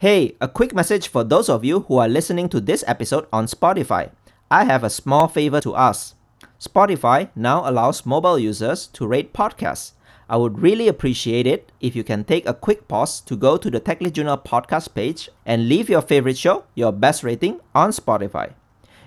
Hey, 0.00 0.34
a 0.40 0.48
quick 0.48 0.74
message 0.74 1.08
for 1.08 1.24
those 1.24 1.50
of 1.50 1.62
you 1.62 1.80
who 1.80 1.98
are 1.98 2.08
listening 2.08 2.48
to 2.48 2.58
this 2.58 2.82
episode 2.86 3.26
on 3.30 3.44
Spotify. 3.44 4.10
I 4.50 4.64
have 4.64 4.82
a 4.82 4.88
small 4.88 5.28
favor 5.28 5.60
to 5.60 5.76
ask. 5.76 6.16
Spotify 6.58 7.28
now 7.36 7.68
allows 7.68 8.06
mobile 8.06 8.38
users 8.38 8.86
to 8.94 9.06
rate 9.06 9.34
podcasts. 9.34 9.92
I 10.26 10.38
would 10.38 10.60
really 10.60 10.88
appreciate 10.88 11.46
it 11.46 11.70
if 11.82 11.94
you 11.94 12.02
can 12.02 12.24
take 12.24 12.48
a 12.48 12.54
quick 12.54 12.88
pause 12.88 13.20
to 13.20 13.36
go 13.36 13.58
to 13.58 13.70
the 13.70 13.78
TechLead 13.78 14.14
Journal 14.14 14.38
podcast 14.38 14.94
page 14.94 15.28
and 15.44 15.68
leave 15.68 15.90
your 15.90 16.00
favorite 16.00 16.38
show, 16.38 16.64
your 16.74 16.92
best 16.92 17.22
rating 17.22 17.60
on 17.74 17.90
Spotify. 17.90 18.54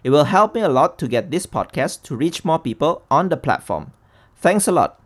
It 0.03 0.11
will 0.11 0.25
help 0.25 0.53
me 0.53 0.61
a 0.61 0.69
lot 0.69 0.99
to 0.99 1.07
get 1.07 1.31
this 1.31 1.47
podcast 1.47 2.03
to 2.03 2.15
reach 2.15 2.45
more 2.45 2.59
people 2.59 3.01
on 3.09 3.29
the 3.29 3.37
platform. 3.37 3.93
Thanks 4.35 4.67
a 4.67 4.71
lot. 4.71 5.01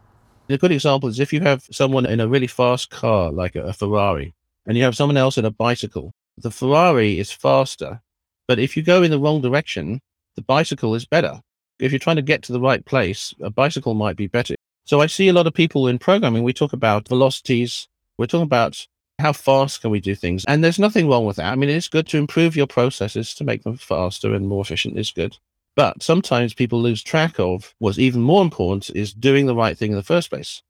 A 0.50 0.58
good 0.58 0.74
example 0.74 1.08
is 1.08 1.22
if 1.22 1.32
you 1.32 1.40
have 1.40 1.66
someone 1.72 2.06
in 2.06 2.20
a 2.20 2.28
really 2.28 2.48
fast 2.48 2.90
car, 2.90 3.32
like 3.32 3.56
a 3.56 3.72
Ferrari, 3.72 4.34
and 4.68 4.78
you 4.78 4.84
have 4.84 4.96
someone 4.96 5.18
else 5.18 5.38
in 5.38 5.46
a 5.46 5.52
bicycle. 5.52 6.12
The 6.38 6.52
Ferrari 6.52 7.18
is 7.18 7.32
faster, 7.32 8.02
but 8.48 8.60
if 8.60 8.78
you 8.78 8.84
go 8.84 9.02
in 9.02 9.12
the 9.12 9.20
wrong 9.20 9.42
direction, 9.42 10.02
the 10.36 10.42
bicycle 10.44 10.94
is 10.94 11.06
better. 11.06 11.42
If 11.80 11.92
you're 11.92 12.00
trying 12.00 12.18
to 12.18 12.22
get 12.22 12.44
to 12.44 12.54
the 12.54 12.60
right 12.60 12.86
place, 12.86 13.34
a 13.42 13.50
bicycle 13.50 13.94
might 13.94 14.18
be 14.18 14.28
better. 14.28 14.56
So 14.86 15.02
I 15.02 15.08
see 15.08 15.28
a 15.28 15.34
lot 15.34 15.48
of 15.48 15.54
people 15.54 15.88
in 15.88 16.00
programming, 16.00 16.44
we 16.44 16.54
talk 16.54 16.74
about 16.74 17.08
velocities, 17.08 17.88
we're 18.18 18.28
talking 18.28 18.44
about 18.44 18.86
how 19.20 19.34
fast 19.34 19.82
can 19.82 19.90
we 19.90 20.00
do 20.00 20.16
things. 20.16 20.46
And 20.48 20.64
there's 20.64 20.80
nothing 20.80 21.10
wrong 21.10 21.26
with 21.26 21.38
that. 21.38 21.52
I 21.52 21.56
mean, 21.56 21.70
it's 21.70 21.88
good 21.88 22.08
to 22.10 22.18
improve 22.18 22.56
your 22.56 22.68
processes 22.68 23.34
to 23.36 23.44
make 23.44 23.64
them 23.64 23.78
faster 23.78 24.34
and 24.34 24.48
more 24.48 24.62
efficient 24.62 24.98
is 24.98 25.12
good. 25.12 25.38
But 25.76 26.02
sometimes 26.02 26.54
people 26.54 26.82
lose 26.82 27.04
track 27.04 27.40
of 27.40 27.74
what's 27.80 28.00
even 28.00 28.22
more 28.22 28.42
important 28.42 28.90
is 28.96 29.14
doing 29.14 29.46
the 29.46 29.56
right 29.56 29.78
thing 29.78 29.92
in 29.92 29.98
the 29.98 30.04
first 30.04 30.30
place. 30.30 30.62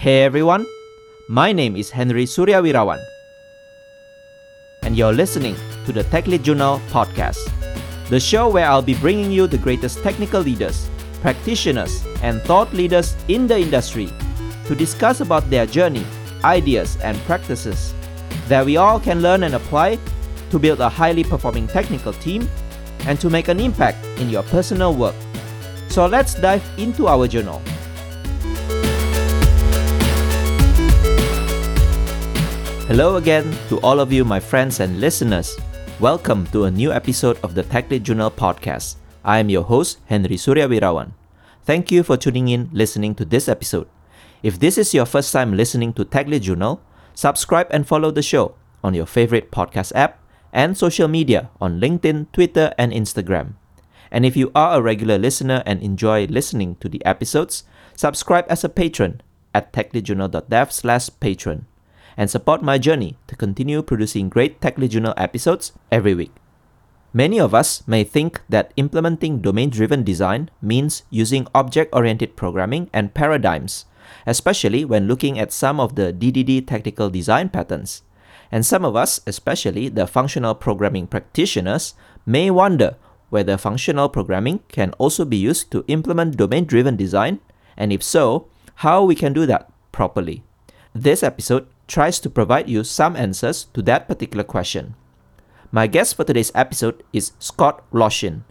Hey 0.00 0.22
everyone, 0.22 0.64
my 1.28 1.52
name 1.52 1.76
is 1.76 1.90
Henry 1.90 2.24
Suryawirawan, 2.24 3.04
and 4.80 4.96
you're 4.96 5.12
listening 5.12 5.54
to 5.84 5.92
the 5.92 6.04
TechLead 6.04 6.42
Journal 6.42 6.80
podcast, 6.88 7.36
the 8.08 8.18
show 8.18 8.48
where 8.48 8.64
I'll 8.64 8.80
be 8.80 8.94
bringing 8.94 9.30
you 9.30 9.46
the 9.46 9.58
greatest 9.58 10.02
technical 10.02 10.40
leaders, 10.40 10.88
practitioners, 11.20 12.02
and 12.22 12.40
thought 12.48 12.72
leaders 12.72 13.14
in 13.28 13.46
the 13.46 13.58
industry 13.58 14.08
to 14.64 14.74
discuss 14.74 15.20
about 15.20 15.50
their 15.50 15.66
journey, 15.66 16.06
ideas, 16.44 16.96
and 17.04 17.18
practices 17.28 17.92
that 18.48 18.64
we 18.64 18.78
all 18.78 18.98
can 18.98 19.20
learn 19.20 19.42
and 19.42 19.52
apply 19.52 19.98
to 20.48 20.58
build 20.58 20.80
a 20.80 20.88
highly 20.88 21.24
performing 21.24 21.68
technical 21.68 22.14
team 22.24 22.48
and 23.04 23.20
to 23.20 23.28
make 23.28 23.48
an 23.48 23.60
impact 23.60 24.02
in 24.18 24.30
your 24.30 24.44
personal 24.44 24.94
work. 24.94 25.16
So 25.90 26.06
let's 26.06 26.40
dive 26.40 26.64
into 26.78 27.06
our 27.06 27.28
journal. 27.28 27.60
Hello 32.90 33.22
again 33.22 33.46
to 33.68 33.78
all 33.86 34.00
of 34.00 34.12
you, 34.12 34.24
my 34.24 34.40
friends 34.40 34.80
and 34.80 34.98
listeners. 34.98 35.56
Welcome 36.00 36.48
to 36.48 36.64
a 36.64 36.72
new 36.72 36.90
episode 36.90 37.38
of 37.44 37.54
the 37.54 37.62
TechLead 37.62 38.02
Journal 38.02 38.32
podcast. 38.32 38.96
I 39.24 39.38
am 39.38 39.48
your 39.48 39.62
host, 39.62 40.00
Henry 40.06 40.34
Suryawirawan. 40.34 41.12
Thank 41.62 41.92
you 41.92 42.02
for 42.02 42.16
tuning 42.16 42.48
in, 42.48 42.68
listening 42.72 43.14
to 43.14 43.24
this 43.24 43.48
episode. 43.48 43.86
If 44.42 44.58
this 44.58 44.76
is 44.76 44.92
your 44.92 45.06
first 45.06 45.32
time 45.32 45.54
listening 45.54 45.92
to 45.92 46.04
TechLead 46.04 46.42
Journal, 46.42 46.82
subscribe 47.14 47.68
and 47.70 47.86
follow 47.86 48.10
the 48.10 48.26
show 48.26 48.56
on 48.82 48.94
your 48.94 49.06
favorite 49.06 49.52
podcast 49.52 49.92
app 49.94 50.18
and 50.52 50.76
social 50.76 51.06
media 51.06 51.48
on 51.60 51.78
LinkedIn, 51.78 52.32
Twitter, 52.32 52.74
and 52.76 52.90
Instagram. 52.90 53.54
And 54.10 54.26
if 54.26 54.36
you 54.36 54.50
are 54.52 54.76
a 54.76 54.82
regular 54.82 55.16
listener 55.16 55.62
and 55.64 55.80
enjoy 55.80 56.26
listening 56.26 56.74
to 56.80 56.88
the 56.88 57.06
episodes, 57.06 57.62
subscribe 57.94 58.46
as 58.48 58.64
a 58.64 58.68
patron 58.68 59.22
at 59.54 59.72
techleadjournal.dev 59.72 60.72
slash 60.72 61.08
patron 61.20 61.69
and 62.16 62.30
support 62.30 62.62
my 62.62 62.78
journey 62.78 63.16
to 63.26 63.36
continue 63.36 63.82
producing 63.82 64.28
great 64.28 64.60
TechLead 64.60 64.90
Journal 64.90 65.14
episodes 65.16 65.72
every 65.90 66.14
week. 66.14 66.32
Many 67.12 67.40
of 67.40 67.54
us 67.54 67.82
may 67.88 68.04
think 68.04 68.40
that 68.48 68.72
implementing 68.76 69.40
domain 69.40 69.70
driven 69.70 70.04
design 70.04 70.50
means 70.62 71.02
using 71.10 71.48
object 71.54 71.92
oriented 71.92 72.36
programming 72.36 72.88
and 72.92 73.14
paradigms, 73.14 73.84
especially 74.26 74.84
when 74.84 75.08
looking 75.08 75.38
at 75.38 75.52
some 75.52 75.80
of 75.80 75.96
the 75.96 76.12
DDD 76.12 76.66
tactical 76.66 77.10
design 77.10 77.48
patterns. 77.48 78.02
And 78.52 78.64
some 78.64 78.84
of 78.84 78.94
us, 78.94 79.20
especially 79.26 79.88
the 79.88 80.06
functional 80.06 80.54
programming 80.54 81.08
practitioners, 81.08 81.94
may 82.26 82.50
wonder 82.50 82.96
whether 83.28 83.56
functional 83.56 84.08
programming 84.08 84.60
can 84.68 84.92
also 84.98 85.24
be 85.24 85.36
used 85.36 85.70
to 85.70 85.84
implement 85.88 86.36
domain 86.36 86.64
driven 86.64 86.96
design, 86.96 87.40
and 87.76 87.92
if 87.92 88.02
so, 88.02 88.46
how 88.86 89.04
we 89.04 89.14
can 89.14 89.32
do 89.32 89.46
that 89.46 89.70
properly. 89.92 90.42
This 90.94 91.22
episode 91.22 91.66
tries 91.90 92.20
to 92.20 92.30
provide 92.30 92.70
you 92.70 92.84
some 92.84 93.16
answers 93.16 93.64
to 93.74 93.82
that 93.82 94.06
particular 94.06 94.44
question. 94.44 94.94
My 95.72 95.88
guest 95.88 96.14
for 96.14 96.22
today's 96.24 96.52
episode 96.54 97.02
is 97.12 97.32
Scott 97.38 97.82
Wlaschin. 97.90 98.42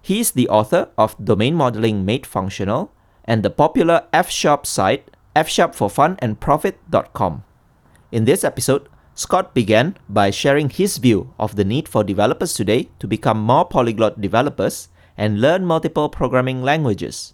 He 0.00 0.20
is 0.20 0.30
the 0.30 0.48
author 0.48 0.88
of 0.96 1.16
Domain 1.22 1.54
Modeling 1.56 2.04
Made 2.04 2.24
Functional 2.24 2.92
and 3.24 3.42
the 3.42 3.50
popular 3.50 4.06
F 4.12 4.30
Sharp 4.30 4.64
site 4.64 5.10
fsharpforfunandprofit.com. 5.34 7.42
In 8.12 8.24
this 8.24 8.44
episode, 8.44 8.88
Scott 9.14 9.54
began 9.54 9.96
by 10.08 10.30
sharing 10.30 10.70
his 10.70 10.98
view 10.98 11.34
of 11.38 11.56
the 11.56 11.64
need 11.64 11.88
for 11.88 12.04
developers 12.04 12.54
today 12.54 12.90
to 13.00 13.08
become 13.08 13.40
more 13.40 13.64
polyglot 13.64 14.20
developers 14.20 14.88
and 15.16 15.40
learn 15.40 15.64
multiple 15.64 16.08
programming 16.08 16.62
languages. 16.62 17.33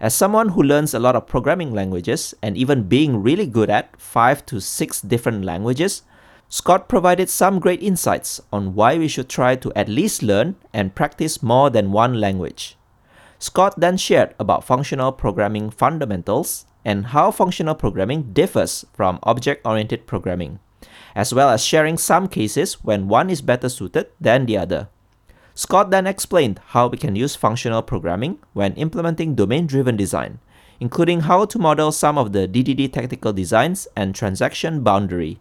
As 0.00 0.14
someone 0.14 0.50
who 0.50 0.62
learns 0.62 0.92
a 0.92 0.98
lot 0.98 1.14
of 1.14 1.26
programming 1.26 1.72
languages 1.72 2.34
and 2.42 2.56
even 2.56 2.88
being 2.88 3.22
really 3.22 3.46
good 3.46 3.70
at 3.70 3.98
five 4.00 4.44
to 4.46 4.60
six 4.60 5.00
different 5.00 5.44
languages, 5.44 6.02
Scott 6.48 6.88
provided 6.88 7.28
some 7.30 7.58
great 7.58 7.82
insights 7.82 8.40
on 8.52 8.74
why 8.74 8.98
we 8.98 9.08
should 9.08 9.28
try 9.28 9.56
to 9.56 9.72
at 9.74 9.88
least 9.88 10.22
learn 10.22 10.56
and 10.72 10.94
practice 10.94 11.42
more 11.42 11.70
than 11.70 11.92
one 11.92 12.20
language. 12.20 12.76
Scott 13.38 13.74
then 13.78 13.96
shared 13.96 14.34
about 14.38 14.64
functional 14.64 15.12
programming 15.12 15.70
fundamentals 15.70 16.66
and 16.84 17.06
how 17.06 17.30
functional 17.30 17.74
programming 17.74 18.32
differs 18.32 18.84
from 18.92 19.18
object 19.22 19.66
oriented 19.66 20.06
programming, 20.06 20.58
as 21.14 21.32
well 21.32 21.50
as 21.50 21.64
sharing 21.64 21.96
some 21.98 22.28
cases 22.28 22.84
when 22.84 23.08
one 23.08 23.30
is 23.30 23.40
better 23.40 23.68
suited 23.68 24.08
than 24.20 24.46
the 24.46 24.58
other. 24.58 24.88
Scott 25.56 25.90
then 25.90 26.06
explained 26.06 26.60
how 26.68 26.88
we 26.88 26.98
can 26.98 27.14
use 27.14 27.36
functional 27.36 27.80
programming 27.80 28.38
when 28.54 28.74
implementing 28.74 29.36
domain 29.36 29.68
driven 29.68 29.96
design, 29.96 30.40
including 30.80 31.20
how 31.20 31.44
to 31.44 31.60
model 31.60 31.92
some 31.92 32.18
of 32.18 32.32
the 32.32 32.48
DDD 32.48 32.92
tactical 32.92 33.32
designs 33.32 33.86
and 33.94 34.16
transaction 34.16 34.82
boundary. 34.82 35.38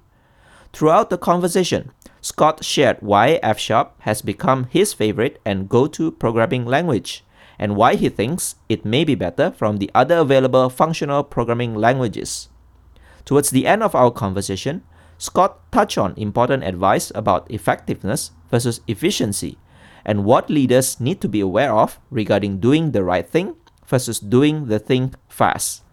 Throughout 0.71 1.09
the 1.09 1.17
conversation, 1.17 1.91
Scott 2.21 2.63
shared 2.63 2.97
why 2.99 3.39
F 3.41 3.57
Sharp 3.57 3.95
has 4.01 4.21
become 4.21 4.65
his 4.69 4.93
favorite 4.93 5.41
and 5.43 5.67
go 5.67 5.87
to 5.87 6.11
programming 6.11 6.65
language, 6.65 7.25
and 7.57 7.75
why 7.75 7.95
he 7.95 8.07
thinks 8.07 8.55
it 8.69 8.85
may 8.85 9.03
be 9.03 9.15
better 9.15 9.49
from 9.49 9.77
the 9.77 9.89
other 9.95 10.17
available 10.17 10.69
functional 10.69 11.23
programming 11.23 11.73
languages. 11.73 12.49
Towards 13.25 13.49
the 13.49 13.65
end 13.65 13.81
of 13.81 13.95
our 13.95 14.11
conversation, 14.11 14.83
Scott 15.17 15.59
touched 15.71 15.97
on 15.97 16.13
important 16.17 16.63
advice 16.63 17.11
about 17.15 17.49
effectiveness 17.49 18.31
versus 18.51 18.81
efficiency 18.87 19.57
and 20.05 20.25
what 20.25 20.49
leaders 20.49 20.99
need 20.99 21.21
to 21.21 21.29
be 21.29 21.39
aware 21.39 21.73
of 21.73 21.99
regarding 22.09 22.59
doing 22.59 22.91
the 22.91 23.03
right 23.03 23.27
thing 23.27 23.55
versus 23.87 24.19
doing 24.19 24.67
the 24.67 24.79
thing 24.79 25.13
fast. 25.27 25.83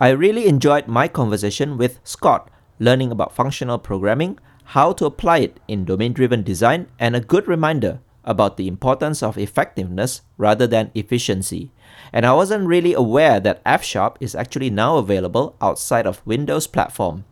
I 0.00 0.10
really 0.10 0.46
enjoyed 0.46 0.86
my 0.86 1.08
conversation 1.08 1.76
with 1.76 1.98
Scott, 2.04 2.50
learning 2.78 3.10
about 3.10 3.34
functional 3.34 3.78
programming, 3.78 4.38
how 4.72 4.92
to 4.92 5.06
apply 5.06 5.38
it 5.38 5.60
in 5.66 5.84
domain 5.84 6.12
driven 6.12 6.42
design, 6.42 6.86
and 6.98 7.16
a 7.16 7.20
good 7.20 7.48
reminder 7.48 8.00
about 8.24 8.56
the 8.56 8.68
importance 8.68 9.22
of 9.22 9.38
effectiveness 9.38 10.20
rather 10.36 10.66
than 10.66 10.92
efficiency. 10.94 11.72
And 12.12 12.26
I 12.26 12.34
wasn't 12.34 12.68
really 12.68 12.92
aware 12.92 13.40
that 13.40 13.62
F 13.64 13.82
Sharp 13.82 14.18
is 14.20 14.34
actually 14.34 14.70
now 14.70 14.98
available 14.98 15.56
outside 15.60 16.06
of 16.06 16.24
Windows 16.26 16.66
platform. 16.66 17.24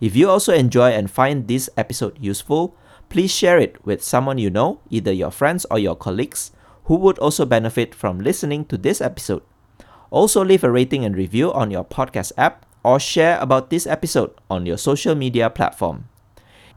If 0.00 0.14
you 0.14 0.28
also 0.28 0.52
enjoy 0.52 0.90
and 0.90 1.10
find 1.10 1.48
this 1.48 1.70
episode 1.76 2.18
useful, 2.20 2.76
Please 3.08 3.30
share 3.30 3.58
it 3.58 3.84
with 3.84 4.02
someone 4.02 4.38
you 4.38 4.50
know, 4.50 4.80
either 4.90 5.12
your 5.12 5.30
friends 5.30 5.66
or 5.70 5.78
your 5.78 5.96
colleagues, 5.96 6.50
who 6.84 6.96
would 6.96 7.18
also 7.18 7.44
benefit 7.44 7.94
from 7.94 8.18
listening 8.18 8.64
to 8.66 8.76
this 8.76 9.00
episode. 9.00 9.42
Also, 10.10 10.44
leave 10.44 10.64
a 10.64 10.70
rating 10.70 11.04
and 11.04 11.16
review 11.16 11.52
on 11.52 11.70
your 11.70 11.84
podcast 11.84 12.32
app 12.36 12.66
or 12.84 13.00
share 13.00 13.38
about 13.40 13.70
this 13.70 13.86
episode 13.86 14.30
on 14.50 14.66
your 14.66 14.76
social 14.76 15.14
media 15.14 15.48
platform. 15.50 16.08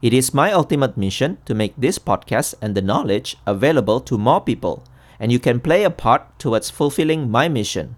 It 0.00 0.14
is 0.14 0.32
my 0.32 0.52
ultimate 0.52 0.96
mission 0.96 1.38
to 1.44 1.54
make 1.54 1.74
this 1.76 1.98
podcast 1.98 2.54
and 2.62 2.74
the 2.74 2.82
knowledge 2.82 3.36
available 3.46 4.00
to 4.02 4.16
more 4.16 4.40
people, 4.40 4.84
and 5.20 5.30
you 5.30 5.38
can 5.38 5.60
play 5.60 5.84
a 5.84 5.90
part 5.90 6.38
towards 6.38 6.70
fulfilling 6.70 7.30
my 7.30 7.48
mission. 7.48 7.96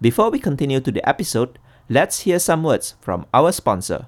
Before 0.00 0.30
we 0.30 0.38
continue 0.38 0.80
to 0.80 0.90
the 0.90 1.06
episode, 1.08 1.58
let's 1.88 2.20
hear 2.20 2.38
some 2.38 2.62
words 2.62 2.94
from 3.00 3.26
our 3.34 3.52
sponsor. 3.52 4.06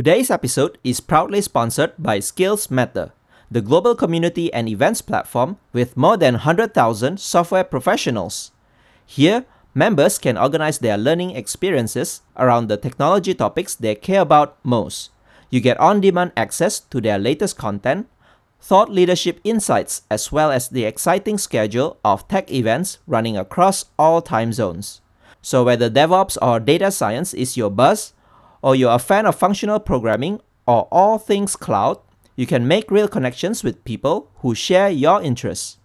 Today's 0.00 0.30
episode 0.30 0.78
is 0.82 0.98
proudly 0.98 1.42
sponsored 1.42 1.92
by 1.98 2.20
Skills 2.20 2.70
Matter, 2.70 3.12
the 3.50 3.60
global 3.60 3.94
community 3.94 4.50
and 4.50 4.66
events 4.66 5.02
platform 5.02 5.58
with 5.74 5.94
more 5.94 6.16
than 6.16 6.40
100,000 6.40 7.20
software 7.20 7.64
professionals. 7.64 8.50
Here, 9.04 9.44
Members 9.74 10.16
can 10.16 10.38
organize 10.38 10.78
their 10.78 10.96
learning 10.96 11.36
experiences 11.36 12.22
around 12.38 12.68
the 12.68 12.78
technology 12.78 13.34
topics 13.34 13.74
they 13.74 13.94
care 13.94 14.22
about 14.22 14.56
most. 14.64 15.10
You 15.50 15.60
get 15.60 15.78
on 15.78 16.00
demand 16.00 16.32
access 16.34 16.80
to 16.80 16.98
their 17.02 17.18
latest 17.18 17.58
content, 17.58 18.08
thought 18.58 18.90
leadership 18.90 19.38
insights, 19.44 20.04
as 20.10 20.32
well 20.32 20.50
as 20.50 20.70
the 20.70 20.86
exciting 20.86 21.36
schedule 21.36 21.98
of 22.02 22.26
tech 22.26 22.50
events 22.50 23.00
running 23.06 23.36
across 23.36 23.84
all 23.98 24.22
time 24.22 24.54
zones. 24.54 25.02
So, 25.42 25.62
whether 25.62 25.90
DevOps 25.90 26.38
or 26.40 26.58
data 26.58 26.90
science 26.90 27.34
is 27.34 27.58
your 27.58 27.68
buzz, 27.68 28.14
or 28.62 28.76
you're 28.76 28.92
a 28.92 28.98
fan 28.98 29.26
of 29.26 29.34
functional 29.34 29.80
programming 29.80 30.40
or 30.66 30.86
all 30.90 31.18
things 31.18 31.56
cloud, 31.56 31.98
you 32.36 32.46
can 32.46 32.68
make 32.68 32.90
real 32.90 33.08
connections 33.08 33.64
with 33.64 33.84
people 33.84 34.30
who 34.36 34.54
share 34.54 34.90
your 34.90 35.22
interests. 35.22 35.78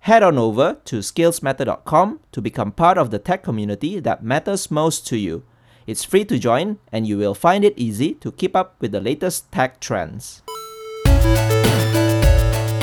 Head 0.00 0.22
on 0.22 0.36
over 0.36 0.78
to 0.86 0.98
skillsmatter.com 0.98 2.20
to 2.32 2.40
become 2.40 2.72
part 2.72 2.98
of 2.98 3.10
the 3.10 3.18
tech 3.18 3.42
community 3.42 4.00
that 4.00 4.24
matters 4.24 4.70
most 4.70 5.06
to 5.08 5.16
you. 5.16 5.44
It's 5.86 6.04
free 6.04 6.24
to 6.26 6.38
join, 6.38 6.78
and 6.90 7.06
you 7.06 7.18
will 7.18 7.34
find 7.34 7.64
it 7.64 7.74
easy 7.76 8.14
to 8.14 8.32
keep 8.32 8.56
up 8.56 8.76
with 8.80 8.92
the 8.92 9.00
latest 9.00 9.50
tech 9.52 9.80
trends. 9.80 10.42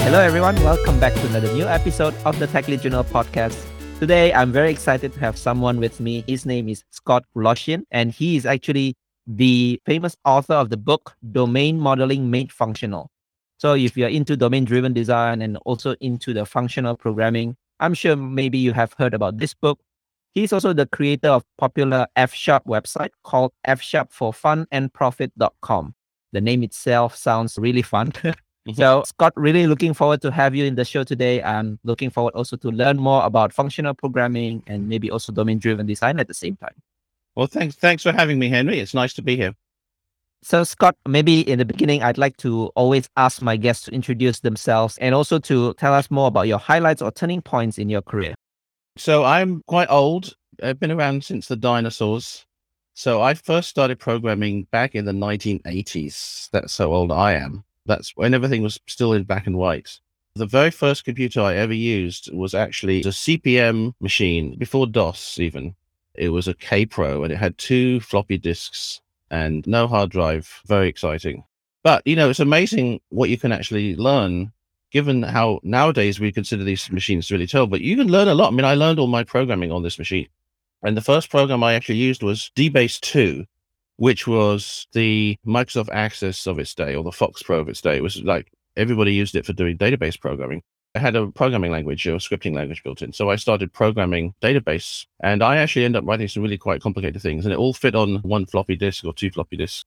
Hello, 0.03 0.19
everyone. 0.19 0.55
Welcome 0.63 0.99
back 0.99 1.13
to 1.13 1.27
another 1.27 1.51
new 1.53 1.65
episode 1.65 2.15
of 2.25 2.39
the 2.39 2.47
Tech 2.47 2.65
Journal 2.65 3.03
podcast. 3.03 3.65
Today, 3.99 4.33
I'm 4.33 4.51
very 4.51 4.71
excited 4.71 5.13
to 5.13 5.19
have 5.19 5.37
someone 5.37 5.79
with 5.79 5.99
me. 5.99 6.23
His 6.27 6.45
name 6.45 6.69
is 6.69 6.83
Scott 6.89 7.25
Wlaschin, 7.35 7.83
and 7.91 8.11
he 8.11 8.37
is 8.37 8.45
actually 8.45 8.95
the 9.29 9.79
famous 9.85 10.17
author 10.25 10.55
of 10.55 10.71
the 10.71 10.77
book 10.77 11.15
Domain 11.31 11.79
Modeling 11.79 12.31
Made 12.31 12.51
Functional. 12.51 13.11
So, 13.57 13.75
if 13.75 13.95
you're 13.95 14.09
into 14.09 14.35
domain 14.35 14.65
driven 14.65 14.91
design 14.91 15.41
and 15.41 15.57
also 15.65 15.95
into 16.01 16.33
the 16.33 16.45
functional 16.45 16.97
programming, 16.97 17.55
I'm 17.79 17.93
sure 17.93 18.15
maybe 18.15 18.57
you 18.57 18.73
have 18.73 18.93
heard 18.93 19.13
about 19.13 19.37
this 19.37 19.53
book. 19.53 19.79
He's 20.33 20.51
also 20.51 20.73
the 20.73 20.87
creator 20.87 21.29
of 21.29 21.43
popular 21.57 22.07
F 22.15 22.33
Sharp 22.33 22.65
website 22.65 23.09
called 23.23 23.51
F 23.65 23.81
Sharp 23.81 24.11
for 24.11 24.33
Fun 24.33 24.65
and 24.71 24.91
Profit.com. 24.93 25.93
The 26.31 26.41
name 26.41 26.63
itself 26.63 27.15
sounds 27.15 27.57
really 27.57 27.83
fun. 27.83 28.13
Mm-hmm. 28.67 28.77
So, 28.77 29.03
Scott, 29.05 29.31
really 29.37 29.67
looking 29.67 29.93
forward 29.93 30.21
to 30.21 30.31
have 30.31 30.53
you 30.53 30.65
in 30.65 30.75
the 30.75 30.83
show 30.83 31.05
today. 31.05 31.41
I'm 31.41 31.79
looking 31.85 32.09
forward 32.09 32.35
also 32.35 32.57
to 32.57 32.69
learn 32.69 32.97
more 32.97 33.23
about 33.23 33.53
functional 33.53 33.93
programming 33.93 34.61
and 34.67 34.87
maybe 34.87 35.09
also 35.09 35.31
domain-driven 35.31 35.85
design 35.85 36.19
at 36.19 36.27
the 36.27 36.33
same 36.33 36.57
time. 36.57 36.75
Well, 37.35 37.47
thanks, 37.47 37.75
thanks 37.75 38.03
for 38.03 38.11
having 38.11 38.39
me, 38.39 38.49
Henry. 38.49 38.79
It's 38.79 38.93
nice 38.93 39.13
to 39.13 39.21
be 39.21 39.35
here. 39.35 39.53
So, 40.41 40.63
Scott, 40.63 40.95
maybe 41.05 41.41
in 41.41 41.59
the 41.59 41.65
beginning, 41.65 42.01
I'd 42.01 42.17
like 42.17 42.37
to 42.37 42.67
always 42.75 43.09
ask 43.17 43.41
my 43.41 43.57
guests 43.57 43.85
to 43.85 43.91
introduce 43.91 44.39
themselves 44.39 44.97
and 44.99 45.13
also 45.13 45.37
to 45.39 45.73
tell 45.73 45.93
us 45.93 46.09
more 46.09 46.27
about 46.27 46.47
your 46.47 46.59
highlights 46.59 47.01
or 47.01 47.11
turning 47.11 47.41
points 47.41 47.77
in 47.77 47.89
your 47.89 48.01
career. 48.01 48.35
So, 48.97 49.25
I'm 49.25 49.63
quite 49.67 49.89
old. 49.89 50.33
I've 50.63 50.79
been 50.79 50.91
around 50.91 51.23
since 51.23 51.47
the 51.47 51.55
dinosaurs. 51.55 52.45
So, 52.93 53.21
I 53.21 53.33
first 53.33 53.69
started 53.69 53.99
programming 53.99 54.63
back 54.71 54.95
in 54.95 55.05
the 55.05 55.11
1980s. 55.11 56.49
That's 56.51 56.77
how 56.77 56.93
old 56.93 57.11
I 57.11 57.33
am. 57.33 57.63
That's 57.85 58.11
when 58.15 58.33
everything 58.33 58.63
was 58.63 58.79
still 58.87 59.13
in 59.13 59.23
black 59.23 59.45
and 59.45 59.57
white. 59.57 59.99
The 60.35 60.45
very 60.45 60.71
first 60.71 61.03
computer 61.03 61.41
I 61.41 61.55
ever 61.55 61.73
used 61.73 62.31
was 62.31 62.53
actually 62.53 63.01
a 63.01 63.11
CP/M 63.11 63.93
machine 63.99 64.57
before 64.57 64.87
DOS, 64.87 65.37
even. 65.39 65.75
It 66.19 66.29
was 66.29 66.47
a 66.49 66.53
Kaypro 66.53 67.23
and 67.23 67.31
it 67.31 67.37
had 67.37 67.57
two 67.57 68.01
floppy 68.01 68.37
disks 68.37 68.99
and 69.31 69.65
no 69.65 69.87
hard 69.87 70.11
drive. 70.11 70.61
Very 70.67 70.89
exciting. 70.89 71.45
But, 71.81 72.05
you 72.05 72.15
know, 72.17 72.29
it's 72.29 72.41
amazing 72.41 72.99
what 73.09 73.29
you 73.29 73.37
can 73.37 73.53
actually 73.53 73.95
learn 73.95 74.51
given 74.91 75.23
how 75.23 75.59
nowadays 75.63 76.19
we 76.19 76.31
consider 76.31 76.63
these 76.63 76.91
machines 76.91 77.31
really 77.31 77.47
tall. 77.47 77.67
But 77.67 77.81
you 77.81 77.95
can 77.95 78.07
learn 78.07 78.27
a 78.27 78.35
lot. 78.35 78.51
I 78.51 78.55
mean, 78.55 78.65
I 78.65 78.73
learned 78.73 78.99
all 78.99 79.07
my 79.07 79.23
programming 79.23 79.71
on 79.71 79.81
this 79.81 79.97
machine. 79.97 80.27
And 80.83 80.97
the 80.97 81.01
first 81.01 81.29
program 81.29 81.63
I 81.63 81.73
actually 81.73 81.97
used 81.97 82.21
was 82.21 82.51
DBase 82.55 82.99
2, 82.99 83.45
which 83.97 84.27
was 84.27 84.87
the 84.93 85.37
Microsoft 85.45 85.89
Access 85.89 86.47
of 86.47 86.59
its 86.59 86.73
day 86.73 86.95
or 86.95 87.03
the 87.03 87.11
Fox 87.11 87.43
Pro 87.43 87.59
of 87.59 87.69
its 87.69 87.81
day. 87.81 87.97
It 87.97 88.03
was 88.03 88.21
like 88.23 88.51
everybody 88.75 89.13
used 89.13 89.35
it 89.35 89.45
for 89.45 89.53
doing 89.53 89.77
database 89.77 90.19
programming. 90.19 90.63
I 90.95 90.99
had 90.99 91.15
a 91.15 91.27
programming 91.27 91.71
language 91.71 92.07
or 92.07 92.15
scripting 92.15 92.55
language 92.55 92.83
built 92.83 93.01
in. 93.01 93.13
So 93.13 93.29
I 93.29 93.35
started 93.35 93.71
programming 93.71 94.33
database 94.41 95.05
and 95.21 95.43
I 95.43 95.57
actually 95.57 95.85
ended 95.85 96.01
up 96.01 96.07
writing 96.07 96.27
some 96.27 96.43
really 96.43 96.57
quite 96.57 96.81
complicated 96.81 97.21
things 97.21 97.45
and 97.45 97.53
it 97.53 97.59
all 97.59 97.73
fit 97.73 97.95
on 97.95 98.17
one 98.17 98.45
floppy 98.45 98.75
disk 98.75 99.05
or 99.05 99.13
two 99.13 99.29
floppy 99.29 99.57
disks. 99.57 99.85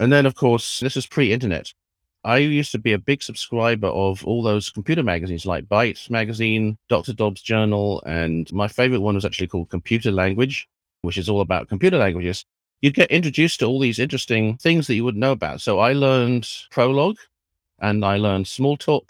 And 0.00 0.12
then, 0.12 0.26
of 0.26 0.34
course, 0.34 0.80
this 0.80 0.96
is 0.96 1.06
pre 1.06 1.32
internet. 1.32 1.72
I 2.24 2.38
used 2.38 2.72
to 2.72 2.78
be 2.78 2.92
a 2.92 2.98
big 2.98 3.22
subscriber 3.22 3.88
of 3.88 4.24
all 4.24 4.42
those 4.42 4.70
computer 4.70 5.02
magazines 5.02 5.44
like 5.44 5.66
Byte 5.66 6.08
magazine, 6.08 6.78
Dr. 6.88 7.12
Dobbs 7.12 7.42
Journal, 7.42 8.02
and 8.06 8.50
my 8.52 8.68
favorite 8.68 9.00
one 9.00 9.16
was 9.16 9.24
actually 9.24 9.48
called 9.48 9.70
Computer 9.70 10.12
Language, 10.12 10.68
which 11.02 11.18
is 11.18 11.28
all 11.28 11.40
about 11.40 11.68
computer 11.68 11.98
languages 11.98 12.44
You'd 12.82 12.94
get 12.94 13.12
introduced 13.12 13.60
to 13.60 13.66
all 13.66 13.78
these 13.78 14.00
interesting 14.00 14.56
things 14.56 14.88
that 14.88 14.96
you 14.96 15.04
wouldn't 15.04 15.20
know 15.20 15.30
about. 15.30 15.60
So 15.60 15.78
I 15.78 15.92
learned 15.92 16.42
Prolog 16.72 17.14
and 17.78 18.04
I 18.04 18.16
learned 18.16 18.46
Smalltalk 18.46 19.08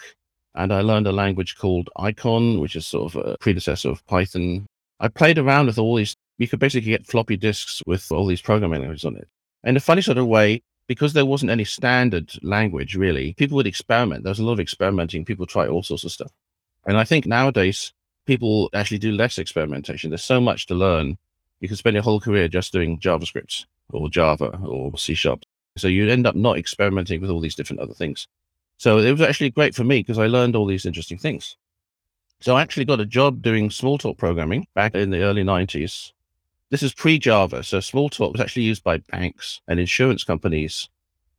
and 0.54 0.72
I 0.72 0.80
learned 0.80 1.06
a 1.06 1.12
language 1.12 1.56
called 1.56 1.90
Icon, 1.96 2.60
which 2.60 2.76
is 2.76 2.86
sort 2.86 3.14
of 3.14 3.26
a 3.26 3.36
predecessor 3.38 3.90
of 3.90 4.06
Python. 4.06 4.66
I 5.00 5.08
played 5.08 5.38
around 5.38 5.66
with 5.66 5.78
all 5.78 5.96
these. 5.96 6.14
You 6.38 6.48
could 6.48 6.58
basically 6.58 6.90
get 6.90 7.06
floppy 7.06 7.36
disks 7.36 7.82
with 7.86 8.10
all 8.10 8.26
these 8.26 8.42
programming 8.42 8.80
languages 8.80 9.04
on 9.04 9.16
it. 9.16 9.28
In 9.64 9.76
a 9.76 9.80
funny 9.80 10.02
sort 10.02 10.18
of 10.18 10.26
way, 10.26 10.62
because 10.86 11.12
there 11.12 11.26
wasn't 11.26 11.50
any 11.50 11.64
standard 11.64 12.32
language 12.42 12.96
really, 12.96 13.34
people 13.34 13.56
would 13.56 13.66
experiment. 13.66 14.24
There 14.24 14.30
was 14.30 14.40
a 14.40 14.44
lot 14.44 14.54
of 14.54 14.60
experimenting. 14.60 15.24
People 15.24 15.46
try 15.46 15.66
all 15.66 15.82
sorts 15.82 16.04
of 16.04 16.12
stuff. 16.12 16.32
And 16.86 16.96
I 16.96 17.04
think 17.04 17.26
nowadays 17.26 17.92
people 18.26 18.70
actually 18.74 18.98
do 18.98 19.12
less 19.12 19.38
experimentation. 19.38 20.10
There's 20.10 20.24
so 20.24 20.40
much 20.40 20.66
to 20.66 20.74
learn 20.74 21.16
you 21.60 21.68
can 21.68 21.76
spend 21.76 21.94
your 21.94 22.02
whole 22.02 22.20
career 22.20 22.48
just 22.48 22.72
doing 22.72 22.98
JavaScript 22.98 23.66
or 23.92 24.10
Java 24.10 24.58
or 24.66 24.96
C 24.98 25.14
sharp. 25.14 25.44
So 25.76 25.88
you 25.88 26.08
end 26.08 26.26
up 26.26 26.34
not 26.34 26.58
experimenting 26.58 27.20
with 27.20 27.30
all 27.30 27.40
these 27.40 27.54
different 27.54 27.80
other 27.80 27.94
things. 27.94 28.26
So 28.82 28.98
it 28.98 29.12
was 29.12 29.20
actually 29.20 29.50
great 29.50 29.76
for 29.76 29.84
me 29.84 30.00
because 30.00 30.18
I 30.18 30.26
learned 30.26 30.56
all 30.56 30.66
these 30.66 30.86
interesting 30.86 31.16
things. 31.16 31.56
So 32.40 32.56
I 32.56 32.62
actually 32.62 32.84
got 32.84 32.98
a 32.98 33.06
job 33.06 33.40
doing 33.40 33.68
Smalltalk 33.68 34.18
programming 34.18 34.66
back 34.74 34.96
in 34.96 35.10
the 35.10 35.22
early 35.22 35.44
90s. 35.44 36.10
This 36.70 36.82
is 36.82 36.92
pre 36.92 37.16
Java. 37.16 37.62
So 37.62 37.78
Smalltalk 37.78 38.32
was 38.32 38.40
actually 38.40 38.64
used 38.64 38.82
by 38.82 38.96
banks 38.96 39.60
and 39.68 39.78
insurance 39.78 40.24
companies 40.24 40.88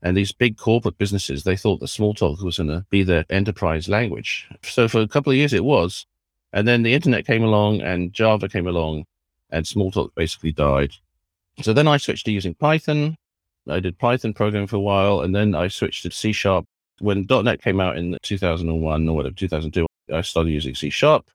and 0.02 0.16
these 0.16 0.32
big 0.32 0.56
corporate 0.56 0.98
businesses. 0.98 1.44
They 1.44 1.58
thought 1.58 1.82
that 1.82 1.88
Smalltalk 1.88 2.42
was 2.42 2.60
going 2.60 2.70
to 2.70 2.86
be 2.90 3.04
their 3.04 3.26
enterprise 3.30 3.90
language. 3.90 4.48
So 4.64 4.88
for 4.88 5.02
a 5.02 5.08
couple 5.10 5.34
of 5.34 5.38
years 5.38 5.52
it 5.52 5.66
was. 5.66 6.06
And 6.54 6.66
then 6.66 6.84
the 6.84 6.94
internet 6.94 7.28
came 7.28 7.44
along 7.44 7.82
and 7.82 8.14
Java 8.14 8.48
came 8.48 8.68
along 8.68 9.04
and 9.50 9.66
Smalltalk 9.66 10.16
basically 10.16 10.54
died. 10.54 10.94
So 11.62 11.74
then 11.74 11.90
I 11.90 11.98
switched 11.98 12.26
to 12.28 12.32
using 12.32 12.56
Python. 12.56 13.18
I 13.68 13.82
did 13.82 14.00
Python 14.00 14.34
programming 14.34 14.68
for 14.68 14.78
a 14.78 14.80
while, 14.80 15.20
and 15.20 15.36
then 15.36 15.56
I 15.56 15.68
switched 15.68 16.04
to 16.04 16.12
C 16.12 16.32
Sharp. 16.32 16.66
When 17.04 17.26
.NET 17.30 17.62
came 17.62 17.82
out 17.82 17.98
in 17.98 18.18
2001 18.22 19.10
or 19.10 19.16
whatever, 19.16 19.36
2002, 19.36 19.86
I 20.14 20.22
started 20.22 20.52
using 20.52 20.74
C 20.74 20.90
Sharp. 20.90 21.30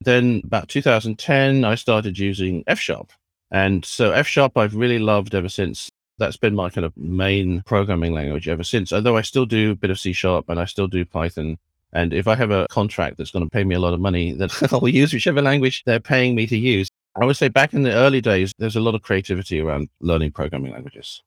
Then 0.00 0.40
about 0.44 0.68
2010, 0.68 1.62
I 1.62 1.74
started 1.74 2.18
using 2.18 2.64
F 2.66 2.78
Sharp. 2.78 3.12
And 3.50 3.84
so 3.84 4.12
F 4.12 4.26
Sharp 4.26 4.56
I've 4.56 4.74
really 4.74 4.98
loved 4.98 5.34
ever 5.34 5.50
since. 5.50 5.90
That's 6.16 6.38
been 6.38 6.54
my 6.54 6.70
kind 6.70 6.86
of 6.86 6.96
main 6.96 7.60
programming 7.66 8.14
language 8.14 8.48
ever 8.48 8.64
since. 8.64 8.94
Although 8.94 9.18
I 9.18 9.20
still 9.20 9.44
do 9.44 9.72
a 9.72 9.74
bit 9.74 9.90
of 9.90 10.00
C 10.00 10.14
Sharp 10.14 10.48
and 10.48 10.58
I 10.58 10.64
still 10.64 10.88
do 10.88 11.04
Python. 11.04 11.58
And 11.92 12.14
if 12.14 12.26
I 12.26 12.34
have 12.34 12.50
a 12.50 12.66
contract 12.70 13.18
that's 13.18 13.30
going 13.30 13.44
to 13.44 13.50
pay 13.50 13.64
me 13.64 13.74
a 13.74 13.80
lot 13.80 13.92
of 13.92 14.00
money, 14.00 14.32
then 14.32 14.48
I'll 14.72 14.88
use 14.88 15.12
whichever 15.12 15.42
language 15.42 15.82
they're 15.84 16.00
paying 16.00 16.34
me 16.34 16.46
to 16.46 16.56
use. 16.56 16.88
I 17.20 17.26
would 17.26 17.36
say 17.36 17.48
back 17.48 17.74
in 17.74 17.82
the 17.82 17.92
early 17.92 18.22
days, 18.22 18.54
there's 18.58 18.76
a 18.76 18.80
lot 18.80 18.94
of 18.94 19.02
creativity 19.02 19.60
around 19.60 19.90
learning 20.00 20.32
programming 20.32 20.72
languages. 20.72 21.22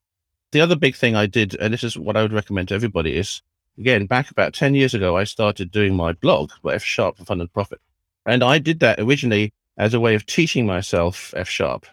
The 0.51 0.61
other 0.61 0.75
big 0.75 0.95
thing 0.95 1.15
I 1.15 1.27
did, 1.27 1.55
and 1.59 1.71
this 1.71 1.83
is 1.83 1.95
what 1.95 2.17
I 2.17 2.23
would 2.23 2.33
recommend 2.33 2.69
to 2.69 2.75
everybody, 2.75 3.15
is 3.15 3.41
again, 3.77 4.05
back 4.05 4.31
about 4.31 4.53
10 4.53 4.75
years 4.75 4.93
ago, 4.93 5.17
I 5.17 5.23
started 5.23 5.71
doing 5.71 5.95
my 5.95 6.13
blog, 6.13 6.51
F 6.69 6.83
Sharp 6.83 7.17
for 7.17 7.25
Fun 7.25 7.41
and 7.41 7.51
Profit. 7.53 7.81
And 8.25 8.43
I 8.43 8.59
did 8.59 8.79
that 8.79 8.99
originally 8.99 9.53
as 9.77 9.93
a 9.93 9.99
way 9.99 10.15
of 10.15 10.25
teaching 10.25 10.65
myself 10.65 11.33
F 11.35 11.49
Sharp. 11.49 11.85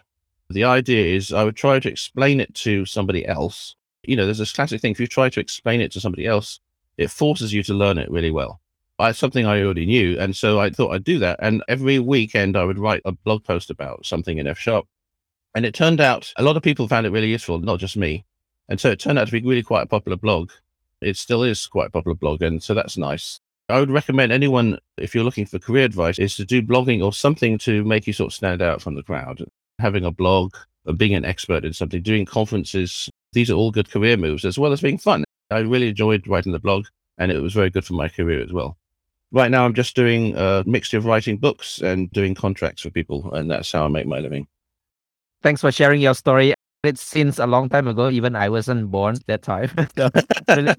The 0.49 0.63
idea 0.63 1.15
is 1.15 1.31
I 1.31 1.43
would 1.43 1.55
try 1.55 1.79
to 1.79 1.89
explain 1.89 2.39
it 2.39 2.53
to 2.55 2.85
somebody 2.85 3.25
else. 3.25 3.75
You 4.03 4.15
know, 4.15 4.25
there's 4.25 4.37
this 4.37 4.53
classic 4.53 4.81
thing 4.81 4.91
if 4.91 4.99
you 4.99 5.07
try 5.07 5.29
to 5.29 5.39
explain 5.39 5.81
it 5.81 5.91
to 5.93 5.99
somebody 5.99 6.25
else, 6.25 6.59
it 6.97 7.09
forces 7.09 7.53
you 7.53 7.63
to 7.63 7.73
learn 7.73 7.97
it 7.97 8.11
really 8.11 8.31
well. 8.31 8.59
I, 8.99 9.11
something 9.13 9.45
I 9.45 9.61
already 9.61 9.85
knew. 9.85 10.19
And 10.19 10.35
so 10.35 10.59
I 10.59 10.69
thought 10.69 10.91
I'd 10.91 11.03
do 11.03 11.19
that. 11.19 11.39
And 11.41 11.63
every 11.67 11.99
weekend 11.99 12.55
I 12.55 12.63
would 12.63 12.77
write 12.77 13.01
a 13.05 13.11
blog 13.11 13.43
post 13.43 13.69
about 13.69 14.05
something 14.05 14.37
in 14.37 14.47
F 14.47 14.59
sharp. 14.59 14.87
And 15.55 15.65
it 15.65 15.73
turned 15.73 15.99
out 15.99 16.31
a 16.37 16.43
lot 16.43 16.55
of 16.55 16.63
people 16.63 16.87
found 16.87 17.05
it 17.05 17.11
really 17.11 17.29
useful, 17.29 17.59
not 17.59 17.79
just 17.79 17.97
me. 17.97 18.25
And 18.69 18.79
so 18.79 18.89
it 18.89 18.99
turned 18.99 19.19
out 19.19 19.25
to 19.25 19.31
be 19.31 19.41
really 19.41 19.63
quite 19.63 19.83
a 19.83 19.87
popular 19.87 20.17
blog. 20.17 20.51
It 21.01 21.17
still 21.17 21.43
is 21.43 21.67
quite 21.67 21.87
a 21.87 21.91
popular 21.91 22.15
blog. 22.15 22.41
And 22.41 22.61
so 22.61 22.73
that's 22.73 22.97
nice. 22.97 23.39
I 23.69 23.79
would 23.79 23.91
recommend 23.91 24.31
anyone, 24.31 24.79
if 24.97 25.15
you're 25.15 25.23
looking 25.23 25.45
for 25.45 25.59
career 25.59 25.85
advice, 25.85 26.19
is 26.19 26.35
to 26.35 26.45
do 26.45 26.61
blogging 26.61 27.03
or 27.03 27.13
something 27.13 27.57
to 27.59 27.83
make 27.83 28.05
you 28.05 28.13
sort 28.13 28.31
of 28.31 28.35
stand 28.35 28.61
out 28.61 28.81
from 28.81 28.95
the 28.95 29.03
crowd. 29.03 29.45
Having 29.79 30.05
a 30.05 30.11
blog, 30.11 30.55
or 30.85 30.93
being 30.93 31.15
an 31.15 31.25
expert 31.25 31.63
in 31.63 31.73
something, 31.73 32.01
doing 32.01 32.25
conferences, 32.25 33.09
these 33.33 33.49
are 33.49 33.55
all 33.55 33.71
good 33.71 33.89
career 33.89 34.17
moves 34.17 34.45
as 34.45 34.59
well 34.59 34.73
as 34.73 34.81
being 34.81 34.97
fun. 34.97 35.23
I 35.49 35.59
really 35.59 35.89
enjoyed 35.89 36.27
writing 36.27 36.51
the 36.51 36.59
blog 36.59 36.85
and 37.17 37.31
it 37.31 37.39
was 37.39 37.53
very 37.53 37.69
good 37.69 37.85
for 37.85 37.93
my 37.93 38.09
career 38.09 38.41
as 38.41 38.51
well. 38.51 38.77
Right 39.31 39.51
now, 39.51 39.63
I'm 39.63 39.73
just 39.73 39.95
doing 39.95 40.35
a 40.35 40.63
mixture 40.65 40.97
of 40.97 41.05
writing 41.05 41.37
books 41.37 41.79
and 41.81 42.11
doing 42.11 42.35
contracts 42.35 42.81
for 42.81 42.89
people, 42.89 43.33
and 43.33 43.49
that's 43.49 43.71
how 43.71 43.85
I 43.85 43.87
make 43.87 44.05
my 44.05 44.19
living. 44.19 44.47
Thanks 45.41 45.61
for 45.61 45.71
sharing 45.71 46.01
your 46.01 46.15
story. 46.15 46.53
It's 46.83 47.03
since 47.03 47.37
a 47.37 47.45
long 47.45 47.69
time 47.69 47.87
ago. 47.87 48.09
Even 48.09 48.35
I 48.35 48.49
wasn't 48.49 48.89
born 48.89 49.17
that 49.27 49.43
time. 49.43 49.69
so 49.95 50.09
really, 50.49 50.73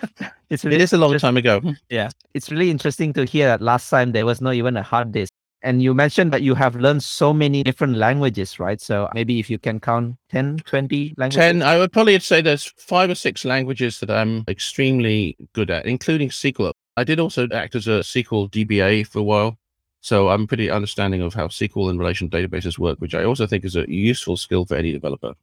it's 0.50 0.64
really 0.64 0.76
it 0.76 0.82
is 0.82 0.92
a 0.92 0.98
long 0.98 1.16
time 1.16 1.36
ago. 1.36 1.60
Yeah. 1.90 2.10
It's 2.34 2.50
really 2.50 2.70
interesting 2.70 3.12
to 3.12 3.24
hear 3.24 3.46
that 3.46 3.62
last 3.62 3.88
time 3.88 4.10
there 4.10 4.26
was 4.26 4.40
not 4.40 4.54
even 4.54 4.76
a 4.76 4.82
hard 4.82 5.12
disk. 5.12 5.32
And 5.62 5.80
you 5.80 5.94
mentioned 5.94 6.32
that 6.32 6.42
you 6.42 6.56
have 6.56 6.74
learned 6.74 7.04
so 7.04 7.32
many 7.32 7.62
different 7.62 7.96
languages, 7.96 8.58
right? 8.58 8.80
So 8.80 9.08
maybe 9.14 9.38
if 9.38 9.48
you 9.48 9.60
can 9.60 9.78
count 9.78 10.16
10, 10.30 10.56
20 10.66 11.14
languages. 11.16 11.36
10, 11.36 11.62
I 11.62 11.78
would 11.78 11.92
probably 11.92 12.18
say 12.18 12.40
there's 12.40 12.64
five 12.76 13.08
or 13.08 13.14
six 13.14 13.44
languages 13.44 14.00
that 14.00 14.10
I'm 14.10 14.42
extremely 14.48 15.36
good 15.52 15.70
at, 15.70 15.86
including 15.86 16.30
SQL. 16.30 16.72
I 16.96 17.04
did 17.04 17.20
also 17.20 17.46
act 17.52 17.76
as 17.76 17.86
a 17.86 18.00
SQL 18.00 18.50
DBA 18.50 19.06
for 19.06 19.20
a 19.20 19.22
while. 19.22 19.56
So 20.00 20.30
I'm 20.30 20.48
pretty 20.48 20.68
understanding 20.68 21.22
of 21.22 21.32
how 21.32 21.46
SQL 21.46 21.90
and 21.90 21.98
relational 22.00 22.28
databases 22.28 22.76
work, 22.76 22.98
which 22.98 23.14
I 23.14 23.22
also 23.22 23.46
think 23.46 23.64
is 23.64 23.76
a 23.76 23.88
useful 23.88 24.36
skill 24.36 24.66
for 24.66 24.74
any 24.74 24.90
developer. 24.90 25.34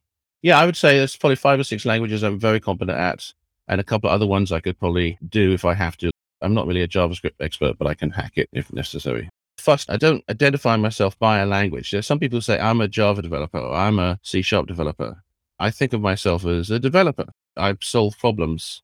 Yeah, 0.42 0.58
I 0.58 0.64
would 0.64 0.76
say 0.76 0.98
there's 0.98 1.16
probably 1.16 1.36
five 1.36 1.60
or 1.60 1.64
six 1.64 1.84
languages 1.84 2.22
I'm 2.22 2.38
very 2.38 2.60
competent 2.60 2.98
at, 2.98 3.32
and 3.68 3.80
a 3.80 3.84
couple 3.84 4.08
of 4.08 4.14
other 4.14 4.26
ones 4.26 4.52
I 4.52 4.60
could 4.60 4.78
probably 4.78 5.18
do 5.28 5.52
if 5.52 5.64
I 5.64 5.74
have 5.74 5.96
to. 5.98 6.10
I'm 6.40 6.54
not 6.54 6.66
really 6.66 6.82
a 6.82 6.88
JavaScript 6.88 7.34
expert, 7.40 7.76
but 7.78 7.86
I 7.86 7.94
can 7.94 8.10
hack 8.10 8.32
it 8.36 8.48
if 8.52 8.72
necessary. 8.72 9.28
First, 9.58 9.90
I 9.90 9.98
don't 9.98 10.24
identify 10.30 10.76
myself 10.76 11.18
by 11.18 11.40
a 11.40 11.46
language. 11.46 11.90
There's 11.90 12.06
some 12.06 12.18
people 12.18 12.40
say 12.40 12.58
I'm 12.58 12.80
a 12.80 12.88
Java 12.88 13.20
developer 13.20 13.58
or 13.58 13.74
I'm 13.74 13.98
a 13.98 14.18
C 14.22 14.40
sharp 14.40 14.66
developer. 14.66 15.22
I 15.58 15.70
think 15.70 15.92
of 15.92 16.00
myself 16.00 16.46
as 16.46 16.70
a 16.70 16.78
developer. 16.78 17.26
I 17.58 17.76
solve 17.82 18.18
problems. 18.18 18.82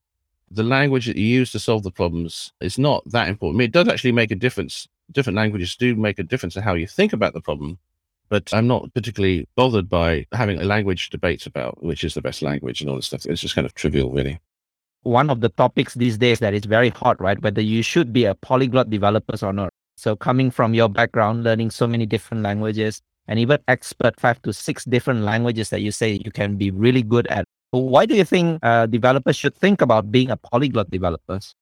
The 0.51 0.63
language 0.63 1.07
that 1.07 1.17
you 1.17 1.25
use 1.25 1.51
to 1.53 1.59
solve 1.59 1.83
the 1.83 1.91
problems 1.91 2.53
is 2.61 2.79
not 2.79 3.03
that 3.11 3.29
important. 3.29 3.57
I 3.57 3.59
mean, 3.61 3.69
it 3.69 3.73
does 3.73 3.89
actually 3.89 4.13
make 4.13 4.31
a 4.31 4.37
difference. 4.37 4.87
Different 5.11 5.37
languages 5.37 5.75
do 5.77 5.97
make 5.97 6.19
a 6.19 6.23
difference 6.23 6.57
in 6.57 6.63
how 6.63 6.75
you 6.75 6.87
think 6.87 7.15
about 7.15 7.33
the 7.33 7.41
problem, 7.41 7.79
but 8.29 8.53
I'm 8.53 8.67
not 8.67 8.93
particularly 8.95 9.49
bothered 9.57 9.89
by 9.89 10.27
having 10.33 10.61
a 10.61 10.65
language 10.65 11.11
debates 11.11 11.47
about 11.47 11.83
which 11.83 12.05
is 12.05 12.15
the 12.15 12.23
best 12.23 12.43
language 12.43 12.81
and 12.81 12.91
all 12.91 12.97
this 12.97 13.07
stuff. 13.07 13.27
It's 13.27 13.41
just 13.41 13.55
kind 13.55 13.67
of 13.67 13.75
trivial, 13.75 14.11
really. 14.11 14.41
One 15.03 15.31
of 15.31 15.41
the 15.41 15.51
topics 15.51 15.95
these 15.95 16.19
days 16.19 16.41
that 16.41 16.55
is 16.55 16.65
very 16.65 16.89
hot, 16.89 17.21
right? 17.21 17.41
Whether 17.41 17.61
you 17.61 17.83
should 17.83 18.13
be 18.13 18.25
a 18.25 18.35
polyglot 18.35 18.91
developer 18.91 19.37
or 19.45 19.53
not. 19.53 19.71
So 19.97 20.17
coming 20.17 20.51
from 20.51 20.75
your 20.75 20.89
background, 20.89 21.45
learning 21.45 21.71
so 21.71 21.87
many 21.87 22.07
different 22.07 22.43
languages 22.43 23.01
and 23.29 23.39
even 23.39 23.59
expert 23.69 24.19
five 24.21 24.41
to 24.43 24.53
six 24.53 24.85
different 24.85 25.23
languages 25.23 25.71
that 25.71 25.81
you 25.81 25.91
say 25.91 26.21
you 26.25 26.31
can 26.31 26.57
be 26.57 26.71
really 26.71 27.03
good 27.03 27.27
at. 27.29 27.45
Why 27.71 28.07
do 28.07 28.15
you 28.15 28.25
think 28.25 28.61
uh, 28.63 28.87
developers 28.87 29.37
should 29.37 29.55
think 29.55 29.81
about 29.81 30.11
being 30.11 30.31
a 30.31 30.37
polyglot 30.37 30.91
developers? 30.91 31.55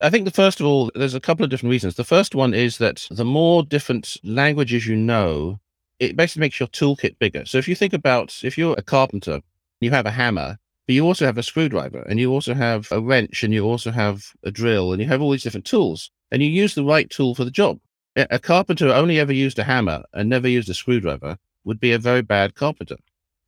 I 0.00 0.10
think 0.10 0.24
the 0.24 0.30
first 0.30 0.60
of 0.60 0.66
all, 0.66 0.90
there's 0.94 1.14
a 1.14 1.20
couple 1.20 1.44
of 1.44 1.50
different 1.50 1.70
reasons. 1.70 1.94
The 1.94 2.04
first 2.04 2.34
one 2.34 2.52
is 2.54 2.78
that 2.78 3.06
the 3.10 3.24
more 3.24 3.62
different 3.62 4.16
languages 4.24 4.86
you 4.86 4.96
know, 4.96 5.60
it 5.98 6.16
basically 6.16 6.40
makes 6.40 6.60
your 6.60 6.68
toolkit 6.68 7.18
bigger. 7.18 7.44
So 7.44 7.58
if 7.58 7.68
you 7.68 7.74
think 7.74 7.92
about 7.92 8.42
if 8.42 8.58
you're 8.58 8.74
a 8.78 8.82
carpenter, 8.82 9.40
you 9.80 9.90
have 9.90 10.06
a 10.06 10.10
hammer, 10.10 10.58
but 10.86 10.94
you 10.94 11.04
also 11.04 11.26
have 11.26 11.38
a 11.38 11.42
screwdriver, 11.42 12.02
and 12.08 12.20
you 12.20 12.30
also 12.30 12.54
have 12.54 12.88
a 12.90 13.00
wrench, 13.00 13.42
and 13.42 13.54
you 13.54 13.64
also 13.64 13.90
have 13.90 14.24
a 14.42 14.50
drill, 14.50 14.92
and 14.92 15.00
you 15.00 15.08
have 15.08 15.22
all 15.22 15.30
these 15.30 15.42
different 15.42 15.66
tools 15.66 16.10
and 16.34 16.42
you 16.42 16.48
use 16.48 16.74
the 16.74 16.84
right 16.84 17.08
tool 17.10 17.34
for 17.34 17.44
the 17.44 17.50
job. 17.50 17.78
A 18.16 18.40
carpenter 18.40 18.86
who 18.86 18.92
only 18.92 19.20
ever 19.20 19.32
used 19.32 19.58
a 19.58 19.64
hammer 19.64 20.02
and 20.12 20.28
never 20.28 20.48
used 20.48 20.68
a 20.68 20.74
screwdriver 20.74 21.36
would 21.62 21.78
be 21.78 21.92
a 21.92 21.98
very 21.98 22.22
bad 22.22 22.56
carpenter. 22.56 22.96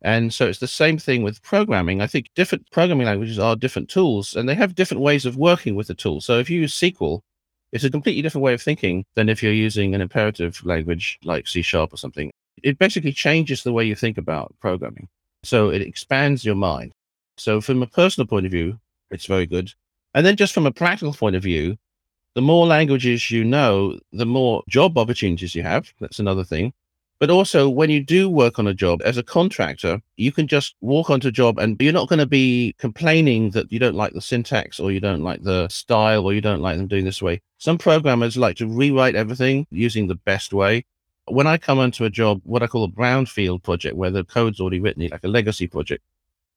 And 0.02 0.32
so 0.32 0.46
it's 0.46 0.60
the 0.60 0.68
same 0.68 0.96
thing 0.96 1.24
with 1.24 1.42
programming. 1.42 2.00
I 2.00 2.06
think 2.06 2.26
different 2.36 2.70
programming 2.70 3.06
languages 3.06 3.40
are 3.40 3.56
different 3.56 3.88
tools 3.88 4.36
and 4.36 4.48
they 4.48 4.54
have 4.54 4.76
different 4.76 5.02
ways 5.02 5.26
of 5.26 5.36
working 5.36 5.74
with 5.74 5.88
the 5.88 5.94
tool. 5.94 6.20
So 6.20 6.38
if 6.38 6.48
you 6.48 6.60
use 6.60 6.74
SQL, 6.74 7.22
it's 7.72 7.84
a 7.84 7.90
completely 7.90 8.22
different 8.22 8.44
way 8.44 8.54
of 8.54 8.62
thinking 8.62 9.04
than 9.14 9.28
if 9.28 9.42
you're 9.42 9.52
using 9.52 9.94
an 9.94 10.00
imperative 10.00 10.64
language 10.64 11.18
like 11.24 11.46
C 11.48 11.62
sharp 11.62 11.92
or 11.92 11.96
something. 11.96 12.30
It 12.62 12.78
basically 12.78 13.12
changes 13.12 13.62
the 13.62 13.72
way 13.72 13.84
you 13.84 13.94
think 13.94 14.18
about 14.18 14.54
programming. 14.60 15.08
So 15.42 15.70
it 15.70 15.82
expands 15.82 16.44
your 16.44 16.54
mind. 16.54 16.92
So 17.36 17.60
from 17.60 17.82
a 17.82 17.86
personal 17.86 18.26
point 18.26 18.46
of 18.46 18.52
view, 18.52 18.78
it's 19.10 19.26
very 19.26 19.46
good. 19.46 19.72
And 20.14 20.24
then 20.24 20.36
just 20.36 20.54
from 20.54 20.66
a 20.66 20.72
practical 20.72 21.12
point 21.12 21.36
of 21.36 21.42
view, 21.42 21.76
the 22.34 22.42
more 22.42 22.66
languages 22.66 23.30
you 23.30 23.44
know, 23.44 23.98
the 24.12 24.26
more 24.26 24.62
job 24.68 24.98
opportunities 24.98 25.54
you 25.54 25.62
have. 25.62 25.92
That's 26.00 26.18
another 26.18 26.44
thing. 26.44 26.72
But 27.18 27.30
also, 27.30 27.68
when 27.68 27.88
you 27.88 28.04
do 28.04 28.28
work 28.28 28.58
on 28.58 28.66
a 28.66 28.74
job 28.74 29.00
as 29.02 29.16
a 29.16 29.22
contractor, 29.22 30.02
you 30.16 30.32
can 30.32 30.46
just 30.46 30.74
walk 30.82 31.08
onto 31.08 31.28
a 31.28 31.32
job 31.32 31.58
and 31.58 31.80
you're 31.80 31.92
not 31.92 32.08
going 32.08 32.18
to 32.18 32.26
be 32.26 32.74
complaining 32.78 33.50
that 33.50 33.72
you 33.72 33.78
don't 33.78 33.94
like 33.94 34.12
the 34.12 34.20
syntax 34.20 34.78
or 34.78 34.92
you 34.92 35.00
don't 35.00 35.22
like 35.22 35.42
the 35.42 35.66
style 35.68 36.26
or 36.26 36.34
you 36.34 36.42
don't 36.42 36.60
like 36.60 36.76
them 36.76 36.88
doing 36.88 37.06
this 37.06 37.22
way. 37.22 37.40
Some 37.56 37.78
programmers 37.78 38.36
like 38.36 38.56
to 38.56 38.66
rewrite 38.66 39.14
everything 39.14 39.66
using 39.70 40.06
the 40.06 40.14
best 40.14 40.52
way. 40.52 40.84
When 41.28 41.46
I 41.46 41.56
come 41.56 41.78
onto 41.78 42.04
a 42.04 42.10
job, 42.10 42.42
what 42.44 42.62
I 42.62 42.66
call 42.66 42.84
a 42.84 42.88
brownfield 42.88 43.62
project, 43.62 43.96
where 43.96 44.10
the 44.10 44.24
code's 44.24 44.60
already 44.60 44.80
written, 44.80 45.08
like 45.08 45.24
a 45.24 45.28
legacy 45.28 45.66
project, 45.66 46.04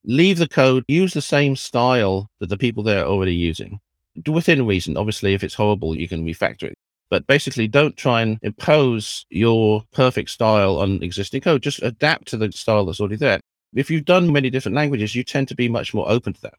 leave 0.03 0.37
the 0.37 0.47
code, 0.47 0.83
use 0.87 1.13
the 1.13 1.21
same 1.21 1.55
style 1.55 2.29
that 2.39 2.49
the 2.49 2.57
people 2.57 2.83
there 2.83 3.03
are 3.05 3.07
already 3.07 3.33
using 3.33 3.79
within 4.27 4.65
reason. 4.65 4.97
Obviously, 4.97 5.33
if 5.33 5.43
it's 5.43 5.53
horrible, 5.53 5.95
you 5.95 6.07
can 6.07 6.25
refactor 6.25 6.63
it. 6.63 6.77
But 7.09 7.25
basically, 7.27 7.67
don't 7.67 7.97
try 7.97 8.21
and 8.21 8.37
impose 8.41 9.25
your 9.29 9.83
perfect 9.91 10.29
style 10.29 10.77
on 10.77 11.01
existing 11.01 11.41
code. 11.41 11.63
Just 11.63 11.81
adapt 11.81 12.27
to 12.29 12.37
the 12.37 12.51
style 12.51 12.85
that's 12.85 12.99
already 12.99 13.15
there. 13.15 13.39
If 13.73 13.89
you've 13.89 14.05
done 14.05 14.31
many 14.31 14.49
different 14.49 14.75
languages, 14.75 15.15
you 15.15 15.23
tend 15.23 15.47
to 15.47 15.55
be 15.55 15.69
much 15.69 15.93
more 15.93 16.09
open 16.09 16.33
to 16.33 16.41
that. 16.41 16.55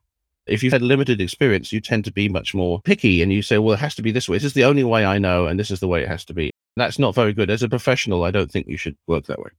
If 0.46 0.62
you've 0.62 0.72
had 0.72 0.82
limited 0.82 1.20
experience, 1.20 1.72
you 1.72 1.80
tend 1.80 2.04
to 2.06 2.12
be 2.12 2.28
much 2.28 2.54
more 2.54 2.80
picky 2.82 3.22
and 3.22 3.32
you 3.32 3.42
say, 3.42 3.58
well, 3.58 3.74
it 3.74 3.80
has 3.80 3.94
to 3.96 4.02
be 4.02 4.10
this 4.10 4.28
way. 4.28 4.36
This 4.36 4.44
is 4.44 4.54
the 4.54 4.64
only 4.64 4.84
way 4.84 5.04
I 5.04 5.18
know, 5.18 5.46
and 5.46 5.58
this 5.58 5.70
is 5.70 5.80
the 5.80 5.88
way 5.88 6.02
it 6.02 6.08
has 6.08 6.24
to 6.26 6.34
be. 6.34 6.50
That's 6.76 6.98
not 6.98 7.14
very 7.14 7.32
good. 7.32 7.50
As 7.50 7.62
a 7.62 7.68
professional, 7.68 8.24
I 8.24 8.30
don't 8.30 8.50
think 8.50 8.66
you 8.66 8.76
should 8.76 8.96
work 9.06 9.26
that 9.26 9.38
way. 9.38 9.50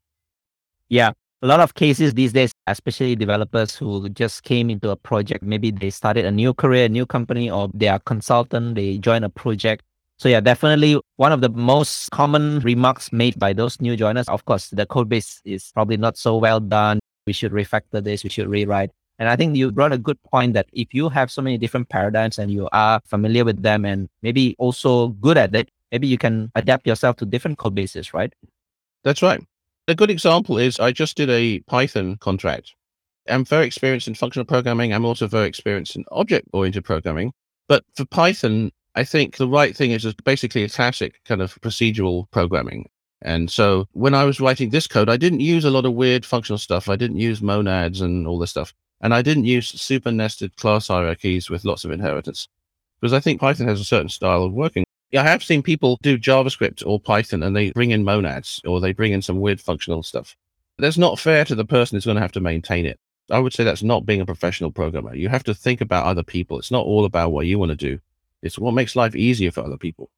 Yeah 0.90 1.14
a 1.44 1.48
lot 1.48 1.60
of 1.60 1.74
cases 1.74 2.14
these 2.14 2.34
days, 2.34 2.52
especially 2.68 3.16
developers 3.16 3.76
who 3.76 4.08
just 4.10 4.44
came 4.44 4.70
into 4.70 4.92
a 4.92 4.96
project, 4.96 5.44
maybe 5.44 5.72
they 5.72 5.90
started 5.90 6.26
a 6.26 6.32
new 6.32 6.54
career, 6.54 6.86
a 6.86 6.90
new 6.90 7.06
company, 7.06 7.50
or 7.50 7.70
they 7.74 7.88
are 7.88 8.00
consultant, 8.00 8.76
they 8.76 9.00
join 9.00 9.24
a 9.24 9.30
project. 9.30 9.84
So 10.22 10.30
yeah, 10.30 10.40
definitely 10.40 11.02
one 11.16 11.32
of 11.32 11.42
the 11.42 11.50
most 11.50 12.12
common 12.12 12.60
remarks 12.60 13.12
made 13.12 13.40
by 13.40 13.54
those 13.54 13.82
new 13.82 13.98
joiners. 13.98 14.28
Of 14.28 14.46
course, 14.46 14.70
the 14.70 14.86
code 14.86 15.10
base 15.10 15.42
is 15.46 15.72
probably 15.74 15.98
not 15.98 16.16
so 16.16 16.38
well 16.38 16.60
done. 16.60 17.00
We 17.26 17.34
should 17.34 17.52
refactor 17.52 18.04
this. 18.04 18.24
We 18.24 18.30
should 18.30 18.48
rewrite. 18.48 18.92
And 19.18 19.28
I 19.28 19.36
think 19.36 19.56
you 19.56 19.72
brought 19.72 19.94
a 19.94 19.98
good 19.98 20.22
point 20.22 20.54
that 20.54 20.68
if 20.74 20.94
you 20.94 21.10
have 21.10 21.32
so 21.32 21.42
many 21.42 21.58
different 21.58 21.90
paradigms 21.90 22.38
and 22.38 22.52
you 22.52 22.70
are 22.72 23.02
familiar 23.04 23.44
with 23.44 23.64
them 23.64 23.84
and 23.84 24.10
maybe 24.22 24.56
also 24.60 25.08
good 25.08 25.40
at 25.40 25.56
it, 25.56 25.70
maybe 25.92 26.06
you 26.06 26.20
can 26.20 26.52
adapt 26.54 26.86
yourself 26.86 27.16
to 27.16 27.26
different 27.26 27.58
code 27.58 27.74
bases, 27.74 28.14
right? 28.14 28.32
That's 29.04 29.24
right. 29.24 29.44
A 29.88 29.96
good 29.96 30.12
example 30.12 30.60
is 30.60 30.80
I 30.80 30.92
just 30.92 31.18
did 31.18 31.32
a 31.32 31.62
Python 31.62 32.18
contract. 32.18 32.76
I'm 33.28 33.44
very 33.44 33.66
experienced 33.66 34.08
in 34.08 34.14
functional 34.14 34.46
programming. 34.46 34.94
I'm 34.94 35.04
also 35.04 35.26
very 35.26 35.48
experienced 35.48 35.96
in 35.96 36.06
object 36.12 36.48
oriented 36.54 36.86
programming. 36.86 37.34
But 37.68 37.84
for 37.96 38.06
Python, 38.06 38.72
I 38.96 39.04
think 39.04 39.38
the 39.38 39.48
right 39.48 39.76
thing 39.76 39.92
is 39.92 40.14
basically 40.26 40.64
a 40.64 40.70
classic 40.70 41.22
kind 41.26 41.42
of 41.42 41.60
procedural 41.62 42.30
programming. 42.32 42.90
And 43.22 43.50
so 43.50 43.88
when 43.94 44.14
I 44.14 44.26
was 44.26 44.42
writing 44.42 44.70
this 44.70 44.88
code, 44.88 45.10
I 45.10 45.18
didn't 45.18 45.42
use 45.42 45.64
a 45.64 45.70
lot 45.70 45.86
of 45.86 45.94
weird 45.94 46.26
functional 46.26 46.58
stuff. 46.58 46.90
I 46.90 46.96
didn't 46.96 47.18
use 47.20 47.42
monads 47.42 48.02
and 48.02 48.28
all 48.28 48.40
this 48.40 48.50
stuff. 48.50 48.74
And 49.00 49.14
I 49.14 49.22
didn't 49.22 49.46
use 49.46 49.70
super 49.70 50.12
nested 50.12 50.56
class 50.58 50.88
hierarchies 50.88 51.50
with 51.50 51.66
lots 51.66 51.86
of 51.86 51.92
inheritance 51.92 52.48
because 53.00 53.14
I 53.14 53.20
think 53.20 53.40
Python 53.40 53.68
has 53.68 53.80
a 53.80 53.86
certain 53.86 54.10
style 54.10 54.44
of 54.44 54.54
working. 54.54 54.84
I 55.14 55.24
have 55.24 55.44
seen 55.44 55.62
people 55.62 56.00
do 56.02 56.18
JavaScript 56.18 56.84
or 56.86 57.00
Python 57.00 57.44
and 57.44 57.56
they 57.56 57.72
bring 57.72 57.92
in 57.92 58.04
monads 58.04 58.62
or 58.66 58.80
they 58.80 58.94
bring 58.94 59.12
in 59.12 59.22
some 59.22 59.40
weird 59.40 59.60
functional 59.60 60.04
stuff. 60.04 60.36
That's 60.78 60.98
not 60.98 61.20
fair 61.20 61.44
to 61.46 61.56
the 61.56 61.66
person 61.66 61.96
who's 61.96 62.06
going 62.06 62.16
to 62.16 62.22
have 62.22 62.32
to 62.34 62.40
maintain 62.40 62.86
it. 62.86 63.00
I 63.30 63.40
would 63.40 63.54
say 63.54 63.64
that's 63.64 63.84
not 63.84 64.06
being 64.06 64.22
a 64.22 64.26
professional 64.26 64.72
programmer. 64.72 65.16
You 65.16 65.30
have 65.30 65.44
to 65.46 65.54
think 65.54 65.82
about 65.82 66.06
other 66.06 66.24
people. 66.24 66.60
It's 66.60 66.72
not 66.72 66.86
all 66.86 67.06
about 67.06 67.32
what 67.32 67.46
you 67.46 67.60
want 67.60 67.70
to 67.70 67.76
do. 67.76 68.00
It's 68.42 68.58
what 68.58 68.74
makes 68.74 68.96
life 68.96 69.16
easier 69.16 69.52
for 69.52 69.62
other 69.62 69.78
people. 69.78 70.10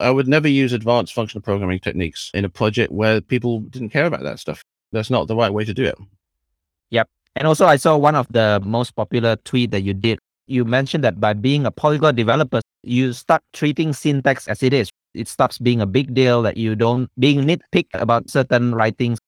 I 0.00 0.10
would 0.10 0.28
never 0.28 0.48
use 0.48 0.72
advanced 0.72 1.12
functional 1.12 1.42
programming 1.42 1.80
techniques 1.80 2.30
in 2.34 2.44
a 2.44 2.48
project 2.48 2.92
where 2.92 3.20
people 3.20 3.60
didn't 3.60 3.90
care 3.90 4.06
about 4.06 4.22
that 4.22 4.38
stuff. 4.38 4.62
That's 4.92 5.10
not 5.10 5.26
the 5.26 5.36
right 5.36 5.52
way 5.52 5.64
to 5.64 5.74
do 5.74 5.84
it. 5.84 5.96
Yep. 6.90 7.08
And 7.36 7.46
also 7.46 7.66
I 7.66 7.76
saw 7.76 7.96
one 7.96 8.14
of 8.14 8.26
the 8.30 8.60
most 8.64 8.94
popular 8.94 9.36
tweet 9.36 9.70
that 9.72 9.82
you 9.82 9.94
did. 9.94 10.18
You 10.46 10.64
mentioned 10.64 11.04
that 11.04 11.20
by 11.20 11.34
being 11.34 11.66
a 11.66 11.70
polyglot 11.70 12.16
developer, 12.16 12.60
you 12.82 13.12
start 13.12 13.42
treating 13.52 13.92
syntax 13.92 14.48
as 14.48 14.62
it 14.62 14.72
is. 14.72 14.90
It 15.14 15.28
stops 15.28 15.58
being 15.58 15.80
a 15.80 15.86
big 15.86 16.14
deal 16.14 16.42
that 16.42 16.56
you 16.56 16.74
don't 16.74 17.10
being 17.18 17.42
nitpick 17.42 17.86
about 17.94 18.30
certain 18.30 18.74
writings. 18.74 19.18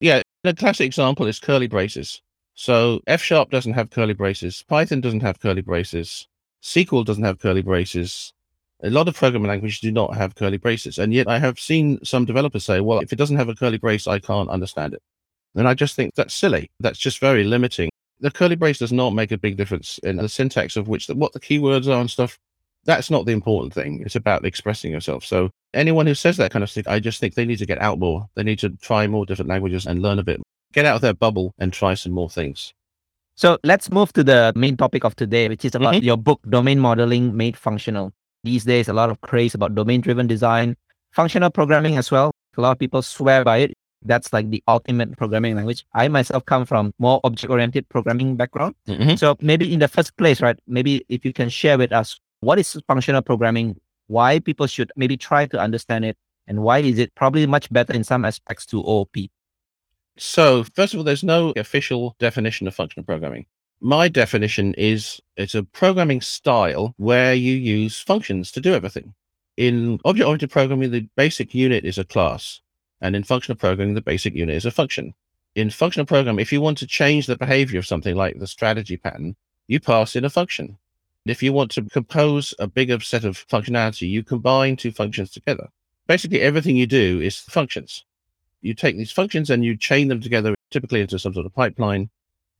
Yeah, 0.00 0.22
the 0.44 0.54
classic 0.54 0.86
example 0.86 1.26
is 1.26 1.38
curly 1.40 1.66
braces. 1.66 2.22
So 2.54 3.00
F 3.06 3.22
sharp 3.22 3.50
doesn't 3.50 3.72
have 3.74 3.90
curly 3.90 4.14
braces. 4.14 4.64
Python 4.68 5.00
doesn't 5.00 5.20
have 5.20 5.40
curly 5.40 5.62
braces. 5.62 6.28
SQL 6.62 7.04
doesn't 7.04 7.24
have 7.24 7.40
curly 7.40 7.62
braces. 7.62 8.32
A 8.84 8.90
lot 8.90 9.08
of 9.08 9.14
programming 9.14 9.48
languages 9.48 9.80
do 9.80 9.92
not 9.92 10.16
have 10.16 10.34
curly 10.34 10.58
braces. 10.58 10.98
And 10.98 11.12
yet 11.12 11.28
I 11.28 11.38
have 11.38 11.58
seen 11.58 12.04
some 12.04 12.24
developers 12.24 12.64
say, 12.64 12.80
well, 12.80 13.00
if 13.00 13.12
it 13.12 13.16
doesn't 13.16 13.36
have 13.36 13.48
a 13.48 13.54
curly 13.54 13.78
brace, 13.78 14.06
I 14.06 14.18
can't 14.18 14.50
understand 14.50 14.94
it. 14.94 15.02
And 15.54 15.68
I 15.68 15.74
just 15.74 15.94
think 15.94 16.14
that's 16.14 16.34
silly. 16.34 16.70
That's 16.80 16.98
just 16.98 17.20
very 17.20 17.44
limiting. 17.44 17.90
The 18.20 18.30
curly 18.30 18.56
brace 18.56 18.78
does 18.78 18.92
not 18.92 19.10
make 19.10 19.32
a 19.32 19.38
big 19.38 19.56
difference 19.56 19.98
in 19.98 20.16
the 20.16 20.28
syntax 20.28 20.76
of 20.76 20.88
which 20.88 21.06
the, 21.06 21.14
what 21.14 21.32
the 21.32 21.40
keywords 21.40 21.88
are 21.88 22.00
and 22.00 22.10
stuff 22.10 22.38
That's 22.84 23.10
not 23.10 23.26
the 23.26 23.32
important 23.32 23.74
thing. 23.74 24.02
It's 24.04 24.16
about 24.16 24.44
expressing 24.44 24.92
yourself. 24.92 25.24
So 25.24 25.50
anyone 25.74 26.06
who 26.06 26.14
says 26.14 26.36
that 26.36 26.50
kind 26.50 26.62
of 26.62 26.70
thing, 26.70 26.84
I 26.86 27.00
just 27.00 27.20
think 27.20 27.34
they 27.34 27.44
need 27.44 27.58
to 27.58 27.66
get 27.66 27.80
out 27.80 27.98
more. 27.98 28.28
They 28.34 28.42
need 28.42 28.58
to 28.60 28.70
try 28.70 29.06
more 29.06 29.26
different 29.26 29.48
languages 29.48 29.86
and 29.86 30.02
learn 30.02 30.18
a 30.18 30.24
bit. 30.24 30.40
Get 30.72 30.86
out 30.86 30.96
of 30.96 31.02
their 31.02 31.14
bubble 31.14 31.54
and 31.58 31.72
try 31.72 31.94
some 31.94 32.12
more 32.12 32.30
things. 32.30 32.72
So 33.34 33.58
let's 33.64 33.90
move 33.90 34.12
to 34.12 34.24
the 34.24 34.52
main 34.54 34.76
topic 34.76 35.04
of 35.04 35.16
today, 35.16 35.48
which 35.48 35.64
is 35.64 35.74
about 35.74 35.94
mm-hmm. 35.94 36.04
your 36.04 36.16
book, 36.16 36.40
Domain 36.48 36.78
Modeling 36.78 37.36
Made 37.36 37.56
Functional. 37.56 38.12
These 38.44 38.64
days, 38.64 38.88
a 38.88 38.92
lot 38.92 39.08
of 39.08 39.20
craze 39.20 39.54
about 39.54 39.74
domain 39.74 40.00
driven 40.00 40.26
design, 40.26 40.76
functional 41.12 41.50
programming 41.50 41.96
as 41.96 42.10
well. 42.10 42.32
A 42.56 42.60
lot 42.60 42.72
of 42.72 42.78
people 42.78 43.00
swear 43.02 43.44
by 43.44 43.58
it. 43.58 43.72
That's 44.04 44.32
like 44.32 44.50
the 44.50 44.62
ultimate 44.66 45.16
programming 45.16 45.54
language. 45.54 45.86
I 45.94 46.08
myself 46.08 46.44
come 46.44 46.66
from 46.66 46.92
more 46.98 47.20
object 47.22 47.50
oriented 47.50 47.88
programming 47.88 48.36
background. 48.36 48.74
Mm-hmm. 48.88 49.14
So 49.14 49.36
maybe 49.40 49.72
in 49.72 49.78
the 49.78 49.88
first 49.88 50.16
place, 50.16 50.42
right? 50.42 50.58
Maybe 50.66 51.06
if 51.08 51.24
you 51.24 51.32
can 51.32 51.48
share 51.48 51.78
with 51.78 51.92
us 51.92 52.18
what 52.40 52.58
is 52.58 52.76
functional 52.88 53.22
programming, 53.22 53.76
why 54.08 54.40
people 54.40 54.66
should 54.66 54.90
maybe 54.96 55.16
try 55.16 55.46
to 55.46 55.58
understand 55.58 56.04
it, 56.04 56.16
and 56.48 56.62
why 56.64 56.78
is 56.78 56.98
it 56.98 57.14
probably 57.14 57.46
much 57.46 57.72
better 57.72 57.92
in 57.92 58.02
some 58.02 58.24
aspects 58.24 58.66
to 58.66 58.80
OOP? 58.80 59.30
So, 60.18 60.64
first 60.74 60.92
of 60.92 60.98
all, 60.98 61.04
there's 61.04 61.24
no 61.24 61.52
official 61.56 62.14
definition 62.18 62.68
of 62.68 62.74
functional 62.74 63.04
programming. 63.04 63.46
My 63.80 64.08
definition 64.08 64.74
is 64.74 65.20
it's 65.36 65.54
a 65.54 65.64
programming 65.64 66.20
style 66.20 66.94
where 66.98 67.34
you 67.34 67.54
use 67.54 67.98
functions 68.00 68.52
to 68.52 68.60
do 68.60 68.74
everything. 68.74 69.14
In 69.56 70.00
object 70.04 70.26
oriented 70.26 70.50
programming, 70.50 70.90
the 70.90 71.08
basic 71.16 71.54
unit 71.54 71.84
is 71.84 71.98
a 71.98 72.04
class. 72.04 72.60
And 73.00 73.16
in 73.16 73.24
functional 73.24 73.56
programming, 73.56 73.94
the 73.94 74.00
basic 74.02 74.34
unit 74.34 74.54
is 74.54 74.66
a 74.66 74.70
function. 74.70 75.14
In 75.54 75.70
functional 75.70 76.06
programming, 76.06 76.40
if 76.40 76.52
you 76.52 76.60
want 76.60 76.78
to 76.78 76.86
change 76.86 77.26
the 77.26 77.36
behavior 77.36 77.78
of 77.78 77.86
something 77.86 78.14
like 78.14 78.38
the 78.38 78.46
strategy 78.46 78.96
pattern, 78.96 79.34
you 79.66 79.80
pass 79.80 80.14
in 80.14 80.24
a 80.24 80.30
function. 80.30 80.78
If 81.26 81.42
you 81.42 81.52
want 81.52 81.70
to 81.72 81.82
compose 81.82 82.54
a 82.58 82.66
bigger 82.66 83.00
set 83.00 83.24
of 83.24 83.46
functionality, 83.48 84.08
you 84.08 84.22
combine 84.22 84.76
two 84.76 84.92
functions 84.92 85.30
together. 85.30 85.68
Basically, 86.06 86.40
everything 86.40 86.76
you 86.76 86.86
do 86.86 87.20
is 87.20 87.38
functions. 87.38 88.04
You 88.62 88.74
take 88.74 88.96
these 88.96 89.10
functions 89.10 89.50
and 89.50 89.64
you 89.64 89.76
chain 89.76 90.08
them 90.08 90.20
together, 90.20 90.54
typically 90.70 91.00
into 91.00 91.18
some 91.18 91.34
sort 91.34 91.46
of 91.46 91.54
pipeline. 91.54 92.08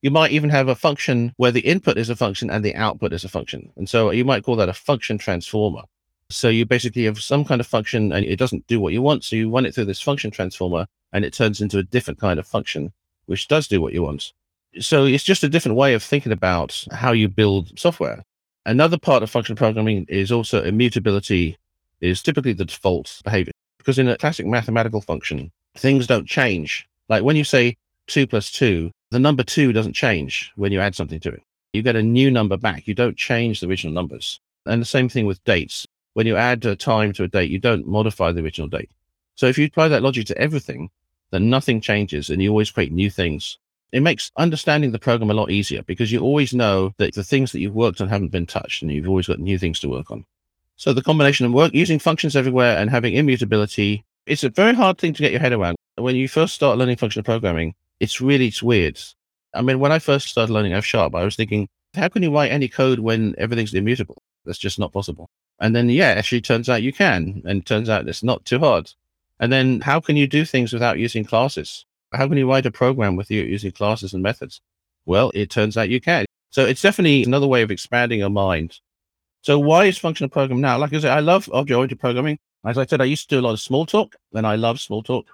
You 0.03 0.11
might 0.11 0.33
even 0.33 0.51
have 0.51 0.67
a 0.67 0.75
function 0.75 1.33
where 1.37 1.53
the 1.53 1.61
input 1.61 1.97
is 1.97 2.11
a 2.11 2.17
function 2.17 2.51
and 2.51 2.65
the 2.65 2.75
output 2.75 3.13
is 3.13 3.25
a 3.25 3.29
function. 3.29 3.73
And 3.77 3.89
so 3.89 4.11
you 4.11 4.25
might 4.25 4.43
call 4.43 4.57
that 4.57 4.69
a 4.69 4.75
function 4.75 5.17
transformer. 5.17 5.83
So 6.29 6.49
you 6.49 6.67
basically 6.67 7.05
have 7.05 7.23
some 7.23 7.45
kind 7.45 7.61
of 7.61 7.69
function 7.69 8.13
and 8.13 8.25
it 8.25 8.37
doesn't 8.37 8.67
do 8.67 8.81
what 8.81 8.93
you 8.93 9.01
want. 9.01 9.23
So 9.23 9.37
you 9.37 9.49
run 9.49 9.65
it 9.65 9.75
through 9.75 9.85
this 9.85 10.01
function 10.01 10.33
transformer 10.33 10.87
and 11.13 11.25
it 11.25 11.33
turns 11.33 11.61
into 11.61 11.79
a 11.79 11.85
different 11.85 12.19
kind 12.19 12.41
of 12.41 12.49
function, 12.49 12.93
which 13.27 13.47
does 13.47 13.69
do 13.69 13.81
what 13.81 13.93
you 13.93 14.03
want. 14.03 14.33
So 14.81 15.05
it's 15.05 15.23
just 15.23 15.45
a 15.45 15.49
different 15.49 15.77
way 15.77 15.95
of 15.95 16.03
thinking 16.03 16.33
about 16.33 16.85
how 16.91 17.13
you 17.13 17.29
build 17.29 17.79
software. 17.79 18.25
Another 18.67 18.99
part 18.99 19.23
of 19.23 19.31
function 19.31 19.55
programming 19.55 20.07
is 20.09 20.33
also 20.33 20.65
immutability 20.65 21.59
is 22.01 22.23
typically 22.23 22.55
the 22.55 22.65
default 22.65 23.21
behavior 23.23 23.53
because 23.83 23.99
in 23.99 24.09
a 24.09 24.17
classic 24.17 24.47
mathematical 24.47 25.01
function, 25.01 25.51
things 25.77 26.07
don't 26.07 26.27
change. 26.27 26.87
Like 27.09 27.25
when 27.25 27.37
you 27.37 27.45
say 27.45 27.77
two 28.07 28.27
plus 28.27 28.51
two, 28.51 28.93
the 29.11 29.19
number 29.19 29.43
two 29.43 29.73
doesn't 29.73 29.95
change 29.95 30.53
when 30.57 30.73
you 30.73 30.81
add 30.81 30.95
something 30.95 31.21
to 31.21 31.31
it. 31.31 31.43
You 31.73 31.83
get 31.83 31.97
a 31.97 32.03
new 32.03 32.31
number 32.31 32.57
back. 32.57 32.87
You 32.87 32.95
don't 32.95 33.17
change 33.17 33.61
the 33.61 33.67
original 33.67 33.93
numbers. 33.93 34.41
And 34.67 34.81
the 34.81 34.87
same 34.87 35.09
thing 35.09 35.27
with 35.27 35.43
dates 35.45 35.87
when 36.15 36.27
you 36.27 36.37
add 36.37 36.65
a 36.65 36.77
time 36.77 37.13
to 37.15 37.25
a 37.25 37.29
date, 37.29 37.51
you 37.51 37.59
don't 37.59 37.87
modify 37.87 38.31
the 38.33 38.43
original 38.43 38.69
date. 38.69 38.91
So 39.35 39.47
if 39.47 39.59
you 39.59 39.67
apply 39.67 39.89
that 39.89 40.03
logic 40.03 40.27
to 40.27 40.39
everything, 40.39 40.91
then 41.31 41.51
nothing 41.51 41.81
changes 41.81 42.31
and 42.31 42.43
you 42.43 42.51
always 42.51 42.71
create 42.71 42.93
new 42.93 43.11
things. 43.11 43.59
It 43.91 44.01
makes 44.01 44.31
understanding 44.37 44.93
the 44.93 44.99
program 44.99 45.31
a 45.31 45.35
lot 45.35 45.51
easier 45.51 45.83
because 45.83 46.13
you 46.13 46.21
always 46.21 46.55
know 46.55 46.93
that 46.99 47.15
the 47.15 47.25
things 47.25 47.53
that 47.53 47.61
you've 47.61 47.75
worked 47.75 48.01
on 48.01 48.09
haven't 48.09 48.33
been 48.33 48.47
touched 48.47 48.83
and 48.83 48.91
you've 48.91 49.09
always 49.09 49.27
got 49.27 49.39
new 49.39 49.59
things 49.59 49.81
to 49.81 49.89
work 49.89 50.11
on. 50.11 50.25
So 50.77 50.93
the 50.93 51.03
combination 51.03 51.47
of 51.47 51.53
work 51.53 51.75
using 51.75 51.99
functions 51.99 52.35
everywhere 52.35 52.77
and 52.77 52.91
having 52.91 53.15
immutability, 53.15 54.05
it's 54.27 54.45
a 54.45 54.51
very 54.51 54.75
hard 54.75 54.99
thing 54.99 55.13
to 55.15 55.23
get 55.23 55.33
your 55.33 55.41
head 55.41 55.53
around. 55.53 55.77
When 55.97 56.17
you 56.17 56.29
first 56.29 56.55
start 56.55 56.79
learning 56.79 56.97
functional 56.97 57.25
programming, 57.25 57.75
it's 58.01 58.21
really 58.21 58.49
it's 58.49 58.63
weird. 58.63 58.99
I 59.55 59.63
mean, 59.63 59.79
when 59.79 59.93
I 59.93 59.99
first 59.99 60.29
started 60.29 60.53
learning 60.53 60.73
F 60.73 60.85
sharp, 60.85 61.15
I 61.15 61.25
was 61.25 61.37
thinking, 61.37 61.69
how 61.95 62.09
can 62.09 62.23
you 62.23 62.35
write 62.35 62.51
any 62.51 62.69
code 62.69 62.99
when 62.99 63.35
everything's 63.39 63.75
immutable? 63.75 64.17
That's 64.45 64.59
just 64.59 64.79
not 64.79 64.93
possible. 64.93 65.29
And 65.61 65.77
then, 65.77 65.89
yeah, 65.91 66.09
actually 66.09 66.41
turns 66.41 66.69
out 66.69 66.83
you 66.83 66.93
can. 66.93 67.43
And 67.45 67.65
turns 67.65 67.89
out 67.89 68.09
it's 68.09 68.23
not 68.23 68.45
too 68.45 68.59
hard. 68.59 68.91
And 69.39 69.53
then 69.53 69.81
how 69.81 70.01
can 70.01 70.17
you 70.17 70.27
do 70.27 70.45
things 70.45 70.73
without 70.73 70.99
using 70.99 71.25
classes? 71.25 71.85
How 72.13 72.27
can 72.29 72.37
you 72.37 72.51
write 72.51 72.67
a 72.67 72.71
program 72.71 73.17
with 73.17 73.31
you 73.31 73.43
using 73.43 73.73
classes 73.73 74.15
and 74.15 74.23
methods? 74.23 74.61
Well, 75.05 75.31
it 75.35 75.51
turns 75.51 75.77
out 75.77 75.89
you 75.91 76.01
can. 76.01 76.25
So 76.51 76.65
it's 76.65 76.83
definitely 76.83 77.25
another 77.25 77.47
way 77.47 77.63
of 77.63 77.71
expanding 77.71 78.21
your 78.21 78.31
mind. 78.31 78.79
So 79.43 79.59
why 79.59 79.87
is 79.87 79.99
functional 79.99 80.31
programming 80.31 80.63
now? 80.63 80.79
Like 80.79 80.93
I 80.93 81.01
said, 81.01 81.11
I 81.11 81.21
love 81.21 81.51
object-oriented 81.53 81.99
programming. 81.99 82.39
As 82.65 82.79
I 82.79 82.87
said, 82.87 83.01
I 83.01 83.07
used 83.07 83.29
to 83.29 83.35
do 83.35 83.41
a 83.41 83.45
lot 83.45 83.55
of 83.55 83.61
small 83.61 83.85
talk, 83.85 84.15
and 84.33 84.47
I 84.47 84.55
love 84.55 84.81
small 84.81 85.03
talk. 85.03 85.27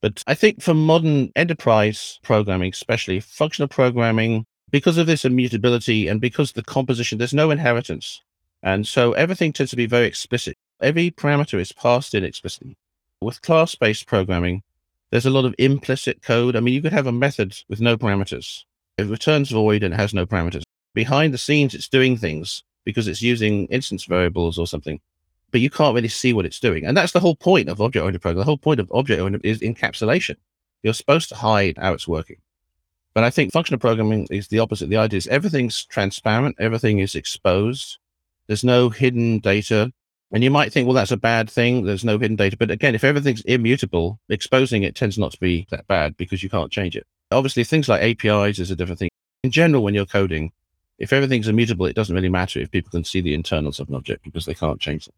But 0.00 0.22
I 0.28 0.34
think 0.34 0.62
for 0.62 0.72
modern 0.72 1.32
enterprise 1.34 2.20
programming, 2.22 2.70
especially 2.70 3.18
functional 3.18 3.66
programming, 3.66 4.46
because 4.70 4.98
of 4.98 5.08
this 5.08 5.24
immutability 5.24 6.06
and 6.06 6.20
because 6.20 6.52
the 6.52 6.62
composition, 6.62 7.18
there's 7.18 7.34
no 7.34 7.50
inheritance. 7.50 8.22
And 8.62 8.86
so 8.86 9.12
everything 9.14 9.52
tends 9.52 9.70
to 9.70 9.76
be 9.76 9.86
very 9.86 10.06
explicit. 10.06 10.56
Every 10.80 11.10
parameter 11.10 11.58
is 11.58 11.72
passed 11.72 12.14
in 12.14 12.22
explicitly. 12.24 12.76
With 13.20 13.42
class 13.42 13.74
based 13.74 14.06
programming, 14.06 14.62
there's 15.10 15.26
a 15.26 15.30
lot 15.30 15.44
of 15.44 15.54
implicit 15.58 16.22
code. 16.22 16.54
I 16.54 16.60
mean, 16.60 16.74
you 16.74 16.82
could 16.82 16.92
have 16.92 17.06
a 17.06 17.12
method 17.12 17.56
with 17.68 17.80
no 17.80 17.96
parameters. 17.96 18.62
It 18.98 19.06
returns 19.06 19.50
void 19.50 19.82
and 19.82 19.92
it 19.92 19.96
has 19.96 20.14
no 20.14 20.26
parameters. 20.26 20.62
Behind 20.94 21.34
the 21.34 21.38
scenes, 21.38 21.74
it's 21.74 21.88
doing 21.88 22.16
things 22.16 22.62
because 22.86 23.06
it's 23.06 23.20
using 23.20 23.66
instance 23.66 24.06
variables 24.06 24.58
or 24.58 24.66
something, 24.66 24.98
but 25.50 25.60
you 25.60 25.68
can't 25.68 25.94
really 25.94 26.08
see 26.08 26.32
what 26.32 26.46
it's 26.46 26.60
doing. 26.60 26.86
And 26.86 26.96
that's 26.96 27.12
the 27.12 27.20
whole 27.20 27.36
point 27.36 27.68
of 27.68 27.82
object 27.82 28.02
oriented 28.02 28.22
programming. 28.22 28.40
The 28.40 28.46
whole 28.46 28.56
point 28.56 28.80
of 28.80 28.90
object 28.92 29.20
oriented 29.20 29.44
is 29.44 29.60
encapsulation. 29.60 30.36
You're 30.82 30.94
supposed 30.94 31.28
to 31.28 31.34
hide 31.34 31.76
how 31.76 31.92
it's 31.92 32.08
working. 32.08 32.36
But 33.12 33.24
I 33.24 33.30
think 33.30 33.52
functional 33.52 33.80
programming 33.80 34.26
is 34.30 34.48
the 34.48 34.60
opposite. 34.60 34.88
The 34.88 34.96
idea 34.96 35.18
is 35.18 35.26
everything's 35.26 35.84
transparent, 35.84 36.56
everything 36.58 37.00
is 37.00 37.14
exposed, 37.14 37.98
there's 38.46 38.64
no 38.64 38.88
hidden 38.88 39.40
data. 39.40 39.92
And 40.32 40.42
you 40.42 40.50
might 40.50 40.72
think, 40.72 40.86
well, 40.86 40.94
that's 40.94 41.12
a 41.12 41.16
bad 41.16 41.48
thing. 41.48 41.84
There's 41.84 42.04
no 42.04 42.18
hidden 42.18 42.36
data. 42.36 42.56
But 42.56 42.70
again, 42.70 42.96
if 42.96 43.04
everything's 43.04 43.42
immutable, 43.42 44.18
exposing 44.28 44.82
it 44.82 44.96
tends 44.96 45.18
not 45.18 45.32
to 45.32 45.40
be 45.40 45.66
that 45.70 45.86
bad 45.86 46.16
because 46.16 46.42
you 46.42 46.50
can't 46.50 46.72
change 46.72 46.96
it. 46.96 47.06
Obviously, 47.30 47.62
things 47.64 47.88
like 47.88 48.02
APIs 48.02 48.58
is 48.58 48.70
a 48.70 48.76
different 48.76 48.98
thing. 48.98 49.08
In 49.44 49.50
general, 49.50 49.84
when 49.84 49.94
you're 49.94 50.06
coding, 50.06 50.52
if 50.98 51.12
everything's 51.12 51.48
immutable, 51.48 51.86
it 51.86 51.96
doesn't 51.96 52.14
really 52.14 52.28
matter 52.28 52.60
if 52.60 52.70
people 52.70 52.90
can 52.90 53.04
see 53.04 53.20
the 53.20 53.34
internals 53.34 53.80
of 53.80 53.88
an 53.88 53.94
object 53.94 54.24
because 54.24 54.46
they 54.46 54.54
can't 54.54 54.80
change 54.80 55.06
them. 55.06 55.14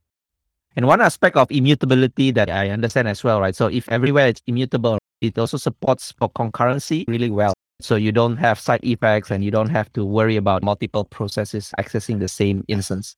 And 0.77 0.87
one 0.87 1.01
aspect 1.01 1.37
of 1.37 1.51
immutability 1.51 2.31
that 2.33 2.51
I 2.51 2.71
understand 2.71 3.09
as 3.09 3.25
well, 3.25 3.41
right? 3.41 3.55
So 3.55 3.67
if 3.67 3.89
everywhere 3.89 4.29
it's 4.29 4.43
immutable, 4.47 4.99
it 5.21 5.39
also 5.39 5.57
supports 5.57 6.13
for 6.13 6.31
concurrency 6.31 7.05
really 7.09 7.31
well. 7.31 7.55
So 7.81 7.97
you 7.97 8.13
don't 8.13 8.37
have 8.37 8.59
side 8.59 8.85
effects 8.85 9.31
and 9.31 9.45
you 9.45 9.51
don't 9.51 9.71
have 9.71 9.93
to 9.93 10.05
worry 10.05 10.37
about 10.37 10.63
multiple 10.63 11.05
processes 11.05 11.73
accessing 11.79 12.19
the 12.19 12.29
same 12.29 12.65
instance. 12.69 13.17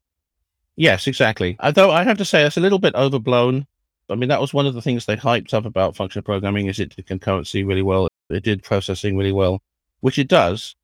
Yes, 0.77 1.07
exactly. 1.07 1.57
Although 1.61 1.91
I 1.91 2.05
have 2.05 2.19
to 2.19 2.25
say 2.25 2.45
it's 2.45 2.57
a 2.57 2.61
little 2.61 2.79
bit 2.79 2.95
overblown. 2.95 3.67
I 4.09 4.15
mean, 4.15 4.29
that 4.29 4.41
was 4.41 4.53
one 4.53 4.67
of 4.67 4.75
the 4.75 4.83
things 4.83 5.07
they 5.07 5.17
hyped 5.17 5.55
up 5.55 5.65
about 5.65 5.97
functional 5.97 6.25
programming 6.25 6.67
is 6.67 6.79
it 6.79 6.95
did 6.97 7.07
concurrency 7.07 7.67
really 7.67 7.83
well. 7.83 8.09
It 8.29 8.45
did 8.45 8.63
processing 8.63 9.17
really 9.17 9.33
well, 9.33 9.63
which 10.01 10.19
it 10.19 10.29
does. 10.29 10.75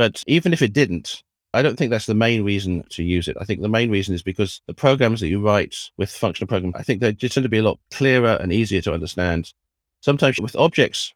But 0.00 0.24
even 0.26 0.54
if 0.54 0.62
it 0.62 0.72
didn't, 0.72 1.22
I 1.52 1.60
don't 1.60 1.76
think 1.76 1.90
that's 1.90 2.06
the 2.06 2.14
main 2.14 2.42
reason 2.42 2.84
to 2.88 3.02
use 3.02 3.28
it. 3.28 3.36
I 3.38 3.44
think 3.44 3.60
the 3.60 3.68
main 3.68 3.90
reason 3.90 4.14
is 4.14 4.22
because 4.22 4.62
the 4.66 4.72
programs 4.72 5.20
that 5.20 5.28
you 5.28 5.44
write 5.44 5.76
with 5.98 6.10
functional 6.10 6.48
programming, 6.48 6.74
I 6.74 6.82
think 6.82 7.02
they 7.02 7.12
just 7.12 7.34
tend 7.34 7.44
to 7.44 7.50
be 7.50 7.58
a 7.58 7.62
lot 7.62 7.78
clearer 7.90 8.38
and 8.40 8.50
easier 8.50 8.80
to 8.80 8.94
understand. 8.94 9.52
Sometimes 10.00 10.40
with 10.40 10.56
objects, 10.56 11.12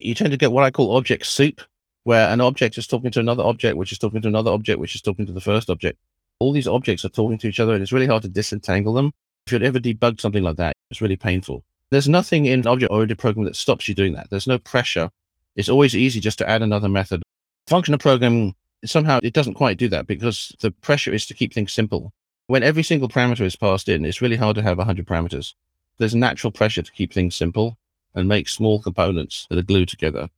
you 0.00 0.14
tend 0.14 0.32
to 0.32 0.36
get 0.36 0.52
what 0.52 0.64
I 0.64 0.70
call 0.70 0.98
object 0.98 1.24
soup, 1.24 1.62
where 2.04 2.28
an 2.28 2.42
object 2.42 2.76
is 2.76 2.86
talking 2.86 3.10
to 3.12 3.20
another 3.20 3.42
object, 3.42 3.78
which 3.78 3.90
is 3.90 3.96
talking 3.96 4.20
to 4.20 4.28
another 4.28 4.50
object, 4.50 4.80
which 4.80 4.94
is 4.94 5.00
talking 5.00 5.24
to 5.24 5.32
the 5.32 5.40
first 5.40 5.70
object. 5.70 5.98
All 6.38 6.52
these 6.52 6.68
objects 6.68 7.06
are 7.06 7.08
talking 7.08 7.38
to 7.38 7.48
each 7.48 7.58
other, 7.58 7.72
and 7.72 7.82
it's 7.82 7.90
really 7.90 8.06
hard 8.06 8.24
to 8.24 8.28
disentangle 8.28 8.92
them. 8.92 9.12
If 9.46 9.54
you'd 9.54 9.62
ever 9.62 9.80
debugged 9.80 10.20
something 10.20 10.42
like 10.42 10.56
that, 10.56 10.74
it's 10.90 11.00
really 11.00 11.16
painful. 11.16 11.64
There's 11.90 12.06
nothing 12.06 12.44
in 12.44 12.66
object 12.66 12.92
oriented 12.92 13.16
programming 13.16 13.46
that 13.46 13.56
stops 13.56 13.88
you 13.88 13.94
doing 13.94 14.12
that. 14.12 14.28
There's 14.28 14.46
no 14.46 14.58
pressure. 14.58 15.08
It's 15.54 15.70
always 15.70 15.96
easy 15.96 16.20
just 16.20 16.36
to 16.40 16.50
add 16.50 16.60
another 16.60 16.90
method. 16.90 17.22
Functional 17.66 17.98
programming, 17.98 18.54
somehow 18.84 19.18
it 19.24 19.32
doesn't 19.32 19.54
quite 19.54 19.76
do 19.76 19.88
that 19.88 20.06
because 20.06 20.54
the 20.60 20.70
pressure 20.70 21.12
is 21.12 21.26
to 21.26 21.34
keep 21.34 21.52
things 21.52 21.72
simple. 21.72 22.12
When 22.46 22.62
every 22.62 22.84
single 22.84 23.08
parameter 23.08 23.40
is 23.40 23.56
passed 23.56 23.88
in, 23.88 24.04
it's 24.04 24.22
really 24.22 24.36
hard 24.36 24.54
to 24.54 24.62
have 24.62 24.78
100 24.78 25.04
parameters. 25.04 25.54
There's 25.98 26.14
natural 26.14 26.52
pressure 26.52 26.82
to 26.82 26.92
keep 26.92 27.12
things 27.12 27.34
simple 27.34 27.76
and 28.14 28.28
make 28.28 28.48
small 28.48 28.80
components 28.80 29.48
that 29.50 29.58
are 29.58 29.62
glued 29.62 29.88
together. 29.88 30.28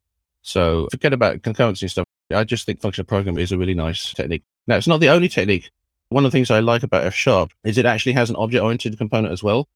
So 0.40 0.88
forget 0.90 1.12
about 1.12 1.42
concurrency 1.42 1.82
and 1.82 1.90
stuff. 1.90 2.06
I 2.32 2.44
just 2.44 2.64
think 2.64 2.80
functional 2.80 3.06
programming 3.06 3.42
is 3.42 3.52
a 3.52 3.58
really 3.58 3.74
nice 3.74 4.14
technique. 4.14 4.44
Now, 4.66 4.76
it's 4.76 4.86
not 4.86 5.00
the 5.00 5.10
only 5.10 5.28
technique. 5.28 5.70
One 6.08 6.24
of 6.24 6.32
the 6.32 6.36
things 6.36 6.50
I 6.50 6.60
like 6.60 6.82
about 6.82 7.04
F 7.04 7.14
sharp 7.14 7.52
is 7.64 7.76
it 7.76 7.84
actually 7.84 8.12
has 8.12 8.30
an 8.30 8.36
object 8.36 8.62
oriented 8.62 8.96
component 8.96 9.32
as 9.32 9.42
well. 9.42 9.68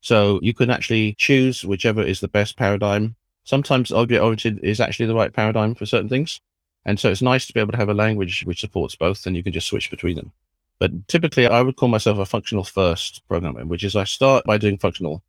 So 0.00 0.40
you 0.42 0.54
can 0.54 0.70
actually 0.70 1.14
choose 1.18 1.66
whichever 1.66 2.02
is 2.02 2.20
the 2.20 2.28
best 2.28 2.56
paradigm. 2.56 3.16
Sometimes 3.44 3.92
object 3.92 4.22
oriented 4.22 4.60
is 4.64 4.80
actually 4.80 5.06
the 5.06 5.14
right 5.14 5.32
paradigm 5.32 5.74
for 5.74 5.84
certain 5.84 6.08
things. 6.08 6.40
And 6.88 6.98
so 6.98 7.10
it's 7.10 7.20
nice 7.20 7.46
to 7.46 7.52
be 7.52 7.60
able 7.60 7.72
to 7.72 7.76
have 7.76 7.90
a 7.90 7.94
language 7.94 8.44
which 8.46 8.60
supports 8.60 8.96
both 8.96 9.26
and 9.26 9.36
you 9.36 9.42
can 9.42 9.52
just 9.52 9.66
switch 9.66 9.90
between 9.90 10.16
them. 10.16 10.32
But 10.78 11.06
typically, 11.06 11.46
I 11.46 11.60
would 11.60 11.76
call 11.76 11.90
myself 11.90 12.16
a 12.16 12.24
functional 12.24 12.64
first 12.64 13.20
programmer, 13.28 13.66
which 13.66 13.84
is 13.84 13.94
I 13.94 14.04
start 14.04 14.46
by 14.46 14.56
doing 14.56 14.78
functional. 14.78 15.22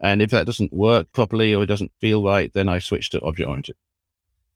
And 0.00 0.22
if 0.22 0.30
that 0.30 0.46
doesn't 0.46 0.72
work 0.72 1.12
properly 1.12 1.54
or 1.54 1.62
it 1.62 1.66
doesn't 1.66 1.92
feel 2.00 2.24
right, 2.24 2.50
then 2.54 2.70
I 2.70 2.78
switch 2.78 3.10
to 3.10 3.20
object 3.20 3.46
oriented. 3.46 3.76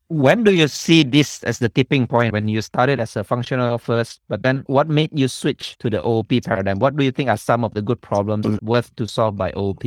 When 0.08 0.42
do 0.42 0.54
you 0.54 0.68
see 0.68 1.02
this 1.02 1.44
as 1.44 1.58
the 1.58 1.68
tipping 1.68 2.06
point 2.06 2.32
when 2.32 2.48
you 2.48 2.62
started 2.62 2.98
as 2.98 3.14
a 3.14 3.24
functional 3.24 3.76
first, 3.76 4.22
but 4.30 4.42
then 4.42 4.64
what 4.68 4.88
made 4.88 5.10
you 5.12 5.28
switch 5.28 5.76
to 5.80 5.90
the 5.90 6.02
OOP 6.02 6.32
paradigm? 6.46 6.78
What 6.78 6.96
do 6.96 7.04
you 7.04 7.12
think 7.12 7.28
are 7.28 7.36
some 7.36 7.62
of 7.62 7.74
the 7.74 7.82
good 7.82 8.00
problems 8.00 8.58
worth 8.62 8.96
to 8.96 9.06
solve 9.06 9.36
by 9.36 9.52
OOP? 9.54 9.82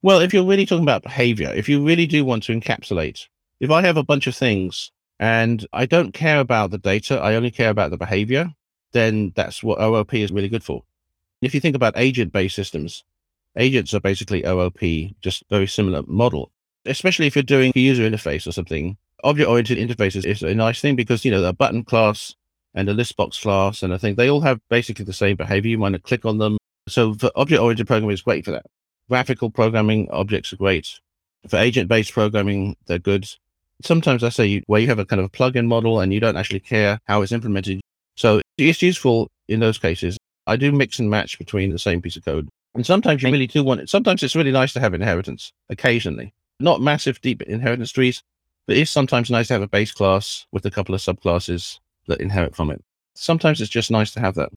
Well, 0.00 0.20
if 0.20 0.32
you're 0.32 0.46
really 0.46 0.64
talking 0.64 0.84
about 0.84 1.02
behavior, 1.02 1.52
if 1.54 1.68
you 1.68 1.84
really 1.84 2.06
do 2.06 2.24
want 2.24 2.44
to 2.44 2.58
encapsulate, 2.58 3.26
if 3.60 3.70
I 3.70 3.82
have 3.82 3.98
a 3.98 4.02
bunch 4.02 4.26
of 4.26 4.34
things 4.34 4.90
and 5.18 5.66
I 5.72 5.86
don't 5.86 6.12
care 6.12 6.40
about 6.40 6.70
the 6.70 6.78
data, 6.78 7.20
I 7.20 7.34
only 7.34 7.50
care 7.50 7.70
about 7.70 7.90
the 7.90 7.96
behavior, 7.96 8.52
then 8.92 9.32
that's 9.34 9.62
what 9.62 9.80
OOP 9.80 10.14
is 10.14 10.32
really 10.32 10.48
good 10.48 10.64
for. 10.64 10.84
If 11.42 11.54
you 11.54 11.60
think 11.60 11.76
about 11.76 11.94
agent 11.96 12.32
based 12.32 12.56
systems, 12.56 13.04
agents 13.56 13.94
are 13.94 14.00
basically 14.00 14.44
OOP, 14.44 14.80
just 15.20 15.44
very 15.50 15.66
similar 15.66 16.02
model, 16.06 16.50
especially 16.86 17.26
if 17.26 17.36
you're 17.36 17.42
doing 17.42 17.72
a 17.74 17.80
user 17.80 18.08
interface 18.08 18.46
or 18.46 18.52
something. 18.52 18.96
Object 19.22 19.48
oriented 19.48 19.78
interfaces 19.78 20.26
is 20.26 20.42
a 20.42 20.54
nice 20.54 20.80
thing 20.80 20.96
because, 20.96 21.24
you 21.24 21.30
know, 21.30 21.44
a 21.44 21.52
button 21.52 21.84
class 21.84 22.34
and 22.74 22.88
a 22.88 22.94
list 22.94 23.16
box 23.16 23.40
class 23.40 23.82
and 23.82 23.94
I 23.94 23.98
think 23.98 24.16
they 24.16 24.28
all 24.28 24.40
have 24.40 24.60
basically 24.68 25.04
the 25.04 25.12
same 25.12 25.36
behavior. 25.36 25.70
You 25.70 25.78
want 25.78 25.94
to 25.94 26.00
click 26.00 26.24
on 26.24 26.38
them. 26.38 26.58
So 26.88 27.14
for 27.14 27.30
object 27.36 27.60
oriented 27.60 27.86
programming 27.86 28.14
is 28.14 28.22
great 28.22 28.44
for 28.44 28.50
that. 28.50 28.66
Graphical 29.08 29.50
programming 29.50 30.10
objects 30.10 30.52
are 30.52 30.56
great. 30.56 31.00
For 31.48 31.56
agent 31.58 31.88
based 31.88 32.12
programming, 32.12 32.76
they're 32.86 32.98
good. 32.98 33.26
Sometimes 33.84 34.24
I 34.24 34.30
say 34.30 34.62
where 34.66 34.80
you 34.80 34.86
have 34.88 34.98
a 34.98 35.04
kind 35.04 35.20
of 35.20 35.26
a 35.26 35.28
plug-in 35.28 35.66
model 35.66 36.00
and 36.00 36.10
you 36.10 36.18
don't 36.18 36.38
actually 36.38 36.60
care 36.60 36.98
how 37.04 37.20
it's 37.20 37.32
implemented, 37.32 37.82
so 38.16 38.40
it's 38.56 38.80
useful 38.80 39.30
in 39.46 39.60
those 39.60 39.76
cases. 39.76 40.16
I 40.46 40.56
do 40.56 40.72
mix 40.72 40.98
and 40.98 41.10
match 41.10 41.38
between 41.38 41.70
the 41.70 41.78
same 41.78 42.00
piece 42.00 42.16
of 42.16 42.24
code. 42.24 42.48
And 42.74 42.86
sometimes 42.86 43.22
you 43.22 43.30
really 43.30 43.46
do 43.46 43.62
want 43.62 43.80
it. 43.80 43.90
Sometimes 43.90 44.22
it's 44.22 44.34
really 44.34 44.52
nice 44.52 44.72
to 44.72 44.80
have 44.80 44.94
inheritance 44.94 45.52
occasionally. 45.68 46.32
Not 46.60 46.80
massive, 46.80 47.20
deep 47.20 47.42
inheritance 47.42 47.92
trees, 47.92 48.22
but 48.66 48.78
it's 48.78 48.90
sometimes 48.90 49.30
nice 49.30 49.48
to 49.48 49.54
have 49.54 49.62
a 49.62 49.68
base 49.68 49.92
class 49.92 50.46
with 50.50 50.64
a 50.64 50.70
couple 50.70 50.94
of 50.94 51.02
subclasses 51.02 51.78
that 52.08 52.22
inherit 52.22 52.56
from 52.56 52.70
it. 52.70 52.82
Sometimes 53.14 53.60
it's 53.60 53.70
just 53.70 53.90
nice 53.90 54.12
to 54.12 54.20
have 54.20 54.34
that. 54.36 54.48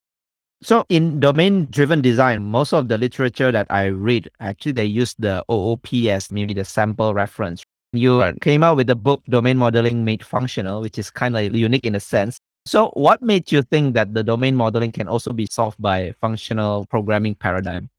So 0.63 0.86
in 0.88 1.20
domain 1.20 1.68
driven 1.70 2.02
design, 2.02 2.44
most 2.46 2.74
of 2.74 2.88
the 2.88 2.98
literature 2.98 3.52
that 3.52 3.68
I 3.70 3.88
read, 3.88 4.30
actually 4.40 4.72
they 4.72 4.86
use 4.86 5.13
the 5.20 5.44
OOP 5.52 5.94
as 6.08 6.32
maybe 6.32 6.54
the 6.54 6.63
sample 6.63 7.13
reference. 7.13 7.63
You 7.98 8.22
right. 8.22 8.40
came 8.42 8.64
out 8.64 8.78
with 8.78 8.88
the 8.88 8.96
book 8.96 9.24
Domain 9.28 9.58
Modeling 9.58 10.06
Made 10.06 10.24
Functional, 10.24 10.82
which 10.82 10.98
is 10.98 11.10
kind 11.10 11.36
of 11.36 11.56
unique 11.56 11.86
in 11.86 11.96
a 11.96 12.00
sense. 12.00 12.40
So, 12.66 12.90
what 12.96 13.22
made 13.22 13.52
you 13.52 13.62
think 13.62 13.94
that 13.94 14.14
the 14.14 14.24
domain 14.24 14.56
modeling 14.56 14.92
can 14.92 15.08
also 15.08 15.32
be 15.32 15.48
solved 15.50 15.82
by 15.82 16.14
functional 16.20 16.86
programming 16.88 17.36
paradigm? 17.36 17.90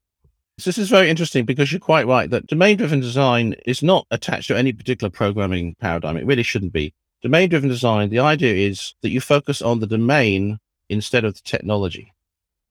So 0.59 0.69
This 0.69 0.77
is 0.77 0.89
very 0.89 1.09
interesting 1.09 1.45
because 1.45 1.71
you're 1.71 1.79
quite 1.79 2.05
right 2.05 2.29
that 2.29 2.45
domain 2.47 2.77
driven 2.77 2.99
design 2.99 3.55
is 3.65 3.81
not 3.81 4.05
attached 4.11 4.47
to 4.49 4.57
any 4.57 4.73
particular 4.73 5.09
programming 5.09 5.75
paradigm. 5.79 6.17
It 6.17 6.25
really 6.25 6.43
shouldn't 6.43 6.73
be. 6.73 6.93
Domain 7.23 7.49
driven 7.49 7.69
design, 7.69 8.09
the 8.09 8.19
idea 8.19 8.53
is 8.53 8.93
that 9.01 9.09
you 9.09 9.21
focus 9.21 9.61
on 9.61 9.79
the 9.79 9.87
domain 9.87 10.59
instead 10.89 11.25
of 11.25 11.33
the 11.33 11.41
technology. 11.41 12.13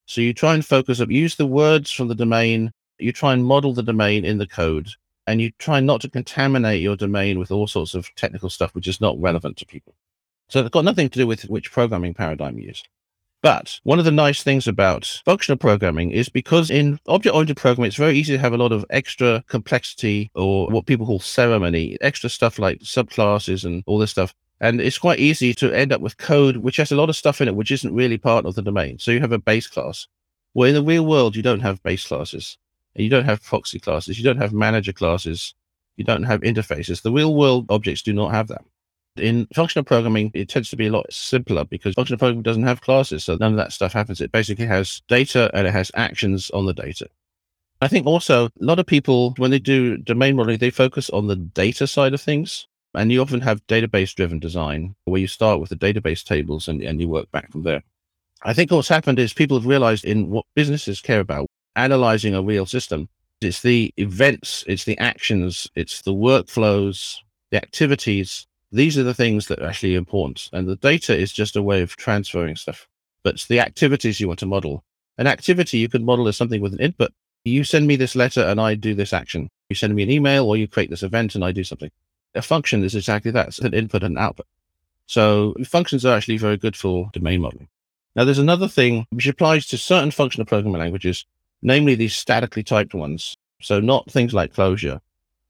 So 0.07 0.21
you 0.21 0.33
try 0.33 0.55
and 0.55 0.65
focus 0.65 1.01
up, 1.01 1.11
use 1.11 1.37
the 1.37 1.47
words 1.47 1.91
from 1.91 2.09
the 2.09 2.15
domain, 2.15 2.73
you 2.99 3.13
try 3.13 3.33
and 3.33 3.45
model 3.45 3.75
the 3.75 3.83
domain 3.83 4.25
in 4.25 4.39
the 4.39 4.47
code, 4.47 4.89
and 5.29 5.43
you 5.43 5.51
try 5.59 5.79
not 5.79 6.01
to 6.01 6.09
contaminate 6.09 6.81
your 6.81 6.97
domain 6.97 7.39
with 7.39 7.51
all 7.51 7.67
sorts 7.67 7.95
of 7.95 8.09
technical 8.15 8.49
stuff 8.49 8.75
which 8.75 8.89
is 8.89 9.01
not 9.01 9.21
relevant 9.21 9.59
to 9.59 9.67
people. 9.67 9.95
So 10.49 10.61
it's 10.61 10.71
got 10.71 10.87
nothing 10.87 11.11
to 11.11 11.19
do 11.19 11.27
with 11.27 11.43
which 11.43 11.71
programming 11.71 12.15
paradigm 12.15 12.59
you 12.59 12.69
use. 12.69 12.83
But 13.43 13.79
one 13.85 13.99
of 13.99 14.07
the 14.07 14.11
nice 14.11 14.43
things 14.43 14.67
about 14.67 15.21
functional 15.27 15.59
programming 15.59 16.11
is 16.11 16.31
because 16.31 16.71
in 16.71 16.99
object 17.07 17.35
oriented 17.35 17.59
programming, 17.59 17.89
it's 17.89 17.97
very 17.97 18.17
easy 18.17 18.33
to 18.33 18.39
have 18.41 18.55
a 18.55 18.57
lot 18.57 18.73
of 18.73 18.87
extra 18.89 19.45
complexity 19.49 20.31
or 20.35 20.67
what 20.69 20.87
people 20.87 21.07
call 21.07 21.21
ceremony, 21.21 21.99
extra 22.01 22.31
stuff 22.31 22.59
like 22.59 22.79
subclasses 22.81 23.65
and 23.65 23.85
all 23.87 23.99
this 23.99 24.11
stuff. 24.11 24.35
And 24.61 24.81
it's 24.81 24.99
quite 24.99 25.21
easy 25.21 25.53
to 25.55 25.73
end 25.73 25.93
up 25.93 26.01
with 26.01 26.17
code 26.17 26.57
which 26.57 26.79
has 26.79 26.91
a 26.91 26.97
lot 26.97 27.11
of 27.11 27.17
stuff 27.17 27.43
in 27.43 27.49
it 27.49 27.55
which 27.55 27.71
isn't 27.71 27.95
really 27.95 28.17
part 28.17 28.47
of 28.47 28.55
the 28.55 28.63
domain. 28.63 28.99
So 28.99 29.11
you 29.11 29.21
have 29.21 29.33
a 29.33 29.39
base 29.39 29.67
class. 29.67 30.09
Well, 30.55 30.69
in 30.69 30.75
the 30.75 30.83
real 30.83 31.05
world, 31.05 31.37
you 31.37 31.43
don't 31.43 31.61
have 31.61 31.83
base 31.83 32.09
classes. 32.09 32.57
You 32.99 33.09
don't 33.09 33.25
have 33.25 33.43
proxy 33.43 33.79
classes. 33.79 34.19
You 34.19 34.25
don't 34.25 34.39
have 34.39 34.53
manager 34.53 34.93
classes. 34.93 35.55
You 35.97 36.05
don't 36.05 36.25
have 36.25 36.41
interfaces. 36.41 37.03
The 37.03 37.13
real 37.13 37.35
world 37.35 37.67
objects 37.71 38.03
do 38.03 38.13
not 38.13 38.33
have 38.33 38.49
that. 38.49 38.65
In 39.17 39.47
functional 39.55 39.85
programming, 39.85 40.31
it 40.35 40.49
tends 40.49 40.71
to 40.71 40.77
be 40.77 40.87
a 40.87 40.93
lot 40.93 41.13
simpler 41.13 41.65
because 41.65 41.95
functional 41.95 42.19
programming 42.19 42.43
doesn't 42.43 42.63
have 42.65 42.81
classes. 42.81 43.25
So 43.25 43.37
none 43.37 43.53
of 43.53 43.57
that 43.57 43.73
stuff 43.73 43.93
happens. 43.93 44.21
It 44.21 44.33
basically 44.33 44.67
has 44.67 45.03
data 45.09 45.51
and 45.55 45.67
it 45.67 45.73
has 45.73 45.91
actions 45.95 46.51
on 46.51 46.67
the 46.67 46.75
data. 46.75 47.09
I 47.81 47.89
think 47.89 48.07
also 48.07 48.47
a 48.47 48.51
lot 48.61 48.79
of 48.79 48.87
people, 48.87 49.35
when 49.39 49.51
they 49.51 49.59
do 49.59 49.97
domain 49.97 50.37
modeling, 50.37 50.59
they 50.59 50.71
focus 50.71 51.11
on 51.11 51.27
the 51.27 51.37
data 51.37 51.87
side 51.87 52.15
of 52.15 52.21
things. 52.21 52.67
And 52.95 53.13
you 53.13 53.21
often 53.21 53.43
have 53.43 53.67
database 53.67 54.15
driven 54.15 54.39
design 54.39 54.95
where 55.05 55.21
you 55.21 55.27
start 55.27 55.61
with 55.61 55.69
the 55.69 55.77
database 55.77 56.25
tables 56.25 56.69
and, 56.69 56.83
and 56.83 57.01
you 57.01 57.09
work 57.09 57.31
back 57.31 57.53
from 57.53 57.63
there. 57.63 57.83
I 58.43 58.55
think 58.55 58.71
what's 58.71 58.89
happened 58.89 59.19
is 59.19 59.33
people 59.33 59.59
have 59.59 59.67
realized 59.67 60.05
in 60.05 60.31
what 60.31 60.47
businesses 60.55 61.01
care 61.01 61.21
about, 61.21 61.49
analyzing 61.79 62.35
a 62.35 62.43
real 62.43 62.67
system. 62.67 63.09
It's 63.41 63.63
the 63.63 63.95
events, 63.97 64.65
it's 64.67 64.85
the 64.85 64.99
actions, 64.99 65.69
it's 65.75 66.03
the 66.03 66.13
workflows, 66.13 67.17
the 67.51 67.57
activities 67.57 68.49
these 68.71 68.99
are 68.99 69.03
the 69.03 69.15
things 69.15 69.47
that 69.47 69.61
are 69.61 69.69
actually 69.69 69.95
important. 69.95 70.51
And 70.53 70.69
the 70.69 70.77
data 70.77 71.17
is 71.17 71.33
just 71.33 71.57
a 71.57 71.63
way 71.63 71.81
of 71.81 71.97
transferring 71.97 72.57
stuff. 72.57 72.87
But 73.23 73.35
it's 73.35 73.47
the 73.47 73.61
activities 73.61 74.21
you 74.21 74.29
want 74.29 74.41
to 74.41 74.47
model. 74.47 74.85
An 75.17 75.27
activity 75.27 75.79
you 75.79 75.89
could 75.89 76.05
model 76.05 76.29
as 76.29 76.37
something 76.37 76.61
with 76.61 76.75
an 76.75 76.81
input. 76.81 77.13
You 77.45 77.65
send 77.65 77.87
me 77.87 77.97
this 77.97 78.15
letter 78.15 78.43
and 78.43 78.61
I 78.61 78.75
do 78.75 78.95
this 78.95 79.13
action. 79.13 79.49
You 79.71 79.77
send 79.77 79.95
me 79.95 80.03
an 80.03 80.11
email 80.11 80.47
or 80.47 80.57
you 80.57 80.69
create 80.69 80.91
this 80.91 81.03
event 81.03 81.35
and 81.35 81.45
I 81.45 81.53
do 81.53 81.65
something. 81.65 81.91
A 82.35 82.43
function 82.43 82.85
is 82.85 82.95
exactly 82.95 83.31
that. 83.31 83.49
It's 83.49 83.59
an 83.59 83.75
input 83.75 84.03
and 84.03 84.17
an 84.17 84.23
output. 84.23 84.47
So 85.07 85.55
functions 85.65 86.05
are 86.05 86.17
actually 86.17 86.37
very 86.37 86.59
good 86.59 86.77
for 86.77 87.09
domain 87.13 87.41
modeling. 87.41 87.69
Now, 88.15 88.25
there's 88.25 88.39
another 88.39 88.69
thing 88.69 89.07
which 89.11 89.27
applies 89.27 89.67
to 89.69 89.79
certain 89.79 90.11
functional 90.11 90.45
programming 90.45 90.81
languages, 90.81 91.25
namely 91.63 91.95
these 91.95 92.15
statically 92.15 92.63
typed 92.63 92.95
ones. 92.95 93.37
So 93.61 93.81
not 93.81 94.11
things 94.11 94.33
like 94.33 94.55
Clojure, 94.55 95.01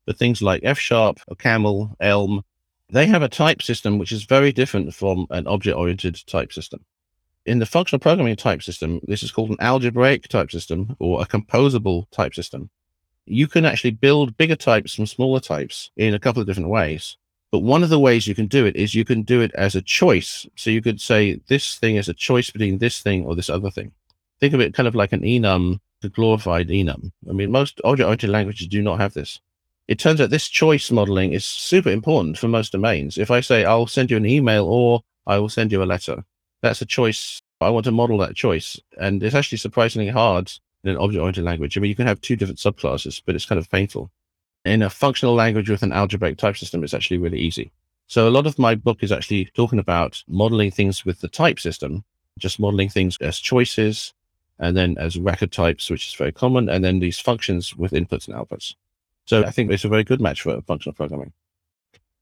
but 0.06 0.16
things 0.16 0.40
like 0.40 0.62
F 0.64 0.78
sharp, 0.78 1.18
OCaml, 1.30 1.94
Elm, 2.00 2.42
they 2.90 3.06
have 3.06 3.22
a 3.22 3.28
type 3.28 3.62
system 3.62 3.98
which 3.98 4.12
is 4.12 4.24
very 4.24 4.52
different 4.52 4.94
from 4.94 5.26
an 5.30 5.46
object 5.46 5.76
oriented 5.76 6.26
type 6.26 6.52
system. 6.52 6.84
In 7.44 7.58
the 7.58 7.66
functional 7.66 8.00
programming 8.00 8.36
type 8.36 8.62
system, 8.62 9.00
this 9.06 9.22
is 9.22 9.30
called 9.30 9.50
an 9.50 9.56
algebraic 9.60 10.28
type 10.28 10.50
system 10.50 10.96
or 10.98 11.20
a 11.20 11.26
composable 11.26 12.10
type 12.10 12.34
system. 12.34 12.70
You 13.26 13.46
can 13.46 13.66
actually 13.66 13.90
build 13.90 14.36
bigger 14.38 14.56
types 14.56 14.94
from 14.94 15.06
smaller 15.06 15.40
types 15.40 15.90
in 15.96 16.14
a 16.14 16.18
couple 16.18 16.40
of 16.40 16.46
different 16.46 16.70
ways. 16.70 17.18
But 17.50 17.60
one 17.60 17.82
of 17.82 17.88
the 17.88 17.98
ways 17.98 18.26
you 18.26 18.34
can 18.34 18.46
do 18.46 18.66
it 18.66 18.76
is 18.76 18.94
you 18.94 19.04
can 19.04 19.22
do 19.22 19.40
it 19.40 19.52
as 19.54 19.74
a 19.74 19.82
choice. 19.82 20.46
So 20.56 20.70
you 20.70 20.82
could 20.82 21.00
say 21.00 21.40
this 21.48 21.76
thing 21.76 21.96
is 21.96 22.08
a 22.08 22.14
choice 22.14 22.50
between 22.50 22.78
this 22.78 23.00
thing 23.00 23.24
or 23.24 23.34
this 23.34 23.50
other 23.50 23.70
thing. 23.70 23.92
Think 24.40 24.54
of 24.54 24.60
it 24.60 24.74
kind 24.74 24.86
of 24.86 24.94
like 24.94 25.12
an 25.12 25.22
enum, 25.22 25.80
the 26.00 26.08
glorified 26.08 26.68
enum. 26.68 27.12
I 27.28 27.32
mean, 27.32 27.50
most 27.50 27.80
object 27.84 28.06
oriented 28.06 28.30
languages 28.30 28.66
do 28.66 28.82
not 28.82 29.00
have 29.00 29.14
this 29.14 29.40
it 29.88 29.98
turns 29.98 30.20
out 30.20 30.28
this 30.28 30.48
choice 30.48 30.90
modeling 30.90 31.32
is 31.32 31.46
super 31.46 31.88
important 31.88 32.36
for 32.36 32.46
most 32.46 32.72
domains. 32.72 33.16
If 33.16 33.30
I 33.30 33.40
say, 33.40 33.64
I'll 33.64 33.86
send 33.86 34.10
you 34.10 34.18
an 34.18 34.26
email 34.26 34.66
or 34.66 35.00
I 35.26 35.38
will 35.38 35.48
send 35.48 35.72
you 35.72 35.82
a 35.82 35.84
letter, 35.84 36.24
that's 36.60 36.82
a 36.82 36.86
choice. 36.86 37.40
I 37.62 37.70
want 37.70 37.84
to 37.84 37.90
model 37.90 38.18
that 38.18 38.36
choice. 38.36 38.78
And 39.00 39.22
it's 39.22 39.34
actually 39.34 39.58
surprisingly 39.58 40.08
hard 40.08 40.52
in 40.84 40.90
an 40.90 40.98
object 40.98 41.20
oriented 41.20 41.44
language. 41.44 41.76
I 41.76 41.80
mean, 41.80 41.88
you 41.88 41.96
can 41.96 42.06
have 42.06 42.20
two 42.20 42.36
different 42.36 42.58
subclasses, 42.58 43.22
but 43.24 43.34
it's 43.34 43.46
kind 43.46 43.58
of 43.58 43.70
painful. 43.70 44.10
In 44.66 44.82
a 44.82 44.90
functional 44.90 45.34
language 45.34 45.70
with 45.70 45.82
an 45.82 45.92
algebraic 45.92 46.36
type 46.36 46.58
system, 46.58 46.84
it's 46.84 46.94
actually 46.94 47.18
really 47.18 47.40
easy. 47.40 47.72
So 48.08 48.28
a 48.28 48.30
lot 48.30 48.46
of 48.46 48.58
my 48.58 48.74
book 48.74 49.02
is 49.02 49.10
actually 49.10 49.46
talking 49.54 49.78
about 49.78 50.22
modeling 50.28 50.70
things 50.70 51.06
with 51.06 51.20
the 51.20 51.28
type 51.28 51.58
system, 51.58 52.04
just 52.38 52.60
modeling 52.60 52.90
things 52.90 53.16
as 53.22 53.38
choices 53.38 54.12
and 54.58 54.76
then 54.76 54.96
as 54.98 55.18
record 55.18 55.52
types, 55.52 55.90
which 55.90 56.06
is 56.08 56.14
very 56.14 56.32
common, 56.32 56.68
and 56.68 56.84
then 56.84 56.98
these 56.98 57.18
functions 57.18 57.76
with 57.76 57.92
inputs 57.92 58.28
and 58.28 58.36
outputs. 58.36 58.74
So 59.26 59.44
I 59.44 59.50
think 59.50 59.70
it's 59.70 59.84
a 59.84 59.88
very 59.88 60.04
good 60.04 60.20
match 60.20 60.42
for 60.42 60.60
functional 60.62 60.94
programming. 60.94 61.32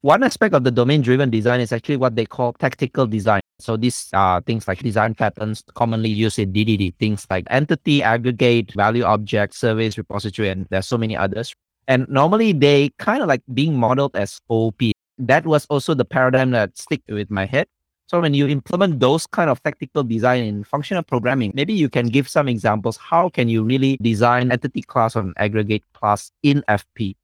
One 0.03 0.23
aspect 0.23 0.55
of 0.55 0.65
the 0.65 0.71
domain 0.71 1.03
driven 1.03 1.31
design 1.31 1.61
is 1.61 1.73
actually 1.73 1.97
what 1.97 2.17
they 2.17 2.27
call 2.27 2.53
tactical 2.53 3.07
design. 3.07 3.41
So 3.59 3.77
these 3.77 4.09
are 4.13 4.41
things 4.43 4.69
like 4.69 4.81
design 4.81 5.15
patterns 5.15 5.65
commonly 5.75 6.11
used 6.11 6.39
in 6.39 6.53
DDD, 6.53 6.95
things 6.97 7.27
like 7.31 7.47
entity, 7.49 8.03
aggregate, 8.03 8.73
value 8.73 9.05
object, 9.05 9.55
service, 9.55 9.97
repository, 9.97 10.51
and 10.51 10.67
there's 10.71 10.87
so 10.87 10.99
many 10.99 11.17
others. 11.17 11.55
And 11.89 12.07
normally 12.09 12.53
they 12.53 12.91
kind 12.99 13.23
of 13.23 13.29
like 13.29 13.43
being 13.55 13.77
modeled 13.77 14.15
as 14.15 14.41
OP. 14.49 14.83
That 15.19 15.47
was 15.47 15.65
also 15.67 15.95
the 15.95 16.05
paradigm 16.05 16.51
that 16.51 16.77
stick 16.77 17.03
with 17.09 17.31
my 17.31 17.47
head. 17.47 17.67
So 18.09 18.21
when 18.21 18.35
you 18.35 18.47
implement 18.47 19.01
those 19.01 19.27
kind 19.27 19.51
of 19.51 19.61
tactical 19.65 20.05
design 20.05 20.45
in 20.45 20.63
functional 20.63 21.03
programming, 21.03 21.51
maybe 21.55 21.73
you 21.73 21.89
can 21.89 22.07
give 22.07 22.29
some 22.29 22.47
examples. 22.49 22.97
How 22.97 23.29
can 23.29 23.49
you 23.49 23.65
really 23.65 23.97
design 24.01 24.53
entity 24.53 24.83
class 24.83 25.17
or 25.17 25.21
an 25.21 25.35
aggregate 25.39 25.83
class 25.93 26.31
in 26.45 26.63
FP? 26.69 27.17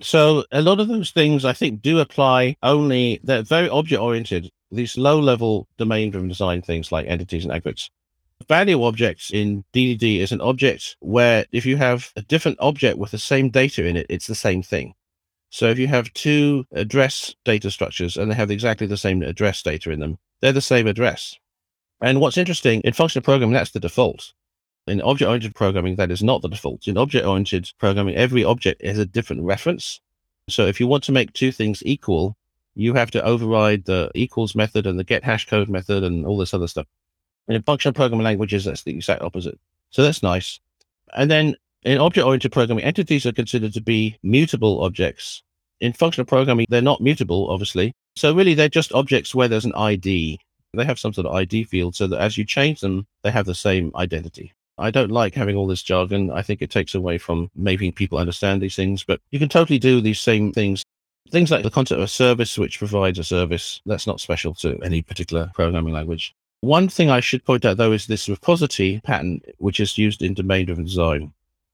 So 0.00 0.44
a 0.50 0.60
lot 0.60 0.80
of 0.80 0.88
those 0.88 1.12
things 1.12 1.44
I 1.44 1.52
think 1.52 1.80
do 1.80 2.00
apply 2.00 2.56
only 2.64 3.20
they're 3.22 3.42
very 3.42 3.68
object 3.68 4.00
oriented. 4.00 4.50
These 4.72 4.98
low 4.98 5.20
level 5.20 5.68
domain 5.78 6.10
driven 6.10 6.28
design 6.28 6.62
things 6.62 6.90
like 6.90 7.06
entities 7.06 7.44
and 7.44 7.52
aggregates. 7.52 7.88
Value 8.48 8.82
objects 8.82 9.30
in 9.32 9.64
DDD 9.72 10.18
is 10.18 10.32
an 10.32 10.40
object 10.40 10.96
where 10.98 11.46
if 11.52 11.64
you 11.64 11.76
have 11.76 12.10
a 12.16 12.22
different 12.22 12.58
object 12.60 12.98
with 12.98 13.12
the 13.12 13.18
same 13.18 13.48
data 13.48 13.86
in 13.86 13.96
it, 13.96 14.06
it's 14.08 14.26
the 14.26 14.34
same 14.34 14.62
thing. 14.62 14.94
So 15.54 15.68
if 15.68 15.78
you 15.78 15.86
have 15.86 16.12
two 16.14 16.66
address 16.72 17.32
data 17.44 17.70
structures 17.70 18.16
and 18.16 18.28
they 18.28 18.34
have 18.34 18.50
exactly 18.50 18.88
the 18.88 18.96
same 18.96 19.22
address 19.22 19.62
data 19.62 19.92
in 19.92 20.00
them, 20.00 20.18
they're 20.40 20.50
the 20.50 20.60
same 20.60 20.88
address. 20.88 21.38
And 22.00 22.20
what's 22.20 22.36
interesting 22.36 22.80
in 22.80 22.92
functional 22.92 23.22
programming, 23.22 23.54
that's 23.54 23.70
the 23.70 23.78
default. 23.78 24.32
In 24.88 25.00
object 25.02 25.28
oriented 25.28 25.54
programming, 25.54 25.94
that 25.94 26.10
is 26.10 26.24
not 26.24 26.42
the 26.42 26.48
default. 26.48 26.88
In 26.88 26.98
object 26.98 27.24
oriented 27.24 27.70
programming, 27.78 28.16
every 28.16 28.42
object 28.42 28.84
has 28.84 28.98
a 28.98 29.06
different 29.06 29.42
reference. 29.42 30.00
So 30.48 30.66
if 30.66 30.80
you 30.80 30.88
want 30.88 31.04
to 31.04 31.12
make 31.12 31.32
two 31.32 31.52
things 31.52 31.84
equal, 31.86 32.36
you 32.74 32.94
have 32.94 33.12
to 33.12 33.22
override 33.22 33.84
the 33.84 34.10
equals 34.16 34.56
method 34.56 34.88
and 34.88 34.98
the 34.98 35.04
get 35.04 35.22
hash 35.22 35.46
code 35.46 35.68
method 35.68 36.02
and 36.02 36.26
all 36.26 36.36
this 36.36 36.52
other 36.52 36.66
stuff. 36.66 36.88
And 37.46 37.54
in 37.54 37.62
functional 37.62 37.94
programming 37.94 38.24
languages, 38.24 38.64
that's 38.64 38.82
the 38.82 38.96
exact 38.96 39.22
opposite. 39.22 39.60
So 39.90 40.02
that's 40.02 40.20
nice. 40.20 40.58
And 41.14 41.30
then 41.30 41.54
in 41.84 41.98
object 41.98 42.24
oriented 42.24 42.52
programming, 42.52 42.84
entities 42.84 43.26
are 43.26 43.32
considered 43.32 43.74
to 43.74 43.80
be 43.80 44.18
mutable 44.22 44.82
objects. 44.82 45.42
In 45.80 45.92
functional 45.92 46.24
programming, 46.24 46.66
they're 46.68 46.80
not 46.80 47.00
mutable, 47.00 47.50
obviously. 47.50 47.92
So 48.16 48.34
really, 48.34 48.54
they're 48.54 48.68
just 48.68 48.92
objects 48.92 49.34
where 49.34 49.48
there's 49.48 49.64
an 49.64 49.74
ID. 49.74 50.38
They 50.72 50.84
have 50.84 50.98
some 50.98 51.12
sort 51.12 51.26
of 51.26 51.34
ID 51.34 51.64
field 51.64 51.94
so 51.94 52.06
that 52.06 52.20
as 52.20 52.38
you 52.38 52.44
change 52.44 52.80
them, 52.80 53.06
they 53.22 53.30
have 53.30 53.46
the 53.46 53.54
same 53.54 53.92
identity. 53.94 54.52
I 54.78 54.90
don't 54.90 55.12
like 55.12 55.34
having 55.34 55.56
all 55.56 55.66
this 55.66 55.82
jargon. 55.82 56.30
I 56.30 56.42
think 56.42 56.60
it 56.60 56.70
takes 56.70 56.94
away 56.94 57.18
from 57.18 57.50
making 57.54 57.92
people 57.92 58.18
understand 58.18 58.60
these 58.60 58.74
things, 58.74 59.04
but 59.04 59.20
you 59.30 59.38
can 59.38 59.48
totally 59.48 59.78
do 59.78 60.00
these 60.00 60.20
same 60.20 60.52
things. 60.52 60.82
Things 61.30 61.50
like 61.50 61.62
the 61.62 61.70
concept 61.70 61.98
of 61.98 62.04
a 62.04 62.08
service 62.08 62.58
which 62.58 62.78
provides 62.78 63.18
a 63.18 63.24
service, 63.24 63.80
that's 63.86 64.06
not 64.06 64.20
special 64.20 64.54
to 64.54 64.78
any 64.82 65.00
particular 65.00 65.50
programming 65.54 65.94
language. 65.94 66.34
One 66.60 66.88
thing 66.88 67.10
I 67.10 67.20
should 67.20 67.44
point 67.44 67.64
out 67.64 67.76
though 67.76 67.92
is 67.92 68.06
this 68.06 68.28
repository 68.28 69.00
pattern, 69.04 69.42
which 69.58 69.80
is 69.80 69.98
used 69.98 70.22
in 70.22 70.34
domain 70.34 70.66
driven 70.66 70.84
design, 70.84 71.32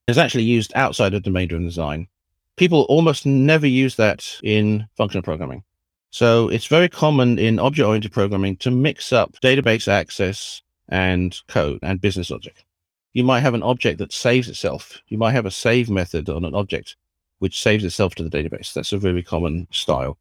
is 0.09 0.19
actually 0.19 0.45
used 0.45 0.73
outside 0.75 1.15
of 1.15 1.23
domain 1.23 1.49
driven 1.49 1.67
design. 1.67 2.09
People 2.57 2.83
almost 2.89 3.27
never 3.27 3.67
use 3.67 3.97
that 3.97 4.39
in 4.43 4.87
functional 4.97 5.23
programming. 5.23 5.63
So 6.11 6.49
it's 6.49 6.67
very 6.67 6.89
common 6.89 7.39
in 7.39 7.59
object 7.59 7.87
oriented 7.87 8.13
programming 8.13 8.57
to 8.59 8.71
mix 8.71 9.13
up 9.13 9.35
database 9.43 9.89
access 9.89 10.63
and 10.89 11.39
code 11.47 11.79
and 11.83 12.01
business 12.01 12.31
logic 12.31 12.65
you 13.13 13.25
might 13.25 13.41
have 13.41 13.55
an 13.55 13.63
object 13.63 13.99
that 13.99 14.13
saves 14.13 14.49
itself. 14.49 15.01
You 15.09 15.19
might 15.19 15.33
have 15.33 15.47
a 15.47 15.51
save 15.51 15.91
method 15.91 16.29
on 16.29 16.45
an 16.45 16.55
object 16.55 16.97
which 17.39 17.61
saves 17.61 17.85
itself 17.85 18.15
to 18.17 18.23
the 18.23 18.31
database. 18.31 18.73
That's 18.73 18.93
a 18.93 18.99
very 18.99 19.23
common 19.23 19.67
style. 19.73 20.19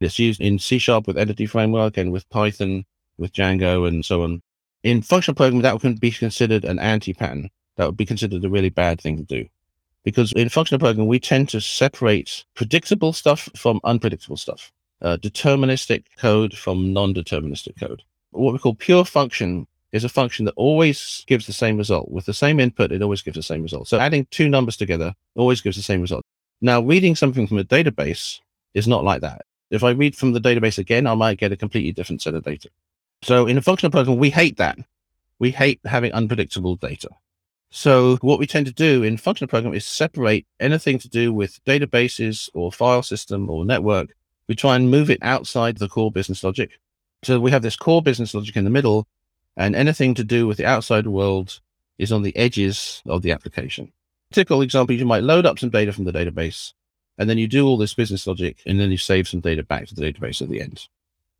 It's 0.00 0.18
used 0.18 0.40
in 0.40 0.58
C 0.58 0.78
Sharp 0.78 1.06
with 1.06 1.18
Entity 1.18 1.46
Framework 1.46 1.96
and 1.96 2.10
with 2.10 2.28
Python, 2.30 2.84
with 3.18 3.32
Django, 3.32 3.86
and 3.86 4.04
so 4.04 4.22
on. 4.22 4.42
In 4.82 5.02
functional 5.02 5.36
programming, 5.36 5.62
that 5.62 5.80
would 5.80 6.00
be 6.00 6.10
considered 6.10 6.64
an 6.64 6.78
anti 6.80 7.14
pattern. 7.14 7.50
That 7.76 7.86
would 7.86 7.96
be 7.96 8.06
considered 8.06 8.44
a 8.44 8.50
really 8.50 8.68
bad 8.68 9.00
thing 9.00 9.16
to 9.16 9.22
do. 9.22 9.48
Because 10.04 10.32
in 10.32 10.48
functional 10.48 10.80
programming, 10.80 11.08
we 11.08 11.20
tend 11.20 11.48
to 11.50 11.60
separate 11.60 12.44
predictable 12.54 13.12
stuff 13.12 13.48
from 13.54 13.80
unpredictable 13.84 14.36
stuff, 14.36 14.72
uh, 15.00 15.16
deterministic 15.16 16.04
code 16.18 16.56
from 16.56 16.92
non 16.92 17.14
deterministic 17.14 17.78
code. 17.78 18.02
What 18.30 18.52
we 18.52 18.58
call 18.58 18.74
pure 18.74 19.04
function 19.04 19.66
is 19.92 20.04
a 20.04 20.08
function 20.08 20.46
that 20.46 20.54
always 20.56 21.24
gives 21.26 21.46
the 21.46 21.52
same 21.52 21.76
result. 21.76 22.10
With 22.10 22.24
the 22.24 22.34
same 22.34 22.58
input, 22.58 22.92
it 22.92 23.02
always 23.02 23.22
gives 23.22 23.36
the 23.36 23.42
same 23.42 23.62
result. 23.62 23.88
So 23.88 23.98
adding 23.98 24.26
two 24.30 24.48
numbers 24.48 24.76
together 24.76 25.14
always 25.36 25.60
gives 25.60 25.76
the 25.76 25.82
same 25.82 26.00
result. 26.00 26.24
Now, 26.60 26.80
reading 26.80 27.14
something 27.14 27.46
from 27.46 27.58
a 27.58 27.64
database 27.64 28.40
is 28.74 28.88
not 28.88 29.04
like 29.04 29.20
that. 29.20 29.42
If 29.70 29.84
I 29.84 29.90
read 29.90 30.16
from 30.16 30.32
the 30.32 30.40
database 30.40 30.78
again, 30.78 31.06
I 31.06 31.14
might 31.14 31.38
get 31.38 31.52
a 31.52 31.56
completely 31.56 31.92
different 31.92 32.22
set 32.22 32.34
of 32.34 32.42
data. 32.42 32.70
So 33.22 33.46
in 33.46 33.58
a 33.58 33.62
functional 33.62 33.90
program, 33.90 34.18
we 34.18 34.30
hate 34.30 34.56
that. 34.56 34.78
We 35.38 35.50
hate 35.50 35.80
having 35.84 36.12
unpredictable 36.12 36.76
data. 36.76 37.08
So 37.74 38.16
what 38.20 38.38
we 38.38 38.46
tend 38.46 38.66
to 38.66 38.72
do 38.72 39.02
in 39.02 39.16
functional 39.16 39.48
program 39.48 39.72
is 39.72 39.86
separate 39.86 40.46
anything 40.60 40.98
to 40.98 41.08
do 41.08 41.32
with 41.32 41.64
databases 41.64 42.50
or 42.52 42.70
file 42.70 43.02
system 43.02 43.48
or 43.48 43.64
network. 43.64 44.14
We 44.46 44.54
try 44.54 44.76
and 44.76 44.90
move 44.90 45.08
it 45.08 45.18
outside 45.22 45.78
the 45.78 45.88
core 45.88 46.12
business 46.12 46.44
logic. 46.44 46.78
So 47.22 47.40
we 47.40 47.50
have 47.50 47.62
this 47.62 47.76
core 47.76 48.02
business 48.02 48.34
logic 48.34 48.56
in 48.56 48.64
the 48.64 48.70
middle 48.70 49.08
and 49.56 49.74
anything 49.74 50.12
to 50.14 50.22
do 50.22 50.46
with 50.46 50.58
the 50.58 50.66
outside 50.66 51.06
world 51.06 51.60
is 51.96 52.12
on 52.12 52.20
the 52.20 52.36
edges 52.36 53.02
of 53.06 53.22
the 53.22 53.32
application. 53.32 53.90
Typical 54.32 54.60
example, 54.60 54.94
you 54.94 55.06
might 55.06 55.22
load 55.22 55.46
up 55.46 55.58
some 55.58 55.70
data 55.70 55.94
from 55.94 56.04
the 56.04 56.12
database, 56.12 56.74
and 57.16 57.28
then 57.28 57.38
you 57.38 57.48
do 57.48 57.66
all 57.66 57.78
this 57.78 57.94
business 57.94 58.26
logic, 58.26 58.58
and 58.66 58.78
then 58.78 58.90
you 58.90 58.98
save 58.98 59.28
some 59.28 59.40
data 59.40 59.62
back 59.62 59.86
to 59.86 59.94
the 59.94 60.12
database 60.12 60.42
at 60.42 60.50
the 60.50 60.60
end. 60.60 60.88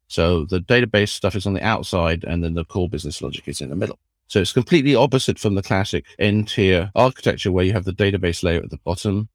So 0.09 0.47
the 0.47 0.61
database 0.61 1.11
stuff 1.11 1.35
is 1.35 1.47
on 1.47 1.53
the 1.53 1.63
outside, 1.63 2.25
and 2.25 2.43
then 2.43 2.55
the 2.55 2.65
core 2.65 2.89
business 2.89 3.21
logic 3.21 3.49
is 3.49 3.61
in 3.61 3.69
the 3.71 3.77
middle. 3.77 3.99
So 4.29 4.41
it's 4.41 4.53
completely 4.53 4.95
opposite 4.95 5.39
from 5.39 5.55
the 5.55 5.63
classic 5.63 6.07
n-tier 6.19 6.91
architecture 6.95 7.53
where 7.53 7.65
you 7.65 7.73
have 7.75 7.85
the 7.85 7.93
database 7.93 8.43
layer 8.43 8.63
at 8.63 8.71
the 8.71 8.79
bottom. 8.79 9.29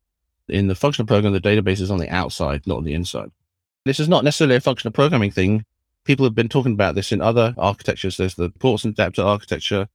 In 0.50 0.67
the 0.67 0.76
functional 0.76 1.06
program, 1.06 1.34
the 1.34 1.41
database 1.41 1.82
is 1.82 1.91
on 1.91 2.00
the 2.00 2.10
outside, 2.10 2.65
not 2.65 2.78
on 2.78 2.84
the 2.84 2.93
inside. 2.93 3.30
This 3.86 4.00
is 4.00 4.10
not 4.10 4.23
necessarily 4.23 4.56
a 4.56 4.62
functional 4.62 4.91
programming 4.91 5.32
thing 5.32 5.65
people 6.08 6.26
have 6.26 6.34
been 6.34 6.50
talking 6.50 6.71
about 6.71 6.95
this 6.95 7.12
in 7.12 7.21
other 7.21 7.54
architectures. 7.58 8.15
There's 8.15 8.36
the 8.36 8.50
ports 8.50 8.86
and 8.86 8.93
adapter 8.93 9.21
architecture. 9.21 9.89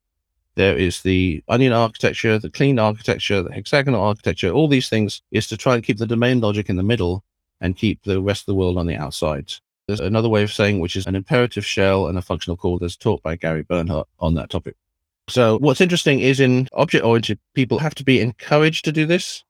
There 0.55 0.77
is 0.77 1.01
the 1.01 1.43
onion 1.49 1.73
architecture, 1.73 2.39
the 2.39 2.51
clean 2.51 2.79
architecture, 2.79 3.43
the 3.43 3.53
hexagonal 3.53 4.03
architecture. 4.03 4.51
All 4.51 4.69
these 4.69 4.91
things 4.91 5.23
is 5.31 5.47
to 5.49 5.57
try 5.57 5.75
and 5.75 5.83
keep 5.83 5.97
the 5.97 6.07
domain 6.07 6.41
logic 6.41 6.69
in 6.69 6.77
the 6.77 6.83
middle 6.83 7.25
and 7.63 7.77
keep 7.77 8.03
the 8.03 8.21
rest 8.21 8.43
of 8.43 8.47
the 8.47 8.55
world 8.55 8.77
on 8.77 8.87
the 8.87 8.97
outside. 8.97 9.55
There's 9.87 10.01
another 10.01 10.29
way 10.29 10.43
of 10.43 10.53
saying, 10.53 10.81
which 10.81 10.97
is 10.97 11.07
an 11.07 11.17
imperative 11.17 11.67
shell 11.67 12.07
and 12.07 12.17
a 12.17 12.23
functional 12.23 12.57
core 12.57 12.79
that's 12.79 12.97
taught 12.97 13.23
by 13.23 13.37
Gary 13.37 13.63
Bernhardt 13.63 14.09
on 14.21 14.35
that 14.35 14.51
topic. 14.51 14.77
So 15.29 15.59
what's 15.59 15.81
interesting 15.81 16.21
is 16.21 16.41
in 16.41 16.69
object 16.73 17.05
oriented, 17.05 17.39
people 17.55 17.79
have 17.79 17.95
to 17.97 18.05
be 18.05 18.21
encouraged 18.21 18.85
to 18.85 18.93
do 18.93 19.07
this. 19.07 19.45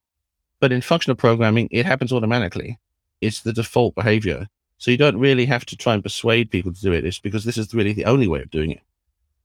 But 0.60 0.72
in 0.72 0.80
functional 0.80 1.16
programming, 1.16 1.68
it 1.70 1.86
happens 1.86 2.12
automatically. 2.12 2.78
It's 3.20 3.40
the 3.40 3.52
default 3.52 3.94
behavior. 3.94 4.48
So 4.78 4.90
you 4.90 4.96
don't 4.96 5.18
really 5.18 5.44
have 5.46 5.64
to 5.66 5.76
try 5.76 5.94
and 5.94 6.02
persuade 6.02 6.50
people 6.50 6.72
to 6.72 6.80
do 6.80 6.92
it. 6.92 7.04
It's 7.04 7.18
because 7.18 7.44
this 7.44 7.58
is 7.58 7.74
really 7.74 7.92
the 7.92 8.04
only 8.04 8.28
way 8.28 8.42
of 8.42 8.50
doing 8.50 8.70
it. 8.70 8.80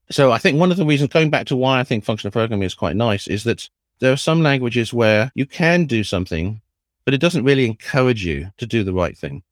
So 0.09 0.31
I 0.31 0.37
think 0.37 0.59
one 0.59 0.71
of 0.71 0.77
the 0.77 0.85
reasons, 0.85 1.11
going 1.11 1.29
back 1.29 1.47
to 1.47 1.55
why 1.55 1.79
I 1.79 1.83
think 1.83 2.03
functional 2.03 2.31
programming 2.31 2.65
is 2.65 2.73
quite 2.73 2.95
nice, 2.95 3.27
is 3.27 3.43
that 3.43 3.69
there 3.99 4.11
are 4.13 4.17
some 4.17 4.41
languages 4.41 4.93
where 4.93 5.31
you 5.35 5.45
can 5.45 5.85
do 5.85 6.03
something, 6.03 6.61
but 7.03 7.13
it 7.13 7.19
doesn't 7.19 7.43
really 7.43 7.65
encourage 7.65 8.23
you 8.25 8.51
to 8.57 8.65
do 8.65 8.83
the 8.83 8.93
right 8.93 9.17
thing. 9.17 9.43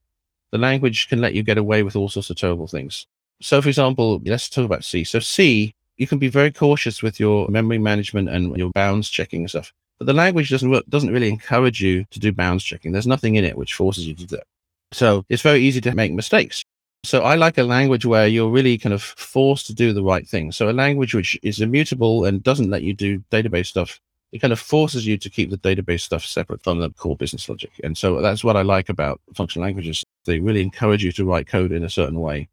The 0.55 0.61
language 0.61 1.09
can 1.09 1.19
let 1.19 1.33
you 1.33 1.43
get 1.43 1.57
away 1.57 1.83
with 1.83 1.97
all 1.97 2.07
sorts 2.07 2.29
of 2.29 2.37
terrible 2.37 2.65
things. 2.65 3.07
So, 3.41 3.61
for 3.61 3.67
example, 3.67 4.21
let's 4.23 4.47
talk 4.47 4.63
about 4.63 4.85
C. 4.85 5.03
So, 5.03 5.19
C, 5.19 5.75
you 5.97 6.07
can 6.07 6.17
be 6.17 6.29
very 6.29 6.49
cautious 6.49 7.03
with 7.03 7.19
your 7.19 7.49
memory 7.49 7.77
management 7.77 8.29
and 8.29 8.55
your 8.55 8.69
bounds 8.69 9.09
checking 9.09 9.41
and 9.41 9.49
stuff. 9.49 9.73
But 9.99 10.05
the 10.05 10.13
language 10.13 10.49
doesn't 10.49 10.69
work, 10.69 10.85
doesn't 10.87 11.11
really 11.11 11.27
encourage 11.27 11.81
you 11.81 12.05
to 12.09 12.19
do 12.21 12.31
bounds 12.31 12.63
checking. 12.63 12.93
There's 12.93 13.05
nothing 13.05 13.35
in 13.35 13.43
it 13.43 13.57
which 13.57 13.73
forces 13.73 14.07
you 14.07 14.13
to 14.13 14.25
do 14.25 14.37
that. 14.37 14.47
So 14.93 15.25
it's 15.27 15.41
very 15.41 15.59
easy 15.59 15.81
to 15.81 15.93
make 15.93 16.13
mistakes. 16.13 16.63
So 17.03 17.23
I 17.23 17.35
like 17.35 17.57
a 17.57 17.63
language 17.63 18.05
where 18.05 18.25
you're 18.25 18.49
really 18.49 18.77
kind 18.77 18.93
of 18.93 19.03
forced 19.03 19.67
to 19.67 19.73
do 19.73 19.91
the 19.91 20.03
right 20.03 20.25
thing. 20.25 20.53
So 20.53 20.69
a 20.69 20.71
language 20.71 21.13
which 21.13 21.37
is 21.43 21.59
immutable 21.59 22.23
and 22.23 22.41
doesn't 22.41 22.69
let 22.69 22.83
you 22.83 22.93
do 22.93 23.21
database 23.29 23.65
stuff, 23.65 23.99
it 24.35 24.39
kind 24.39 24.51
of 24.51 24.59
forces 24.59 25.07
you 25.07 25.17
to 25.17 25.29
keep 25.29 25.49
the 25.49 25.57
database 25.57 26.01
stuff 26.01 26.25
separate 26.25 26.61
from 26.61 26.79
the 26.79 26.89
core 26.89 27.15
business 27.15 27.47
logic. 27.47 27.71
And 27.85 27.97
so 27.97 28.21
that's 28.21 28.43
what 28.43 28.57
I 28.57 28.63
like 28.63 28.89
about 28.89 29.21
functional 29.33 29.65
languages. 29.65 30.03
They 30.25 30.41
really 30.41 30.61
encourage 30.61 31.05
you 31.05 31.13
to 31.13 31.23
write 31.23 31.47
code 31.47 31.71
in 31.71 31.85
a 31.85 31.89
certain 31.89 32.19
way. 32.19 32.49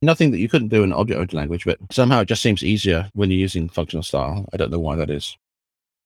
Nothing 0.00 0.30
that 0.30 0.38
you 0.38 0.48
couldn't 0.48 0.68
do 0.68 0.82
in 0.82 0.94
object-oriented 0.94 1.36
language, 1.36 1.66
but 1.66 1.76
somehow 1.90 2.20
it 2.20 2.28
just 2.28 2.40
seems 2.40 2.64
easier 2.64 3.10
when 3.12 3.30
you're 3.30 3.38
using 3.38 3.68
functional 3.68 4.02
style. 4.02 4.48
I 4.54 4.56
don't 4.56 4.70
know 4.70 4.78
why 4.78 4.96
that 4.96 5.10
is. 5.10 5.36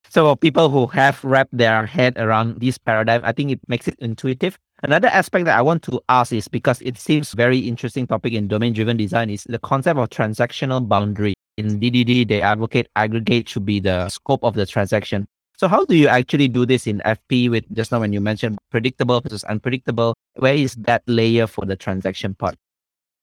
So 0.09 0.35
people 0.35 0.69
who 0.69 0.89
have 0.89 1.23
wrapped 1.23 1.57
their 1.57 1.87
head 1.87 2.19
around 2.19 2.59
this 2.61 2.77
paradigm, 2.77 3.21
I 3.23 3.31
think 3.31 3.53
it 3.53 3.61
makes 3.69 3.87
it 3.87 3.95
intuitive. 4.01 4.59
Another 4.83 5.09
aspect 5.09 5.45
that 5.45 5.57
I 5.57 5.63
want 5.63 5.85
to 5.85 6.01
ask 6.09 6.33
is 6.33 6.49
because 6.49 6.83
it 6.83 6.99
seems 6.99 7.35
very 7.35 7.59
interesting 7.59 8.09
topic 8.09 8.33
in 8.33 8.49
domain 8.49 8.73
driven 8.73 8.97
design 8.97 9.31
is 9.31 9.45
the 9.45 9.61
concept 9.61 10.01
of 10.01 10.11
transactional 10.11 10.89
boundary. 10.89 11.35
In 11.61 11.79
DDD, 11.81 12.27
they 12.29 12.41
advocate 12.41 12.89
aggregate 12.97 13.49
should 13.49 13.67
be 13.67 13.81
the 13.81 14.09
scope 14.09 14.43
of 14.43 14.55
the 14.55 14.67
transaction. 14.67 15.27
So 15.57 15.69
how 15.69 15.85
do 15.85 15.95
you 15.95 16.09
actually 16.09 16.49
do 16.49 16.65
this 16.65 16.87
in 16.87 17.03
FP 17.05 17.51
with 17.51 17.65
just 17.75 17.93
now 17.93 18.01
when 18.01 18.13
you 18.13 18.21
mentioned 18.21 18.59
predictable 18.71 19.21
versus 19.21 19.45
unpredictable? 19.45 20.15
Where 20.37 20.55
is 20.55 20.75
that 20.77 21.03
layer 21.07 21.47
for 21.47 21.67
the 21.67 21.77
transaction 21.77 22.35
part? 22.35 22.57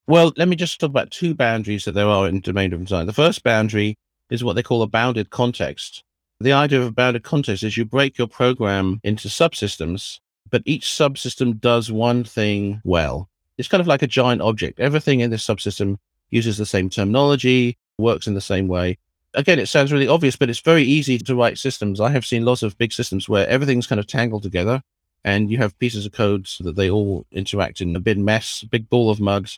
Well, 0.06 0.34
let 0.38 0.47
me 0.47 0.56
just 0.56 0.80
talk 0.80 0.91
about 0.91 1.12
two 1.12 1.34
boundaries 1.34 1.86
that 1.86 1.93
there 1.93 2.08
are 2.08 2.28
in 2.28 2.41
domain 2.41 2.69
driven 2.69 2.86
design. 2.86 3.08
The 3.08 3.13
first 3.13 3.43
boundary 3.43 3.95
is 4.30 4.43
what 4.43 4.56
they 4.56 4.63
call 4.63 4.84
a 4.84 4.88
bounded 4.88 5.32
context. 5.32 6.04
The 6.39 6.54
idea 6.54 6.80
of 6.80 6.88
a 6.88 6.91
bounded 6.91 7.23
context 7.23 7.63
is 7.63 7.76
you 7.76 7.86
break 7.86 8.17
your 8.17 8.28
program 8.28 9.00
into 9.04 9.28
subsystems 9.28 10.19
but 10.50 10.62
each 10.65 10.88
subsystem 10.88 11.60
does 11.60 11.91
one 11.91 12.23
thing 12.23 12.82
well. 12.84 13.30
It's 13.58 13.67
kind 13.67 13.82
of 13.82 13.88
like 13.88 14.02
a 14.02 14.08
giant 14.08 14.41
object. 14.41 14.80
Everything 14.80 15.19
in 15.19 15.30
this 15.30 15.45
subsystem 15.45 15.97
uses 16.30 16.58
the 16.58 16.65
same 16.65 16.89
terminology, 16.89 17.78
works 17.97 18.27
in 18.27 18.33
the 18.33 18.41
same 18.41 18.67
way. 18.67 18.97
Again, 19.33 19.60
it 19.60 19.67
sounds 19.67 19.91
really 19.91 20.07
obvious, 20.07 20.36
but 20.36 20.49
it's 20.49 20.60
very 20.60 20.83
easy 20.83 21.17
to 21.17 21.36
write 21.36 21.57
systems. 21.57 21.99
I 21.99 22.10
have 22.12 22.25
seen 22.25 22.45
lots 22.45 22.63
of 22.63 22.77
big 22.77 22.93
systems 22.93 23.27
where 23.27 23.47
everything's 23.47 23.88
kind 23.88 23.99
of 23.99 24.07
tangled 24.07 24.43
together 24.43 24.81
and 25.23 25.51
you 25.51 25.57
have 25.57 25.77
pieces 25.79 26.05
of 26.05 26.12
code 26.12 26.47
so 26.47 26.63
that 26.63 26.75
they 26.75 26.89
all 26.89 27.25
interact 27.31 27.81
in 27.81 27.95
a 27.95 27.99
big 27.99 28.17
mess, 28.17 28.62
a 28.63 28.67
big 28.67 28.89
ball 28.89 29.10
of 29.10 29.19
mud. 29.19 29.49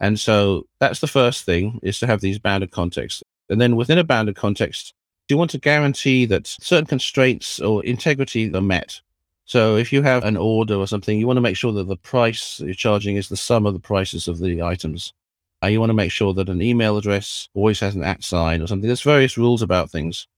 And 0.00 0.18
so 0.18 0.66
that's 0.80 1.00
the 1.00 1.06
first 1.06 1.44
thing 1.44 1.80
is 1.82 1.98
to 2.00 2.06
have 2.06 2.20
these 2.20 2.38
bounded 2.38 2.70
contexts. 2.70 3.22
And 3.48 3.60
then 3.60 3.76
within 3.76 3.98
a 3.98 4.04
bounded 4.04 4.36
context, 4.36 4.94
you 5.28 5.36
want 5.36 5.50
to 5.52 5.58
guarantee 5.58 6.24
that 6.26 6.46
certain 6.46 6.86
constraints 6.86 7.60
or 7.60 7.84
integrity 7.84 8.52
are 8.54 8.60
met. 8.60 9.00
So 9.44 9.76
if 9.76 9.92
you 9.92 10.02
have 10.02 10.24
an 10.24 10.36
order 10.36 10.74
or 10.74 10.86
something, 10.86 11.18
you 11.18 11.26
want 11.26 11.38
to 11.38 11.42
make 11.42 11.56
sure 11.56 11.72
that 11.72 11.88
the 11.88 11.96
price 11.96 12.60
you're 12.60 12.74
charging 12.74 13.16
is 13.16 13.28
the 13.28 13.36
sum 13.36 13.66
of 13.66 13.74
the 13.74 13.80
prices 13.80 14.28
of 14.28 14.38
the 14.38 14.62
items. 14.62 15.12
You 15.66 15.80
want 15.80 15.90
to 15.90 15.94
make 15.94 16.12
sure 16.12 16.32
that 16.34 16.48
an 16.48 16.62
email 16.62 16.96
address 16.96 17.48
always 17.52 17.80
has 17.80 17.96
an 17.96 18.04
at 18.04 18.22
sign 18.22 18.62
or 18.62 18.68
something. 18.68 18.86
There's 18.86 19.02
various 19.02 19.36
rules 19.36 19.60
about 19.60 19.90
things. 19.90 20.28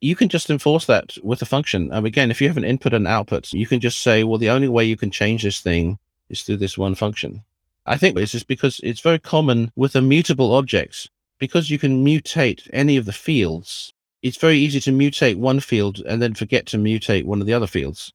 You 0.00 0.16
can 0.16 0.28
just 0.28 0.50
enforce 0.50 0.84
that 0.86 1.16
with 1.22 1.40
a 1.42 1.46
function. 1.46 1.92
And 1.92 2.06
again, 2.06 2.30
if 2.30 2.40
you 2.40 2.48
have 2.48 2.56
an 2.56 2.64
input 2.64 2.92
and 2.92 3.06
output, 3.06 3.52
you 3.52 3.66
can 3.66 3.78
just 3.78 4.00
say, 4.00 4.24
well, 4.24 4.38
the 4.38 4.50
only 4.50 4.68
way 4.68 4.84
you 4.84 4.96
can 4.96 5.10
change 5.10 5.42
this 5.42 5.60
thing 5.60 5.98
is 6.28 6.42
through 6.42 6.56
this 6.56 6.76
one 6.76 6.96
function. 6.96 7.44
I 7.86 7.96
think 7.96 8.16
this 8.16 8.34
is 8.34 8.44
because 8.44 8.80
it's 8.82 9.00
very 9.00 9.18
common 9.18 9.72
with 9.76 9.96
immutable 9.96 10.54
objects. 10.54 11.08
Because 11.38 11.70
you 11.70 11.78
can 11.78 12.04
mutate 12.04 12.68
any 12.72 12.96
of 12.96 13.06
the 13.06 13.12
fields, 13.12 13.92
it's 14.22 14.36
very 14.36 14.58
easy 14.58 14.80
to 14.80 14.90
mutate 14.90 15.36
one 15.36 15.60
field 15.60 16.00
and 16.00 16.20
then 16.20 16.34
forget 16.34 16.66
to 16.66 16.78
mutate 16.78 17.24
one 17.24 17.40
of 17.40 17.46
the 17.46 17.54
other 17.54 17.68
fields. 17.68 18.12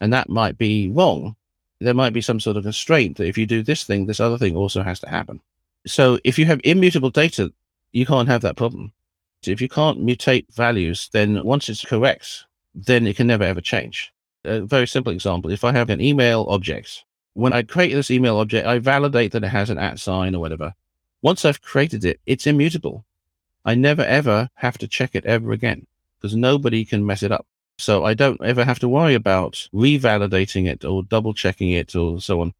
And 0.00 0.12
that 0.12 0.28
might 0.28 0.58
be 0.58 0.90
wrong. 0.90 1.36
There 1.80 1.94
might 1.94 2.12
be 2.12 2.20
some 2.20 2.40
sort 2.40 2.56
of 2.56 2.64
constraint 2.64 3.18
that 3.18 3.28
if 3.28 3.38
you 3.38 3.46
do 3.46 3.62
this 3.62 3.84
thing, 3.84 4.06
this 4.06 4.20
other 4.20 4.36
thing 4.36 4.56
also 4.56 4.82
has 4.82 4.98
to 5.00 5.08
happen. 5.08 5.40
So 5.86 6.18
if 6.24 6.38
you 6.38 6.46
have 6.46 6.60
immutable 6.64 7.10
data, 7.10 7.52
you 7.92 8.04
can't 8.04 8.28
have 8.28 8.42
that 8.42 8.56
problem. 8.56 8.92
So 9.42 9.52
if 9.52 9.60
you 9.60 9.68
can't 9.68 10.04
mutate 10.04 10.52
values, 10.52 11.08
then 11.12 11.44
once 11.44 11.68
it's 11.68 11.84
correct, 11.84 12.44
then 12.74 13.06
it 13.06 13.16
can 13.16 13.28
never 13.28 13.44
ever 13.44 13.60
change. 13.60 14.12
A 14.44 14.60
very 14.60 14.86
simple 14.86 15.12
example. 15.12 15.50
If 15.50 15.62
I 15.62 15.72
have 15.72 15.88
an 15.90 16.00
email 16.00 16.46
object, 16.48 17.04
when 17.34 17.52
I 17.52 17.62
create 17.62 17.94
this 17.94 18.10
email 18.10 18.38
object, 18.40 18.66
I 18.66 18.78
validate 18.78 19.32
that 19.32 19.44
it 19.44 19.48
has 19.48 19.70
an 19.70 19.78
at 19.78 20.00
sign 20.00 20.34
or 20.34 20.40
whatever. 20.40 20.74
Once 21.22 21.44
I've 21.44 21.62
created 21.62 22.04
it, 22.04 22.20
it's 22.26 22.46
immutable. 22.46 23.04
I 23.64 23.74
never 23.74 24.02
ever 24.02 24.48
have 24.54 24.78
to 24.78 24.88
check 24.88 25.14
it 25.14 25.24
ever 25.24 25.52
again 25.52 25.86
because 26.18 26.34
nobody 26.34 26.84
can 26.84 27.06
mess 27.06 27.22
it 27.22 27.32
up. 27.32 27.46
So 27.78 28.04
I 28.04 28.14
don't 28.14 28.42
ever 28.42 28.64
have 28.64 28.78
to 28.80 28.88
worry 28.88 29.14
about 29.14 29.68
revalidating 29.72 30.66
it 30.66 30.84
or 30.84 31.02
double 31.02 31.34
checking 31.34 31.70
it 31.70 31.94
or 31.94 32.20
so 32.20 32.40
on 32.40 32.54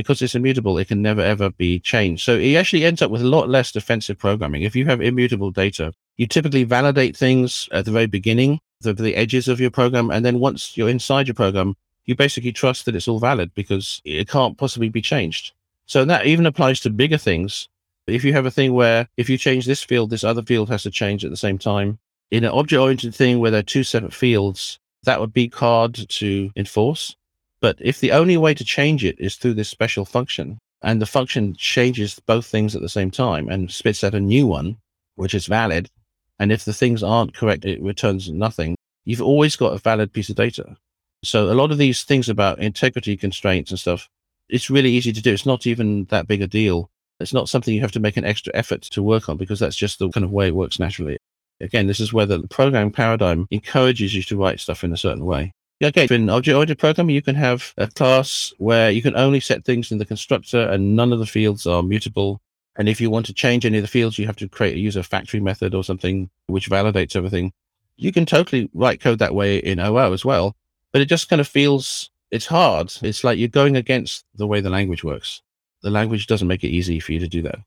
because 0.00 0.22
it's 0.22 0.34
immutable, 0.34 0.78
it 0.78 0.88
can 0.88 1.02
never 1.02 1.20
ever 1.20 1.50
be 1.50 1.78
changed. 1.78 2.24
So 2.24 2.36
it 2.36 2.54
actually 2.54 2.84
ends 2.84 3.02
up 3.02 3.10
with 3.10 3.22
a 3.22 3.28
lot 3.28 3.48
less 3.48 3.72
defensive 3.72 4.18
programming. 4.18 4.62
If 4.62 4.74
you 4.74 4.86
have 4.86 5.00
immutable 5.00 5.50
data, 5.50 5.92
you 6.16 6.26
typically 6.26 6.64
validate 6.64 7.16
things 7.16 7.68
at 7.72 7.84
the 7.84 7.90
very 7.90 8.06
beginning, 8.06 8.60
the, 8.80 8.92
the 8.92 9.16
edges 9.16 9.48
of 9.48 9.60
your 9.60 9.70
program. 9.70 10.10
And 10.10 10.24
then 10.24 10.40
once 10.40 10.76
you're 10.76 10.88
inside 10.88 11.28
your 11.28 11.34
program, 11.34 11.76
you 12.06 12.14
basically 12.14 12.52
trust 12.52 12.86
that 12.86 12.96
it's 12.96 13.08
all 13.08 13.18
valid 13.18 13.52
because 13.54 14.00
it 14.04 14.28
can't 14.28 14.58
possibly 14.58 14.88
be 14.88 15.02
changed. 15.02 15.52
So 15.86 16.04
that 16.04 16.26
even 16.26 16.46
applies 16.46 16.80
to 16.80 16.90
bigger 16.90 17.18
things. 17.18 17.68
If 18.06 18.24
you 18.24 18.32
have 18.32 18.46
a 18.46 18.50
thing 18.50 18.74
where 18.74 19.08
if 19.16 19.28
you 19.28 19.38
change 19.38 19.66
this 19.66 19.82
field, 19.82 20.10
this 20.10 20.24
other 20.24 20.42
field 20.42 20.68
has 20.70 20.82
to 20.84 20.90
change 20.90 21.24
at 21.24 21.30
the 21.30 21.36
same 21.36 21.58
time. 21.58 21.98
In 22.30 22.44
an 22.44 22.50
object 22.50 22.80
oriented 22.80 23.14
thing 23.14 23.38
where 23.38 23.50
there 23.50 23.60
are 23.60 23.64
two 23.64 23.84
separate 23.84 24.14
fields, 24.14 24.78
that 25.04 25.20
would 25.20 25.32
be 25.32 25.48
hard 25.48 25.94
to 25.94 26.50
enforce. 26.56 27.16
But 27.60 27.76
if 27.80 28.00
the 28.00 28.12
only 28.12 28.36
way 28.36 28.54
to 28.54 28.64
change 28.64 29.04
it 29.04 29.16
is 29.18 29.36
through 29.36 29.54
this 29.54 29.68
special 29.68 30.04
function, 30.04 30.58
and 30.82 31.00
the 31.00 31.06
function 31.06 31.54
changes 31.54 32.20
both 32.26 32.46
things 32.46 32.74
at 32.74 32.82
the 32.82 32.88
same 32.88 33.10
time 33.10 33.48
and 33.48 33.70
spits 33.70 34.02
out 34.02 34.14
a 34.14 34.20
new 34.20 34.46
one, 34.46 34.78
which 35.16 35.34
is 35.34 35.46
valid, 35.46 35.90
and 36.38 36.50
if 36.50 36.64
the 36.64 36.72
things 36.72 37.02
aren't 37.02 37.34
correct, 37.34 37.66
it 37.66 37.82
returns 37.82 38.30
nothing, 38.30 38.76
you've 39.04 39.20
always 39.20 39.56
got 39.56 39.74
a 39.74 39.78
valid 39.78 40.12
piece 40.12 40.30
of 40.30 40.36
data. 40.36 40.76
So 41.22 41.52
a 41.52 41.54
lot 41.54 41.70
of 41.70 41.76
these 41.76 42.02
things 42.02 42.30
about 42.30 42.60
integrity 42.60 43.16
constraints 43.16 43.70
and 43.70 43.78
stuff, 43.78 44.08
it's 44.48 44.70
really 44.70 44.90
easy 44.90 45.12
to 45.12 45.20
do. 45.20 45.32
It's 45.34 45.44
not 45.44 45.66
even 45.66 46.04
that 46.06 46.26
big 46.26 46.40
a 46.40 46.46
deal. 46.46 46.88
It's 47.20 47.34
not 47.34 47.50
something 47.50 47.74
you 47.74 47.82
have 47.82 47.92
to 47.92 48.00
make 48.00 48.16
an 48.16 48.24
extra 48.24 48.54
effort 48.56 48.80
to 48.82 49.02
work 49.02 49.28
on 49.28 49.36
because 49.36 49.60
that's 49.60 49.76
just 49.76 49.98
the 49.98 50.08
kind 50.08 50.24
of 50.24 50.32
way 50.32 50.48
it 50.48 50.54
works 50.54 50.78
naturally. 50.78 51.18
Again, 51.60 51.86
this 51.86 52.00
is 52.00 52.14
where 52.14 52.24
the 52.24 52.48
programming 52.48 52.92
paradigm 52.92 53.46
encourages 53.50 54.14
you 54.14 54.22
to 54.22 54.38
write 54.38 54.60
stuff 54.60 54.82
in 54.82 54.94
a 54.94 54.96
certain 54.96 55.26
way. 55.26 55.52
Okay, 55.82 56.06
in 56.10 56.28
object-oriented 56.28 56.78
programming, 56.78 57.14
you 57.14 57.22
can 57.22 57.36
have 57.36 57.72
a 57.78 57.86
class 57.86 58.52
where 58.58 58.90
you 58.90 59.00
can 59.00 59.16
only 59.16 59.40
set 59.40 59.64
things 59.64 59.90
in 59.90 59.96
the 59.96 60.04
constructor 60.04 60.68
and 60.68 60.94
none 60.94 61.10
of 61.10 61.18
the 61.18 61.26
fields 61.26 61.66
are 61.66 61.82
mutable. 61.82 62.42
And 62.76 62.86
if 62.86 63.00
you 63.00 63.08
want 63.08 63.24
to 63.26 63.32
change 63.32 63.64
any 63.64 63.78
of 63.78 63.82
the 63.82 63.88
fields, 63.88 64.18
you 64.18 64.26
have 64.26 64.36
to 64.36 64.48
create 64.48 64.74
a 64.74 64.80
user 64.80 65.02
factory 65.02 65.40
method 65.40 65.74
or 65.74 65.82
something 65.82 66.28
which 66.48 66.68
validates 66.68 67.16
everything. 67.16 67.54
You 67.96 68.12
can 68.12 68.26
totally 68.26 68.68
write 68.74 69.00
code 69.00 69.20
that 69.20 69.34
way 69.34 69.56
in 69.56 69.80
OO 69.80 70.12
as 70.12 70.22
well, 70.22 70.54
but 70.92 71.00
it 71.00 71.06
just 71.06 71.30
kind 71.30 71.40
of 71.40 71.48
feels 71.48 72.10
it's 72.30 72.46
hard. 72.46 72.92
It's 73.00 73.24
like 73.24 73.38
you're 73.38 73.48
going 73.48 73.76
against 73.76 74.26
the 74.34 74.46
way 74.46 74.60
the 74.60 74.70
language 74.70 75.02
works. 75.02 75.40
The 75.82 75.90
language 75.90 76.26
doesn't 76.26 76.48
make 76.48 76.62
it 76.62 76.68
easy 76.68 77.00
for 77.00 77.12
you 77.12 77.20
to 77.20 77.28
do 77.28 77.40
that. 77.42 77.58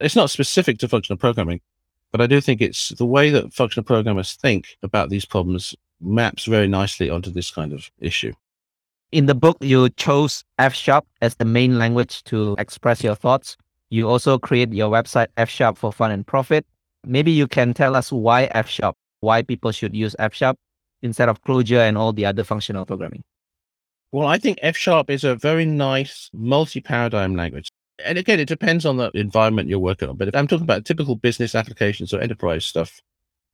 It's 0.00 0.16
not 0.16 0.30
specific 0.30 0.78
to 0.78 0.88
functional 0.88 1.18
programming, 1.18 1.60
but 2.10 2.20
I 2.20 2.26
do 2.26 2.40
think 2.40 2.60
it's 2.60 2.88
the 2.88 3.06
way 3.06 3.30
that 3.30 3.54
functional 3.54 3.84
programmers 3.84 4.34
think 4.34 4.76
about 4.82 5.08
these 5.08 5.24
problems 5.24 5.76
maps 6.00 6.44
very 6.44 6.66
nicely 6.66 7.10
onto 7.10 7.30
this 7.30 7.50
kind 7.50 7.72
of 7.72 7.90
issue. 8.00 8.32
In 9.12 9.26
the 9.26 9.34
book, 9.34 9.56
you 9.60 9.88
chose 9.90 10.44
F 10.58 10.74
Sharp 10.74 11.04
as 11.20 11.34
the 11.34 11.44
main 11.44 11.78
language 11.78 12.22
to 12.24 12.54
express 12.58 13.02
your 13.02 13.16
thoughts. 13.16 13.56
You 13.90 14.08
also 14.08 14.38
create 14.38 14.72
your 14.72 14.90
website 14.90 15.28
F 15.36 15.50
Sharp 15.50 15.76
for 15.76 15.92
fun 15.92 16.12
and 16.12 16.26
profit. 16.26 16.64
Maybe 17.04 17.32
you 17.32 17.48
can 17.48 17.74
tell 17.74 17.96
us 17.96 18.12
why 18.12 18.44
F 18.52 18.68
Sharp, 18.68 18.96
why 19.20 19.42
people 19.42 19.72
should 19.72 19.96
use 19.96 20.14
F 20.18 20.34
Sharp 20.34 20.56
instead 21.02 21.28
of 21.28 21.42
Clojure 21.42 21.88
and 21.88 21.98
all 21.98 22.12
the 22.12 22.26
other 22.26 22.44
functional 22.44 22.84
programming. 22.84 23.22
Well, 24.12 24.26
I 24.26 24.38
think 24.38 24.58
F 24.62 24.76
Sharp 24.76 25.08
is 25.08 25.24
a 25.24 25.36
very 25.36 25.64
nice 25.64 26.30
multi 26.32 26.80
paradigm 26.80 27.36
language. 27.36 27.68
And 28.04 28.18
again, 28.18 28.40
it 28.40 28.48
depends 28.48 28.86
on 28.86 28.96
the 28.96 29.10
environment 29.14 29.68
you're 29.68 29.78
working 29.78 30.08
on. 30.08 30.16
But 30.16 30.28
if 30.28 30.34
I'm 30.34 30.48
talking 30.48 30.64
about 30.64 30.84
typical 30.84 31.14
business 31.14 31.54
applications 31.54 32.12
or 32.12 32.20
enterprise 32.20 32.64
stuff, 32.64 33.00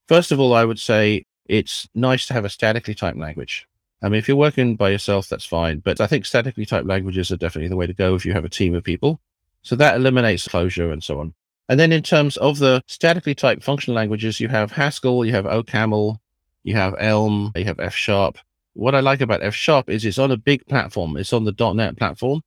first 0.09 0.32
of 0.32 0.40
all, 0.40 0.54
I 0.54 0.64
would 0.64 0.78
say 0.78 1.24
it's 1.48 1.88
nice 1.94 2.26
to 2.26 2.35
have 2.35 2.44
a 2.44 2.50
statically 2.50 2.94
typed 2.94 3.18
language. 3.18 3.66
I 4.02 4.09
mean, 4.09 4.18
if 4.18 4.28
you're 4.28 4.37
working 4.37 4.76
by 4.76 4.90
yourself, 4.90 5.28
that's 5.28 5.44
fine. 5.44 5.78
But 5.78 6.00
I 6.00 6.06
think 6.06 6.26
statically 6.26 6.66
typed 6.66 6.87
languages 6.87 7.30
are 7.30 7.37
definitely 7.37 7.68
the 7.68 7.76
way 7.76 7.87
to 7.87 7.94
go 7.94 8.14
if 8.14 8.26
you 8.26 8.32
have 8.32 8.44
a 8.44 8.50
team 8.50 8.74
of 8.74 8.85
people. 8.85 9.20
So 9.62 9.74
that 9.76 9.96
eliminates 9.96 10.46
Clojure 10.46 10.92
and 10.92 11.02
so 11.02 11.18
on. 11.18 11.35
And 11.68 11.80
then 11.80 11.92
in 11.92 12.02
terms 12.02 12.37
of 12.37 12.59
the 12.59 12.82
statically 12.87 13.35
typed 13.35 13.64
functional 13.64 13.96
languages, 13.96 14.38
you 14.38 14.48
have 14.48 14.70
Haskell, 14.70 15.24
you 15.24 15.32
have 15.32 15.46
OCaml, 15.46 16.18
you 16.62 16.74
have 16.76 16.94
Elm, 16.98 17.52
you 17.56 17.64
have 17.64 17.80
F 17.80 17.94
Sharp. 17.94 18.38
What 18.74 18.94
I 18.94 19.00
like 19.00 19.20
about 19.20 19.42
F 19.42 19.54
Sharp 19.54 19.88
is 19.88 20.04
it's 20.04 20.18
on 20.18 20.30
a 20.30 20.37
big 20.37 20.64
platform. 20.66 21.16
It's 21.16 21.32
on 21.32 21.44
the 21.44 21.72
.NET 21.74 21.96
platform. 21.96 22.42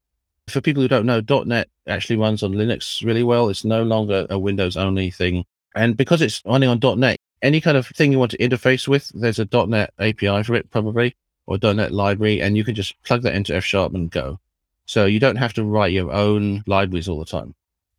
For 0.47 0.62
people 0.62 0.81
who 0.81 0.88
don't 0.88 1.05
know, 1.05 1.21
.NET 1.45 1.67
actually 1.88 2.17
runs 2.17 2.43
on 2.43 2.53
Linux 2.53 3.03
really 3.03 3.23
well. 3.23 3.49
It's 3.49 3.65
no 3.65 3.83
longer 3.83 4.25
a 4.29 4.39
Windows 4.39 4.77
only 4.77 5.12
thing. 5.12 5.45
And 5.75 5.97
because 5.97 6.21
it's 6.21 6.41
running 6.45 6.69
on 6.69 6.79
.NET, 6.99 7.19
any 7.41 7.62
kind 7.62 7.78
of 7.78 7.88
thing 7.88 8.12
you 8.12 8.19
want 8.19 8.32
to 8.32 8.38
interface 8.38 8.88
with, 8.88 9.10
there's 9.13 9.39
a 9.39 9.47
.NET 9.52 9.93
API 9.99 10.43
for 10.43 10.56
it 10.56 10.69
probably, 10.69 11.15
or 11.45 11.58
.NET 11.62 11.91
library, 11.91 12.41
and 12.41 12.58
you 12.58 12.63
can 12.63 12.75
just 12.75 13.02
plug 13.04 13.21
that 13.23 13.36
into 13.36 13.56
F 13.56 13.63
Sharp 13.63 13.93
and 13.93 14.12
go. 14.12 14.39
So 14.86 15.06
you 15.06 15.19
don't 15.19 15.36
have 15.36 15.54
to 15.54 15.63
write 15.63 15.93
your 15.93 16.12
own 16.12 16.63
libraries 16.65 17.08
all 17.08 17.19
the 17.19 17.25
time. 17.25 17.54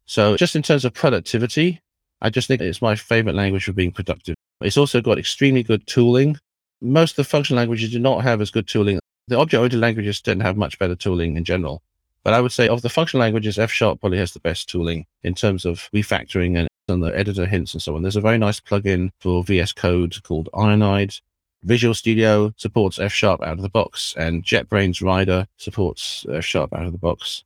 So 0.07 0.37
just 0.37 0.57
in 0.57 0.63
terms 0.63 0.85
of 0.85 0.93
productivity, 0.93 1.81
I 2.21 2.31
just 2.31 2.49
think 2.49 2.61
it's 2.61 2.83
my 2.83 2.97
favorite 2.97 3.35
language 3.35 3.65
for 3.65 3.73
being 3.73 3.93
productive. 3.93 4.35
It's 4.61 4.77
also 4.77 5.01
got 5.01 5.19
extremely 5.19 5.63
good 5.63 5.87
tooling. 5.87 6.37
Most 6.81 7.13
of 7.13 7.17
the 7.17 7.25
functional 7.25 7.59
languages 7.59 7.93
do 7.93 7.99
not 7.99 8.23
have 8.23 8.41
as 8.41 8.51
good 8.51 8.67
tooling. 8.67 8.99
The 9.29 9.39
object-oriented 9.39 9.81
languages 9.81 10.21
to 10.23 10.35
have 10.43 10.57
much 10.57 10.79
better 10.79 10.97
tooling 10.97 11.37
in 11.37 11.45
general. 11.45 11.83
But 12.25 12.35
I 12.35 12.41
would 12.41 12.53
say 12.53 12.69
of 12.69 12.83
the 12.83 12.89
functional 12.89 13.21
languages, 13.21 13.59
F 13.59 13.71
Sharp 13.71 14.01
probably 14.01 14.19
has 14.19 14.33
the 14.33 14.41
best 14.41 14.69
tooling 14.69 15.07
in 15.23 15.35
terms 15.35 15.65
of 15.65 15.89
refactoring 15.95 16.59
and 16.59 16.69
and 16.91 17.03
the 17.03 17.17
editor 17.17 17.47
hints 17.47 17.73
and 17.73 17.83
so 17.83 17.97
on. 17.97 18.03
There's 18.03 18.17
a 18.17 18.21
very 18.21 18.39
nice 18.39 18.61
plugin 18.61 19.11
for 19.19 19.43
VS 19.43 19.73
Code 19.73 20.23
called 20.23 20.49
Ionide. 20.53 21.21
Visual 21.63 21.95
Studio 21.95 22.53
supports 22.57 22.99
F 22.99 23.13
Sharp 23.13 23.43
out 23.43 23.59
of 23.59 23.63
the 23.63 23.69
box, 23.69 24.15
and 24.17 24.43
JetBrains 24.43 25.03
Rider 25.03 25.47
supports 25.59 26.25
F 26.31 26.45
Sharp 26.45 26.73
out 26.73 26.87
of 26.87 26.93
the 26.93 26.99
box. 26.99 27.45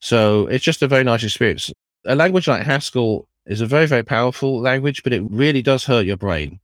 So 0.00 0.46
it's 0.46 0.64
just 0.64 0.82
a 0.82 0.88
very 0.88 1.04
nice 1.04 1.24
experience. 1.24 1.72
A 2.04 2.14
language 2.14 2.46
like 2.46 2.62
Haskell 2.62 3.26
is 3.46 3.60
a 3.60 3.66
very, 3.66 3.86
very 3.86 4.04
powerful 4.04 4.60
language, 4.60 5.02
but 5.02 5.12
it 5.12 5.22
really 5.28 5.62
does 5.62 5.84
hurt 5.84 6.06
your 6.06 6.16
brain 6.16 6.60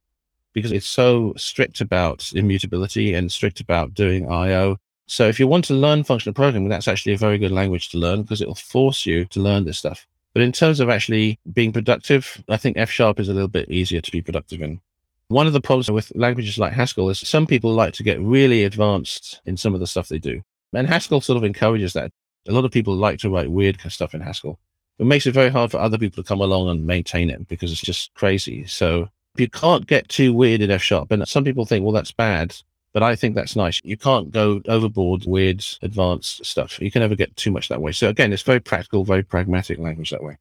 because 0.53 0.71
it's 0.71 0.87
so 0.87 1.35
strict 1.37 1.81
about 1.81 2.33
immutability 2.35 3.13
and 3.15 3.33
strict 3.33 3.59
about 3.59 3.93
doing 3.95 4.31
I/O. 4.31 4.77
So 5.07 5.27
if 5.29 5.41
you 5.41 5.49
want 5.49 5.65
to 5.67 5.75
learn 5.75 6.05
functional 6.05 6.35
programming, 6.35 6.69
that's 6.69 6.89
actually 6.89 7.15
a 7.15 7.19
very 7.19 7.39
good 7.39 7.51
language 7.51 7.89
to 7.91 7.99
learn 7.99 8.23
because 8.23 8.41
it 8.41 8.47
will 8.47 8.55
force 8.55 9.05
you 9.05 9.25
to 9.27 9.41
learn 9.41 9.65
this 9.65 9.79
stuff. 9.79 10.07
But 10.35 10.43
in 10.43 10.53
terms 10.53 10.81
of 10.81 10.91
actually 10.91 11.39
being 11.53 11.73
productive, 11.73 12.43
I 12.49 12.57
think 12.57 12.77
F 12.77 12.91
sharp 12.91 13.21
is 13.21 13.29
a 13.29 13.33
little 13.33 13.49
bit 13.49 13.71
easier 13.71 14.01
to 14.01 14.13
be 14.13 14.21
productive 14.21 14.61
in. 14.61 14.81
One 15.29 15.47
of 15.47 15.53
the 15.53 15.61
problems 15.61 15.91
with 15.91 16.13
languages 16.15 16.59
like 16.59 16.73
Haskell 16.73 17.09
is 17.09 17.21
some 17.21 17.47
people 17.47 17.73
like 17.73 17.95
to 17.95 18.03
get 18.03 18.21
really 18.21 18.65
advanced 18.65 19.41
in 19.47 19.57
some 19.57 19.73
of 19.73 19.81
the 19.81 19.87
stuff 19.87 20.09
they 20.09 20.19
do. 20.19 20.43
And 20.75 20.89
Haskell 20.89 21.21
sort 21.21 21.37
of 21.37 21.45
encourages 21.45 21.93
that. 21.95 22.13
A 22.47 22.53
lot 22.53 22.65
of 22.65 22.73
people 22.73 22.95
like 22.95 23.19
to 23.21 23.31
write 23.31 23.51
weird 23.51 23.81
stuff 23.89 24.15
in 24.15 24.21
Haskell. 24.21 24.59
It 24.99 25.07
makes 25.07 25.27
it 25.27 25.33
very 25.33 25.51
hard 25.51 25.71
for 25.71 25.79
other 25.79 25.97
people 25.97 26.23
to 26.23 26.29
come 26.29 26.41
along 26.41 26.69
and 26.69 26.87
maintain 26.87 27.31
it 27.31 27.49
because 27.49 27.73
it's 27.73 27.81
just 27.81 28.13
crazy. 28.15 28.67
So 28.67 29.09
you 29.37 29.49
can't 29.49 29.87
get 29.87 30.09
too 30.09 30.33
weird 30.35 30.61
in 30.61 30.71
F 30.71 30.83
sharp. 30.83 31.11
And 31.11 31.27
some 31.27 31.45
people 31.45 31.65
think, 31.65 31.85
well, 31.85 31.93
that's 31.93 32.13
bad. 32.13 32.55
But 32.95 33.03
I 33.03 33.17
think 33.17 33.35
that's 33.35 33.57
nice. 33.57 33.81
You 33.83 33.97
can't 33.97 34.31
go 34.31 34.63
overboard 34.69 35.27
weird, 35.27 35.65
advanced 35.83 36.47
stuff. 36.47 36.81
You 36.81 36.93
can 36.93 37.01
never 37.01 37.17
get 37.17 37.35
too 37.37 37.51
much 37.51 37.69
that 37.69 37.83
way. 37.83 37.91
So 37.91 38.09
again, 38.09 38.33
it's 38.33 38.43
very 38.43 38.61
practical, 38.61 39.05
very 39.05 39.25
pragmatic 39.25 39.81
language 39.81 40.11
that 40.11 40.23
way. 40.23 40.37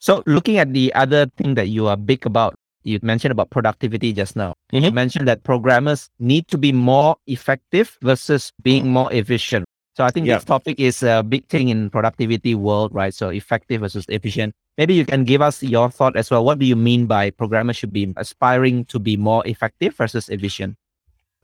So, 0.00 0.24
looking 0.26 0.58
at 0.58 0.72
the 0.72 0.92
other 0.94 1.26
thing 1.38 1.54
that 1.54 1.68
you 1.68 1.86
are 1.86 1.96
big 1.96 2.26
about, 2.26 2.56
you 2.82 2.98
mentioned 3.02 3.30
about 3.30 3.50
productivity 3.50 4.12
just 4.12 4.34
now. 4.34 4.54
Mhm. 4.72 4.82
You 4.82 4.90
mentioned 4.90 5.28
that 5.28 5.44
programmers 5.44 6.10
need 6.18 6.48
to 6.48 6.58
be 6.58 6.72
more 6.72 7.14
effective 7.28 7.96
versus 8.02 8.50
being 8.64 8.88
more 8.90 9.12
efficient. 9.12 9.64
So, 9.96 10.02
I 10.02 10.10
think 10.10 10.26
Yeah. 10.26 10.38
this 10.38 10.44
topic 10.44 10.80
is 10.80 11.04
a 11.04 11.22
big 11.22 11.46
thing 11.46 11.68
in 11.68 11.88
productivity 11.90 12.56
world, 12.56 12.92
right? 12.92 13.14
So, 13.14 13.28
effective 13.28 13.82
versus 13.82 14.04
efficient. 14.08 14.54
Maybe 14.76 14.94
you 14.94 15.06
can 15.06 15.22
give 15.22 15.40
us 15.40 15.62
your 15.62 15.88
thought 15.88 16.16
as 16.16 16.32
well. 16.32 16.44
What 16.44 16.58
do 16.58 16.66
you 16.66 16.74
mean 16.74 17.06
by 17.06 17.30
programmers 17.30 17.76
should 17.76 17.92
be 17.92 18.12
aspiring 18.16 18.86
to 18.86 18.98
be 18.98 19.16
more 19.16 19.46
effective 19.46 19.94
versus 19.94 20.28
efficient? 20.28 20.74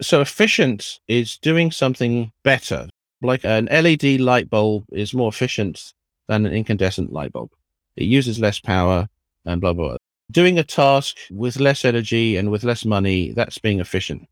So 0.00 0.20
efficient 0.20 1.00
is 1.08 1.38
doing 1.38 1.72
something 1.72 2.32
better. 2.44 2.88
Like 3.20 3.44
an 3.44 3.66
LED 3.66 4.20
light 4.20 4.48
bulb 4.48 4.84
is 4.92 5.12
more 5.12 5.28
efficient 5.28 5.92
than 6.28 6.46
an 6.46 6.52
incandescent 6.52 7.12
light 7.12 7.32
bulb. 7.32 7.50
It 7.96 8.04
uses 8.04 8.38
less 8.38 8.60
power 8.60 9.08
and 9.44 9.60
blah, 9.60 9.72
blah, 9.72 9.88
blah. 9.88 9.96
Doing 10.30 10.58
a 10.58 10.62
task 10.62 11.16
with 11.30 11.58
less 11.58 11.84
energy 11.84 12.36
and 12.36 12.50
with 12.50 12.62
less 12.62 12.84
money, 12.84 13.32
that's 13.32 13.58
being 13.58 13.80
efficient. 13.80 14.28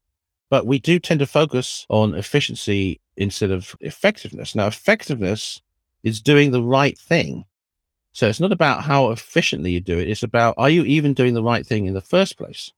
But 0.50 0.66
we 0.66 0.78
do 0.78 1.00
tend 1.00 1.20
to 1.20 1.26
focus 1.26 1.86
on 1.88 2.14
efficiency 2.14 3.00
instead 3.16 3.50
of 3.50 3.74
effectiveness. 3.80 4.54
Now, 4.54 4.68
effectiveness 4.68 5.60
is 6.04 6.20
doing 6.20 6.52
the 6.52 6.62
right 6.62 6.96
thing. 6.96 7.44
So 8.12 8.28
it's 8.28 8.40
not 8.40 8.52
about 8.52 8.84
how 8.84 9.10
efficiently 9.10 9.72
you 9.72 9.80
do 9.80 9.98
it. 9.98 10.08
It's 10.08 10.22
about, 10.22 10.54
are 10.58 10.70
you 10.70 10.84
even 10.84 11.14
doing 11.14 11.34
the 11.34 11.42
right 11.42 11.66
thing 11.66 11.86
in 11.86 11.94
the 11.94 12.00
first 12.00 12.38
place? 12.38 12.72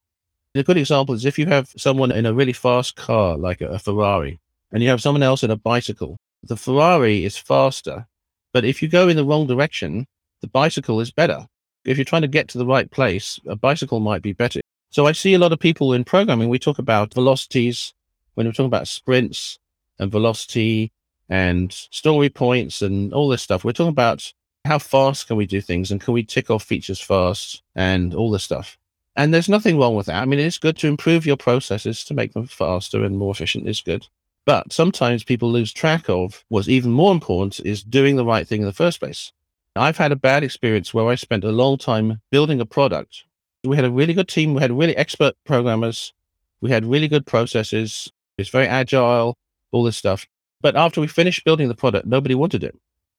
A 0.54 0.62
good 0.62 0.76
example 0.78 1.14
is 1.14 1.24
if 1.24 1.38
you 1.38 1.46
have 1.46 1.72
someone 1.76 2.10
in 2.10 2.26
a 2.26 2.32
really 2.32 2.52
fast 2.52 2.96
car, 2.96 3.36
like 3.36 3.60
a, 3.60 3.68
a 3.68 3.78
Ferrari, 3.78 4.40
and 4.72 4.82
you 4.82 4.88
have 4.88 5.02
someone 5.02 5.22
else 5.22 5.42
in 5.42 5.50
a 5.50 5.56
bicycle, 5.56 6.16
the 6.42 6.56
Ferrari 6.56 7.24
is 7.24 7.36
faster. 7.36 8.06
But 8.52 8.64
if 8.64 8.82
you 8.82 8.88
go 8.88 9.08
in 9.08 9.16
the 9.16 9.24
wrong 9.24 9.46
direction, 9.46 10.06
the 10.40 10.48
bicycle 10.48 11.00
is 11.00 11.10
better. 11.10 11.46
If 11.84 11.96
you're 11.96 12.04
trying 12.04 12.22
to 12.22 12.28
get 12.28 12.48
to 12.48 12.58
the 12.58 12.66
right 12.66 12.90
place, 12.90 13.38
a 13.46 13.56
bicycle 13.56 14.00
might 14.00 14.22
be 14.22 14.32
better. 14.32 14.60
So 14.90 15.06
I 15.06 15.12
see 15.12 15.34
a 15.34 15.38
lot 15.38 15.52
of 15.52 15.60
people 15.60 15.92
in 15.92 16.04
programming, 16.04 16.48
we 16.48 16.58
talk 16.58 16.78
about 16.78 17.14
velocities 17.14 17.92
when 18.34 18.46
we're 18.46 18.52
talking 18.52 18.66
about 18.66 18.88
sprints 18.88 19.58
and 19.98 20.10
velocity 20.10 20.92
and 21.28 21.72
story 21.72 22.30
points 22.30 22.80
and 22.80 23.12
all 23.12 23.28
this 23.28 23.42
stuff. 23.42 23.64
We're 23.64 23.72
talking 23.72 23.90
about 23.90 24.32
how 24.64 24.78
fast 24.78 25.26
can 25.26 25.36
we 25.36 25.46
do 25.46 25.60
things 25.60 25.90
and 25.90 26.00
can 26.00 26.14
we 26.14 26.22
tick 26.22 26.50
off 26.50 26.62
features 26.62 27.00
fast 27.00 27.62
and 27.74 28.14
all 28.14 28.30
this 28.30 28.44
stuff. 28.44 28.78
And 29.18 29.34
there's 29.34 29.48
nothing 29.48 29.78
wrong 29.78 29.96
with 29.96 30.06
that. 30.06 30.22
I 30.22 30.26
mean, 30.26 30.38
it's 30.38 30.58
good 30.58 30.78
to 30.78 30.86
improve 30.86 31.26
your 31.26 31.36
processes 31.36 32.04
to 32.04 32.14
make 32.14 32.34
them 32.34 32.46
faster 32.46 33.02
and 33.02 33.18
more 33.18 33.32
efficient 33.32 33.68
is 33.68 33.80
good. 33.80 34.06
But 34.46 34.72
sometimes 34.72 35.24
people 35.24 35.50
lose 35.50 35.72
track 35.72 36.08
of 36.08 36.44
what's 36.50 36.68
even 36.68 36.92
more 36.92 37.10
important 37.10 37.58
is 37.66 37.82
doing 37.82 38.14
the 38.14 38.24
right 38.24 38.46
thing 38.46 38.60
in 38.60 38.66
the 38.66 38.72
first 38.72 39.00
place. 39.00 39.32
I've 39.74 39.96
had 39.96 40.12
a 40.12 40.16
bad 40.16 40.44
experience 40.44 40.94
where 40.94 41.08
I 41.08 41.16
spent 41.16 41.42
a 41.42 41.50
long 41.50 41.78
time 41.78 42.20
building 42.30 42.60
a 42.60 42.64
product. 42.64 43.24
We 43.64 43.74
had 43.74 43.84
a 43.84 43.90
really 43.90 44.14
good 44.14 44.28
team. 44.28 44.54
We 44.54 44.62
had 44.62 44.70
really 44.70 44.96
expert 44.96 45.34
programmers. 45.44 46.12
We 46.60 46.70
had 46.70 46.86
really 46.86 47.08
good 47.08 47.26
processes. 47.26 48.12
It's 48.38 48.50
very 48.50 48.68
agile, 48.68 49.36
all 49.72 49.82
this 49.82 49.96
stuff. 49.96 50.28
But 50.60 50.76
after 50.76 51.00
we 51.00 51.08
finished 51.08 51.44
building 51.44 51.66
the 51.66 51.74
product, 51.74 52.06
nobody 52.06 52.36
wanted 52.36 52.62
it. 52.62 52.76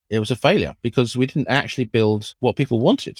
It 0.09 0.19
was 0.19 0.31
a 0.31 0.37
failure 0.37 0.77
because 0.81 1.17
we 1.17 1.25
didn't 1.25 1.49
actually 1.49 1.85
build 1.85 2.35
what 2.39 2.55
people 2.55 2.79
wanted. 2.79 3.19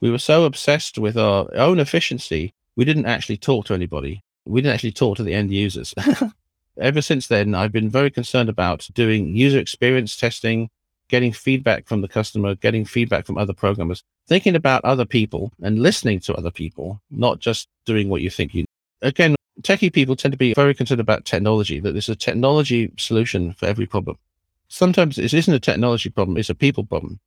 We 0.00 0.10
were 0.10 0.18
so 0.18 0.44
obsessed 0.44 0.98
with 0.98 1.16
our 1.16 1.48
own 1.54 1.78
efficiency, 1.78 2.54
we 2.76 2.84
didn't 2.84 3.06
actually 3.06 3.38
talk 3.38 3.64
to 3.66 3.74
anybody. 3.74 4.22
We 4.44 4.60
didn't 4.60 4.74
actually 4.74 4.92
talk 4.92 5.16
to 5.16 5.22
the 5.22 5.34
end 5.34 5.52
users. 5.52 5.94
Ever 6.80 7.00
since 7.00 7.26
then, 7.28 7.54
I've 7.54 7.72
been 7.72 7.88
very 7.88 8.10
concerned 8.10 8.50
about 8.50 8.86
doing 8.92 9.34
user 9.34 9.58
experience 9.58 10.14
testing, 10.14 10.68
getting 11.08 11.32
feedback 11.32 11.86
from 11.86 12.02
the 12.02 12.08
customer, 12.08 12.54
getting 12.54 12.84
feedback 12.84 13.24
from 13.24 13.38
other 13.38 13.54
programmers, 13.54 14.02
thinking 14.28 14.54
about 14.54 14.84
other 14.84 15.06
people 15.06 15.52
and 15.62 15.78
listening 15.78 16.20
to 16.20 16.34
other 16.34 16.50
people, 16.50 17.00
not 17.10 17.38
just 17.38 17.68
doing 17.86 18.10
what 18.10 18.20
you 18.20 18.28
think 18.28 18.54
you. 18.54 18.62
need. 18.62 18.66
Again, 19.00 19.34
techie 19.62 19.92
people 19.92 20.16
tend 20.16 20.32
to 20.32 20.38
be 20.38 20.52
very 20.52 20.74
concerned 20.74 21.00
about 21.00 21.24
technology, 21.24 21.80
that 21.80 21.92
there's 21.92 22.10
a 22.10 22.16
technology 22.16 22.92
solution 22.98 23.54
for 23.54 23.66
every 23.66 23.86
problem. 23.86 24.18
Sometimes 24.68 25.18
it 25.18 25.32
isn't 25.32 25.54
a 25.54 25.60
technology 25.60 26.10
problem, 26.10 26.36
it's 26.36 26.50
a 26.50 26.54
people 26.54 26.84
problem. 26.84 27.20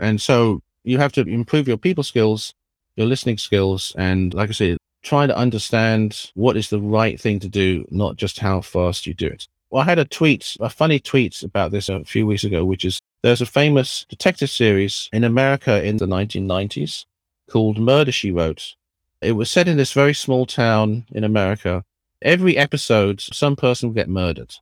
And 0.00 0.20
so 0.20 0.62
you 0.86 0.98
have 0.98 1.12
to 1.12 1.22
improve 1.22 1.68
your 1.68 1.76
people 1.76 2.04
skills, 2.04 2.54
your 2.96 3.06
listening 3.06 3.38
skills, 3.38 3.94
and 3.98 4.32
like 4.32 4.48
I 4.48 4.52
said, 4.52 4.78
try 5.02 5.26
to 5.26 5.36
understand 5.36 6.30
what 6.34 6.56
is 6.56 6.70
the 6.70 6.80
right 6.80 7.20
thing 7.20 7.40
to 7.40 7.48
do, 7.48 7.84
not 7.90 8.16
just 8.16 8.38
how 8.38 8.60
fast 8.60 9.06
you 9.06 9.14
do 9.14 9.26
it. 9.26 9.46
Well, 9.70 9.82
I 9.82 9.86
had 9.86 9.98
a 9.98 10.04
tweet, 10.04 10.56
a 10.60 10.70
funny 10.70 11.00
tweet 11.00 11.42
about 11.42 11.72
this 11.72 11.88
a 11.88 12.04
few 12.04 12.26
weeks 12.26 12.44
ago, 12.44 12.64
which 12.64 12.84
is 12.84 13.00
there's 13.22 13.40
a 13.40 13.46
famous 13.46 14.06
detective 14.08 14.50
series 14.50 15.08
in 15.12 15.24
America 15.24 15.84
in 15.84 15.96
the 15.96 16.06
1990s 16.06 17.04
called 17.50 17.78
Murder 17.78 18.12
She 18.12 18.30
Wrote. 18.30 18.74
It 19.20 19.32
was 19.32 19.50
set 19.50 19.66
in 19.66 19.76
this 19.76 19.92
very 19.92 20.14
small 20.14 20.46
town 20.46 21.06
in 21.10 21.24
America. 21.24 21.84
Every 22.22 22.56
episode, 22.56 23.20
some 23.20 23.56
person 23.56 23.88
would 23.88 23.96
get 23.96 24.08
murdered. 24.08 24.54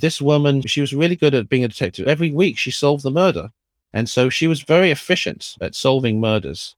This 0.00 0.20
woman, 0.20 0.62
she 0.62 0.80
was 0.80 0.94
really 0.94 1.16
good 1.16 1.34
at 1.34 1.48
being 1.48 1.64
a 1.64 1.68
detective. 1.68 2.08
Every 2.08 2.30
week, 2.30 2.58
she 2.58 2.70
solved 2.70 3.04
the 3.04 3.10
murder. 3.10 3.50
And 3.92 4.08
so 4.08 4.28
she 4.28 4.46
was 4.46 4.62
very 4.62 4.90
efficient 4.90 5.56
at 5.60 5.74
solving 5.74 6.20
murders. 6.20 6.76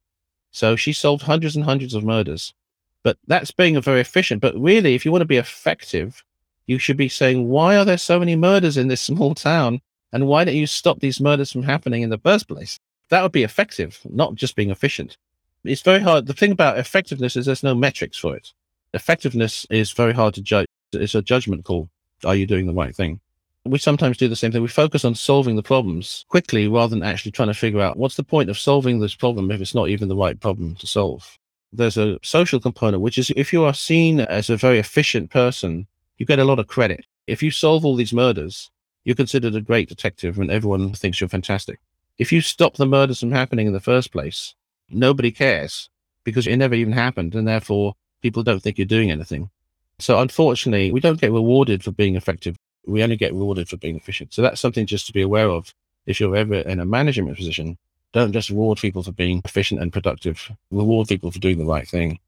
So 0.51 0.77
she 0.77 0.93
solved 0.93 1.23
hundreds 1.23 1.57
and 1.57 1.65
hundreds 1.65 1.95
of 1.95 2.05
murders. 2.05 2.55
But 3.03 3.19
that's 3.27 3.51
being 3.51 3.81
very 3.81 4.01
efficient. 4.01 4.41
But 4.41 4.57
really, 4.57 4.95
if 4.95 5.05
you 5.05 5.13
want 5.13 5.23
to 5.23 5.27
be 5.27 5.37
effective, 5.37 6.25
you 6.67 6.79
should 6.79 6.97
be 6.97 7.09
saying, 7.09 7.49
why 7.49 7.77
are 7.77 7.85
there 7.85 7.99
so 7.99 8.19
many 8.19 8.37
murders 8.37 8.77
in 8.77 8.89
this 8.89 9.01
small 9.11 9.35
town? 9.35 9.81
And 10.13 10.27
why 10.27 10.45
don't 10.45 10.55
you 10.55 10.67
stop 10.67 11.01
these 11.01 11.21
murders 11.21 11.51
from 11.51 11.63
happening 11.63 12.03
in 12.03 12.11
the 12.11 12.19
first 12.19 12.49
place? 12.49 12.79
That 13.09 13.23
would 13.23 13.33
be 13.33 13.43
effective, 13.43 13.99
not 14.09 14.35
just 14.35 14.57
being 14.57 14.71
efficient. 14.71 15.17
It's 15.65 15.83
very 15.83 16.01
hard. 16.01 16.27
The 16.27 16.35
thing 16.35 16.53
about 16.53 16.79
effectiveness 16.79 17.37
is 17.37 17.47
there's 17.47 17.63
no 17.63 17.75
metrics 17.75 18.19
for 18.19 18.37
it. 18.37 18.53
Effectiveness 18.95 19.67
is 19.71 19.93
very 19.93 20.13
hard 20.13 20.35
to 20.35 20.43
judge. 20.43 20.67
It's 20.93 21.15
a 21.15 21.23
judgment 21.23 21.65
call. 21.65 21.89
Are 22.25 22.35
you 22.35 22.47
doing 22.47 22.67
the 22.67 22.75
right 22.75 22.95
thing? 22.95 23.21
We 23.65 23.79
sometimes 23.79 24.17
do 24.17 24.27
the 24.27 24.35
same 24.35 24.51
thing. 24.51 24.63
We 24.63 24.69
focus 24.69 25.05
on 25.05 25.15
solving 25.15 25.55
the 25.55 25.63
problems 25.63 26.25
quickly 26.29 26.67
rather 26.67 26.97
than 26.97 27.05
actually 27.05 27.31
trying 27.31 27.49
to 27.49 27.55
figure 27.55 27.81
out 27.81 27.97
what's 27.97 28.17
the 28.17 28.25
point 28.25 28.51
of 28.51 28.59
solving 28.59 28.99
this 28.99 29.15
problem 29.15 29.51
if 29.51 29.61
it's 29.61 29.75
not 29.75 29.89
even 29.89 30.09
the 30.09 30.17
right 30.17 30.39
problem 30.39 30.75
to 30.77 30.87
solve. 30.87 31.39
There's 31.73 31.97
a 31.97 32.19
social 32.23 32.59
component, 32.59 33.03
which 33.03 33.19
is 33.19 33.33
if 33.37 33.53
you 33.53 33.65
are 33.65 33.73
seen 33.73 34.21
as 34.21 34.51
a 34.51 34.57
very 34.57 34.79
efficient 34.79 35.31
person, 35.31 35.87
you 36.19 36.27
get 36.27 36.41
a 36.41 36.45
lot 36.45 36.59
of 36.59 36.67
credit. 36.67 37.07
If 37.29 37.43
you 37.43 37.53
solve 37.53 37.85
all 37.85 37.95
these 37.95 38.13
murders, 38.13 38.71
you're 39.05 39.15
considered 39.15 39.55
a 39.55 39.61
great 39.61 39.89
detective 39.89 40.39
and 40.39 40.51
everyone 40.51 40.93
thinks 40.93 41.21
you're 41.21 41.29
fantastic. 41.29 41.79
If 42.19 42.33
you 42.33 42.41
stop 42.41 42.77
the 42.77 42.87
murders 42.87 43.21
from 43.21 43.31
happening 43.31 43.69
in 43.69 43.73
the 43.73 43.81
first 43.81 44.13
place, 44.13 44.55
nobody 44.91 45.31
cares 45.31 45.89
because 46.25 46.47
it 46.47 46.57
never 46.57 46.75
even 46.75 46.93
happened. 46.93 47.35
And 47.35 47.47
therefore, 47.47 47.95
people 48.23 48.43
don't 48.43 48.61
think 48.61 48.77
you're 48.77 48.87
doing 48.87 49.11
anything. 49.11 49.51
So 49.99 50.19
unfortunately, 50.19 50.91
we 50.91 51.01
don't 51.01 51.21
get 51.21 51.33
rewarded 51.33 51.85
for 51.85 51.93
being 51.93 52.17
effective. 52.17 52.57
We 52.87 53.03
only 53.03 53.17
get 53.17 53.33
rewarded 53.33 53.69
for 53.69 53.77
being 53.77 53.97
efficient. 53.97 54.35
So 54.35 54.43
that's 54.43 54.61
something 54.61 54.87
just 54.87 55.07
to 55.07 55.13
be 55.13 55.23
aware 55.23 55.49
of. 55.49 55.75
If 56.07 56.19
you're 56.19 56.35
ever 56.35 56.57
in 56.57 56.81
a 56.81 56.85
management 56.85 57.37
position, 57.37 57.79
don't 58.13 58.33
just 58.33 58.51
reward 58.51 58.79
people 58.79 59.03
for 59.03 59.13
being 59.13 59.41
efficient 59.45 59.81
and 59.81 59.93
productive. 59.93 60.51
Reward 60.71 61.09
people 61.09 61.31
for 61.31 61.39
doing 61.39 61.59
the 61.59 61.65
right 61.65 61.87
thing. 61.89 62.19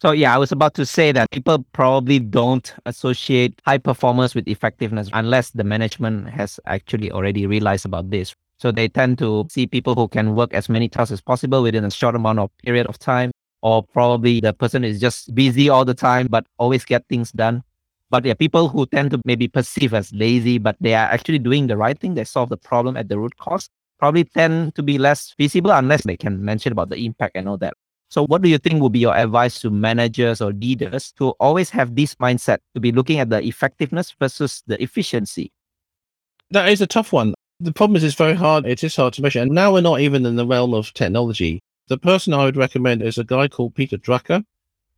So 0.00 0.12
yeah, 0.12 0.32
I 0.32 0.38
was 0.38 0.52
about 0.52 0.74
to 0.74 0.86
say 0.86 1.10
that 1.10 1.30
people 1.32 1.64
probably 1.72 2.20
don't 2.20 2.72
associate 2.86 3.60
high 3.66 3.78
performance 3.78 4.32
with 4.32 4.46
effectiveness 4.46 5.10
unless 5.12 5.50
the 5.50 5.64
management 5.64 6.28
has 6.28 6.60
actually 6.66 7.10
already 7.10 7.46
realized 7.46 7.84
about 7.84 8.10
this. 8.10 8.32
So 8.60 8.70
they 8.70 8.86
tend 8.86 9.18
to 9.18 9.46
see 9.50 9.66
people 9.66 9.96
who 9.96 10.06
can 10.06 10.36
work 10.36 10.54
as 10.54 10.68
many 10.68 10.88
tasks 10.88 11.10
as 11.10 11.20
possible 11.20 11.64
within 11.64 11.84
a 11.84 11.90
short 11.90 12.14
amount 12.14 12.38
of 12.38 12.50
period 12.58 12.86
of 12.86 12.98
time, 12.98 13.32
or 13.62 13.82
probably 13.82 14.38
the 14.38 14.52
person 14.52 14.84
is 14.84 15.00
just 15.00 15.34
busy 15.34 15.68
all 15.68 15.84
the 15.84 15.94
time 15.94 16.28
but 16.28 16.46
always 16.58 16.84
get 16.84 17.04
things 17.08 17.32
done. 17.32 17.64
But 18.10 18.22
there 18.22 18.32
are 18.32 18.36
people 18.36 18.68
who 18.68 18.86
tend 18.86 19.10
to 19.10 19.20
maybe 19.24 19.48
perceive 19.48 19.92
as 19.92 20.12
lazy, 20.12 20.58
but 20.58 20.76
they 20.80 20.94
are 20.94 21.06
actually 21.06 21.38
doing 21.38 21.66
the 21.66 21.76
right 21.76 21.98
thing, 21.98 22.14
they 22.14 22.24
solve 22.24 22.48
the 22.48 22.56
problem 22.56 22.96
at 22.96 23.08
the 23.08 23.18
root 23.18 23.36
cause, 23.36 23.68
probably 23.98 24.24
tend 24.24 24.74
to 24.76 24.82
be 24.82 24.96
less 24.96 25.34
visible 25.38 25.70
unless 25.70 26.04
they 26.04 26.16
can 26.16 26.42
mention 26.42 26.72
about 26.72 26.88
the 26.88 26.96
impact 27.04 27.36
and 27.36 27.48
all 27.48 27.58
that. 27.58 27.74
So, 28.10 28.24
what 28.24 28.40
do 28.40 28.48
you 28.48 28.56
think 28.56 28.80
would 28.80 28.92
be 28.92 29.00
your 29.00 29.14
advice 29.14 29.60
to 29.60 29.70
managers 29.70 30.40
or 30.40 30.52
leaders 30.52 31.12
to 31.18 31.30
always 31.40 31.68
have 31.70 31.94
this 31.94 32.14
mindset 32.14 32.58
to 32.74 32.80
be 32.80 32.90
looking 32.90 33.18
at 33.18 33.28
the 33.28 33.42
effectiveness 33.42 34.14
versus 34.18 34.62
the 34.66 34.82
efficiency? 34.82 35.52
That 36.50 36.70
is 36.70 36.80
a 36.80 36.86
tough 36.86 37.12
one. 37.12 37.34
The 37.60 37.72
problem 37.72 37.96
is 37.96 38.04
it's 38.04 38.14
very 38.14 38.34
hard. 38.34 38.64
It 38.64 38.82
is 38.82 38.96
hard 38.96 39.12
to 39.14 39.22
measure. 39.22 39.42
And 39.42 39.50
now 39.50 39.74
we're 39.74 39.82
not 39.82 40.00
even 40.00 40.24
in 40.24 40.36
the 40.36 40.46
realm 40.46 40.72
of 40.72 40.94
technology. 40.94 41.60
The 41.88 41.98
person 41.98 42.32
I 42.32 42.44
would 42.44 42.56
recommend 42.56 43.02
is 43.02 43.18
a 43.18 43.24
guy 43.24 43.48
called 43.48 43.74
Peter 43.74 43.98
Drucker. 43.98 44.44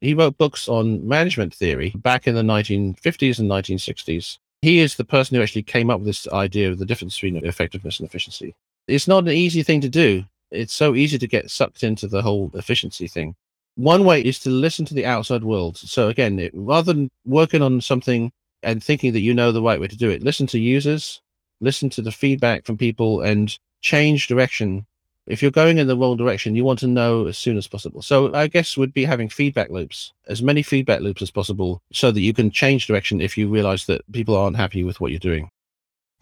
He 0.00 0.14
wrote 0.14 0.38
books 0.38 0.68
on 0.68 1.06
management 1.06 1.54
theory 1.54 1.90
back 1.96 2.26
in 2.26 2.34
the 2.34 2.42
1950s 2.42 3.38
and 3.38 3.50
1960s. 3.50 4.38
He 4.62 4.78
is 4.78 4.96
the 4.96 5.04
person 5.04 5.36
who 5.36 5.42
actually 5.42 5.62
came 5.62 5.90
up 5.90 6.00
with 6.00 6.06
this 6.06 6.28
idea 6.28 6.70
of 6.70 6.78
the 6.78 6.86
difference 6.86 7.16
between 7.16 7.36
effectiveness 7.44 7.98
and 7.98 8.08
efficiency. 8.08 8.54
It's 8.86 9.08
not 9.08 9.24
an 9.24 9.30
easy 9.30 9.62
thing 9.62 9.80
to 9.82 9.88
do 9.88 10.24
it's 10.50 10.74
so 10.74 10.94
easy 10.94 11.18
to 11.18 11.26
get 11.26 11.50
sucked 11.50 11.82
into 11.82 12.08
the 12.08 12.22
whole 12.22 12.50
efficiency 12.54 13.06
thing. 13.06 13.34
One 13.76 14.04
way 14.04 14.20
is 14.20 14.38
to 14.40 14.50
listen 14.50 14.84
to 14.86 14.94
the 14.94 15.06
outside 15.06 15.44
world. 15.44 15.76
So 15.76 16.08
again, 16.08 16.38
it, 16.38 16.52
rather 16.54 16.92
than 16.92 17.10
working 17.24 17.62
on 17.62 17.80
something 17.80 18.32
and 18.62 18.82
thinking 18.82 19.12
that 19.12 19.20
you 19.20 19.32
know 19.32 19.52
the 19.52 19.62
right 19.62 19.80
way 19.80 19.86
to 19.86 19.96
do 19.96 20.10
it, 20.10 20.22
listen 20.22 20.46
to 20.48 20.58
users, 20.58 21.20
listen 21.60 21.88
to 21.90 22.02
the 22.02 22.12
feedback 22.12 22.66
from 22.66 22.76
people 22.76 23.20
and 23.22 23.56
change 23.80 24.26
direction 24.26 24.86
If 25.26 25.42
you're 25.42 25.50
going 25.50 25.78
in 25.78 25.86
the 25.86 25.96
wrong 25.96 26.16
direction, 26.16 26.56
you 26.56 26.64
want 26.64 26.78
to 26.80 26.86
know 26.86 27.26
as 27.26 27.38
soon 27.38 27.56
as 27.56 27.68
possible. 27.68 28.02
So 28.02 28.34
I 28.34 28.46
guess 28.46 28.76
would 28.76 28.92
be 28.92 29.04
having 29.04 29.28
feedback 29.28 29.70
loops, 29.70 30.12
as 30.26 30.42
many 30.42 30.62
feedback 30.62 31.00
loops 31.00 31.22
as 31.22 31.30
possible, 31.30 31.82
so 31.92 32.10
that 32.10 32.20
you 32.20 32.32
can 32.32 32.50
change 32.50 32.86
direction 32.86 33.20
if 33.20 33.38
you 33.38 33.48
realize 33.48 33.86
that 33.86 34.02
people 34.12 34.36
aren't 34.36 34.56
happy 34.56 34.82
with 34.82 35.00
what 35.00 35.10
you're 35.12 35.20
doing. 35.20 35.48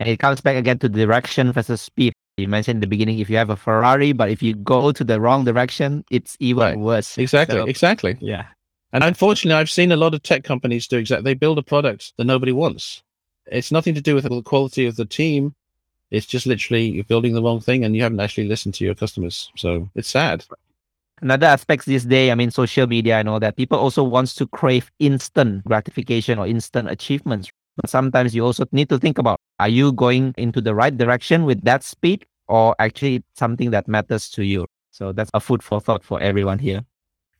And 0.00 0.08
it 0.08 0.18
comes 0.18 0.40
back 0.40 0.56
again 0.56 0.78
to 0.80 0.88
direction 0.88 1.52
versus 1.52 1.80
speed. 1.80 2.12
You 2.36 2.48
mentioned 2.48 2.76
in 2.76 2.80
the 2.80 2.86
beginning 2.86 3.18
if 3.18 3.28
you 3.28 3.36
have 3.36 3.50
a 3.50 3.56
Ferrari, 3.56 4.12
but 4.12 4.30
if 4.30 4.42
you 4.42 4.54
go 4.54 4.92
to 4.92 5.02
the 5.04 5.20
wrong 5.20 5.44
direction, 5.44 6.04
it's 6.10 6.36
even 6.38 6.60
Right. 6.60 6.78
worse. 6.78 7.18
Exactly, 7.18 7.56
So, 7.56 7.64
exactly. 7.64 8.16
yeah. 8.20 8.46
And 8.92 9.02
unfortunately, 9.04 9.58
I've 9.58 9.70
seen 9.70 9.90
a 9.92 9.96
lot 9.96 10.14
of 10.14 10.22
tech 10.22 10.44
companies 10.44 10.86
do 10.86 10.98
exactly. 10.98 11.24
They 11.24 11.34
build 11.34 11.58
a 11.58 11.62
product 11.62 12.12
that 12.16 12.24
nobody 12.24 12.52
wants. 12.52 13.02
It's 13.50 13.72
nothing 13.72 13.94
to 13.94 14.00
do 14.00 14.14
with 14.14 14.24
the 14.24 14.42
quality 14.42 14.86
of 14.86 14.96
the 14.96 15.04
team. 15.04 15.54
It's 16.10 16.26
just 16.26 16.46
literally 16.46 16.88
you're 16.88 17.04
building 17.04 17.34
the 17.34 17.42
wrong 17.42 17.60
thing 17.60 17.84
and 17.84 17.94
you 17.94 18.02
haven't 18.02 18.20
actually 18.20 18.48
listened 18.48 18.74
to 18.74 18.84
your 18.84 18.94
customers. 18.94 19.50
So 19.56 19.88
it's 19.94 20.08
sad. 20.08 20.44
Another 21.20 21.46
aspect 21.46 21.86
this 21.86 22.04
day, 22.04 22.30
I 22.30 22.34
mean, 22.34 22.50
social 22.50 22.86
media 22.86 23.18
and 23.18 23.28
all 23.28 23.40
that, 23.40 23.56
people 23.56 23.78
also 23.78 24.04
wants 24.04 24.34
to 24.36 24.46
crave 24.46 24.90
instant 25.00 25.64
gratification 25.64 26.38
or 26.38 26.46
instant 26.46 26.88
achievements. 26.88 27.50
But 27.76 27.90
sometimes 27.90 28.34
you 28.34 28.44
also 28.44 28.66
need 28.72 28.88
to 28.88 28.98
think 28.98 29.18
about, 29.18 29.40
are 29.58 29.68
you 29.68 29.92
going 29.92 30.34
into 30.38 30.60
the 30.60 30.74
right 30.74 30.96
direction 30.96 31.44
with 31.44 31.62
that 31.62 31.82
speed 31.82 32.24
or 32.46 32.74
actually 32.78 33.24
something 33.34 33.70
that 33.72 33.88
matters 33.88 34.30
to 34.30 34.44
you? 34.44 34.66
So 34.90 35.12
that's 35.12 35.30
a 35.34 35.40
food 35.40 35.62
for 35.62 35.80
thought 35.80 36.04
for 36.04 36.20
everyone 36.20 36.58
here. 36.58 36.84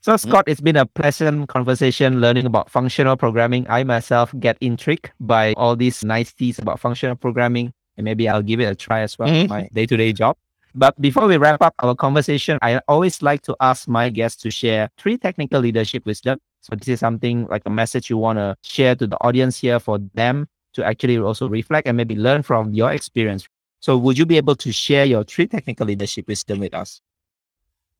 So 0.00 0.12
mm-hmm. 0.12 0.28
Scott, 0.28 0.44
it's 0.46 0.60
been 0.60 0.76
a 0.76 0.86
pleasant 0.86 1.48
conversation 1.48 2.20
learning 2.20 2.46
about 2.46 2.70
functional 2.70 3.16
programming. 3.16 3.66
I 3.68 3.84
myself 3.84 4.32
get 4.38 4.56
intrigued 4.60 5.10
by 5.18 5.54
all 5.54 5.74
these 5.74 6.04
niceties 6.04 6.58
about 6.58 6.78
functional 6.78 7.16
programming 7.16 7.72
and 7.98 8.04
maybe 8.04 8.28
I'll 8.28 8.42
give 8.42 8.60
it 8.60 8.64
a 8.64 8.74
try 8.74 9.00
as 9.00 9.18
well, 9.18 9.28
Mhm. 9.28 9.48
my 9.48 9.68
day-to-day 9.74 10.12
job. 10.14 10.36
But 10.74 10.98
before 11.00 11.26
we 11.26 11.36
wrap 11.36 11.60
up 11.60 11.74
our 11.80 11.94
conversation, 11.94 12.58
I 12.62 12.80
always 12.86 13.20
like 13.20 13.42
to 13.42 13.56
ask 13.60 13.88
my 13.88 14.08
guests 14.08 14.40
to 14.42 14.50
share 14.50 14.88
three 14.96 15.18
technical 15.18 15.60
leadership 15.60 16.06
wisdom. 16.06 16.38
So 16.60 16.76
this 16.76 16.88
is 16.88 17.00
something 17.00 17.46
like 17.48 17.62
a 17.66 17.70
message 17.70 18.08
you 18.08 18.16
want 18.16 18.38
to 18.38 18.56
share 18.62 18.94
to 18.94 19.06
the 19.06 19.16
audience 19.20 19.58
here 19.58 19.80
for 19.80 19.98
them 20.14 20.46
to 20.74 20.84
actually 20.84 21.18
also 21.18 21.48
reflect 21.48 21.88
and 21.88 21.96
maybe 21.96 22.14
learn 22.14 22.42
from 22.42 22.72
your 22.72 22.92
experience. 22.92 23.48
So 23.80 23.96
would 23.96 24.18
you 24.18 24.26
be 24.26 24.36
able 24.36 24.56
to 24.56 24.72
share 24.72 25.04
your 25.04 25.24
three 25.24 25.46
technical 25.46 25.86
leadership 25.86 26.28
wisdom 26.28 26.60
with 26.60 26.74
us? 26.74 27.00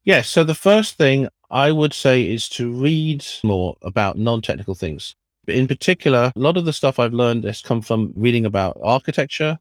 Yes. 0.05 0.29
So 0.29 0.45
the 0.45 0.55
first 0.55 0.97
thing 0.97 1.29
I 1.51 1.73
would 1.73 1.95
say 1.95 2.23
is 2.23 2.49
to 2.51 2.71
read 2.71 3.25
more 3.43 3.77
about 3.83 4.19
non-technical 4.19 4.75
things. 4.75 5.17
But 5.47 5.55
in 5.55 5.67
particular, 5.67 6.33
a 6.37 6.39
lot 6.39 6.57
of 6.57 6.67
the 6.67 6.73
stuff 6.73 6.99
I've 6.99 7.15
learned 7.15 7.45
has 7.45 7.63
come 7.63 7.81
from 7.81 8.13
reading 8.15 8.45
about 8.45 8.79
architecture 8.83 9.59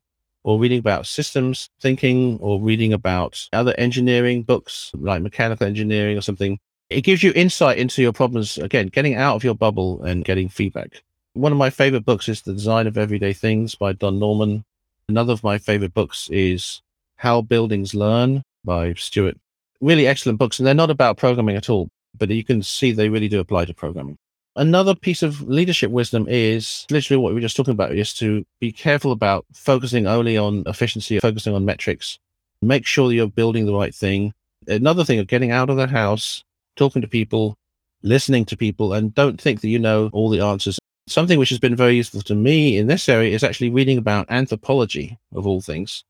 or 0.47 0.57
reading 0.57 0.79
about 0.79 1.05
systems 1.05 1.69
thinking 1.81 2.37
or 2.39 2.61
reading 2.61 2.93
about 2.93 3.47
other 3.51 3.75
engineering 3.77 4.43
books 4.43 4.91
like 4.95 5.21
mechanical 5.21 5.67
engineering 5.67 6.17
or 6.17 6.21
something. 6.21 6.57
It 6.89 7.01
gives 7.01 7.21
you 7.21 7.33
insight 7.35 7.77
into 7.77 8.01
your 8.01 8.13
problems. 8.13 8.57
Again, 8.57 8.87
getting 8.87 9.15
out 9.15 9.35
of 9.35 9.43
your 9.43 9.55
bubble 9.55 10.01
and 10.03 10.23
getting 10.23 10.47
feedback. 10.47 11.03
One 11.33 11.51
of 11.51 11.57
my 11.57 11.69
favorite 11.69 12.05
books 12.05 12.29
is 12.29 12.41
The 12.41 12.53
Design 12.53 12.87
of 12.87 12.97
Everyday 12.97 13.33
Things 13.33 13.75
by 13.75 13.91
Don 13.91 14.19
Norman. 14.19 14.63
Another 15.09 15.33
of 15.33 15.43
my 15.43 15.57
favorite 15.57 15.93
books 15.93 16.29
is 16.31 16.81
How 17.17 17.41
Buildings 17.41 17.93
Learn 17.93 18.41
by 18.63 18.93
Stewart 18.93 19.37
really 19.81 20.07
excellent 20.07 20.39
books, 20.39 20.59
and 20.59 20.67
they're 20.67 20.73
not 20.73 20.89
about 20.89 21.17
programming 21.17 21.55
at 21.55 21.69
all, 21.69 21.89
but 22.17 22.29
you 22.29 22.43
can 22.43 22.63
see 22.63 22.91
they 22.91 23.09
really 23.09 23.27
do 23.27 23.39
apply 23.39 23.65
to 23.65 23.73
programming. 23.73 24.17
Another 24.58 24.95
piece 24.95 25.22
of 25.22 25.47
leadership 25.47 25.91
wisdom 25.91 26.26
is 26.28 26.88
literally 26.89 27.22
what 27.22 27.30
we 27.30 27.36
were 27.36 27.41
just 27.41 27.55
talking 27.55 27.74
about 27.74 27.91
is 27.91 28.12
to 28.16 28.43
be 28.60 28.72
careful 28.72 29.12
about 29.12 29.45
focusing 29.53 30.08
only 30.08 30.36
on 30.36 30.64
efficiency, 30.66 31.20
focusing 31.20 31.53
on 31.53 31.64
metrics. 31.64 32.18
Make 32.64 32.88
sure 32.88 33.12
you're 33.12 33.28
building 33.28 33.68
the 33.68 33.76
right 33.76 33.93
thing. 33.93 34.34
Another 34.68 35.03
thing 35.03 35.20
of 35.20 35.28
getting 35.28 35.51
out 35.51 35.70
of 35.70 35.78
the 35.78 35.86
house, 35.86 36.43
talking 36.76 37.03
to 37.03 37.08
people, 37.08 37.55
listening 38.01 38.45
to 38.45 38.58
people, 38.58 38.93
and 38.93 39.14
don't 39.14 39.39
think 39.39 39.62
that 39.62 39.68
you 39.68 39.78
know 39.78 40.10
all 40.12 40.28
the 40.28 40.41
answers. 40.41 40.80
Something 41.05 41.38
which 41.38 41.49
has 41.49 41.60
been 41.60 41.76
very 41.76 41.95
useful 41.95 42.22
to 42.22 42.34
me 42.34 42.80
in 42.80 42.88
this 42.88 43.08
area 43.08 43.36
is 43.36 43.43
actually 43.43 43.70
reading 43.70 43.99
about 43.99 44.26
anthropology 44.32 45.20
of 45.36 45.45
all 45.45 45.62
things. 45.62 46.03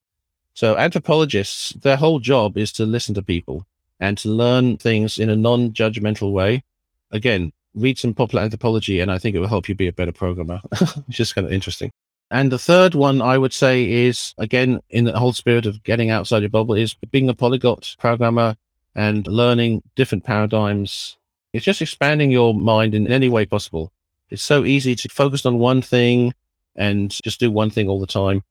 So 0.54 0.78
anthropologists, 0.78 1.72
their 1.74 1.98
whole 1.98 2.20
job 2.20 2.58
is 2.58 2.72
to 2.74 2.86
listen 2.86 3.14
to 3.16 3.22
people 3.22 3.66
and 4.00 4.18
to 4.20 4.30
learn 4.30 4.78
things 4.78 5.20
in 5.20 5.30
a 5.30 5.36
non-judgmental 5.36 6.32
way. 6.32 6.64
Again, 7.12 7.52
read 7.78 7.98
some 7.98 8.14
popular 8.14 8.44
anthropology 8.44 9.00
and 9.00 9.12
I 9.12 9.18
think 9.18 9.36
it 9.36 9.40
will 9.40 9.48
help 9.48 9.70
you 9.70 9.76
be 9.76 9.88
a 9.88 9.94
better 9.94 10.12
programmer, 10.12 10.62
it's 10.72 10.96
just 11.10 11.36
kind 11.36 11.46
of 11.46 11.54
interesting. 11.54 11.92
And 12.30 12.52
the 12.52 12.60
third 12.60 12.94
one 12.94 13.22
I 13.22 13.38
would 13.38 13.54
say 13.54 13.90
is, 13.90 14.34
again, 14.38 14.82
in 14.90 15.06
the 15.06 15.18
whole 15.18 15.32
spirit 15.32 15.66
of 15.66 15.84
getting 15.84 16.10
outside 16.10 16.42
your 16.42 16.50
bubble, 16.50 16.76
is 16.76 16.94
being 17.12 17.30
a 17.30 17.34
polyglot 17.34 17.96
programmer 18.00 18.58
and 18.96 19.26
learning 19.28 19.82
different 19.96 20.26
paradigms. 20.26 21.18
It's 21.54 21.64
just 21.64 21.82
expanding 21.82 22.32
your 22.32 22.54
mind 22.54 22.94
in 22.96 23.08
any 23.08 23.30
way 23.30 23.46
possible. 23.46 23.94
It's 24.30 24.44
so 24.44 24.66
easy 24.66 24.94
to 24.96 25.10
focus 25.10 25.46
on 25.46 25.60
one 25.60 25.82
thing 25.82 26.34
and 26.76 27.12
just 27.24 27.40
do 27.40 27.50
one 27.50 27.70
thing 27.70 27.88
all 27.88 28.00
the 28.00 28.08
time. 28.08 28.44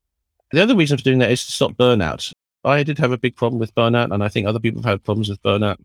The 0.53 0.63
other 0.63 0.77
reason 0.77 0.97
for 0.97 1.05
doing 1.05 1.19
that 1.19 1.31
is 1.31 1.45
to 1.45 1.53
stop 1.53 1.73
burnout. 1.73 2.33
I 2.65 2.83
did 2.83 2.99
have 2.99 3.13
a 3.13 3.19
big 3.19 3.37
problem 3.37 3.59
with 3.59 3.75
burnout, 3.75 4.13
and 4.13 4.25
I 4.25 4.29
think 4.29 4.47
other 4.47 4.59
people 4.59 4.81
have 4.83 4.91
had 4.91 5.05
problems 5.05 5.29
with 5.29 5.43
burnout. 5.43 5.77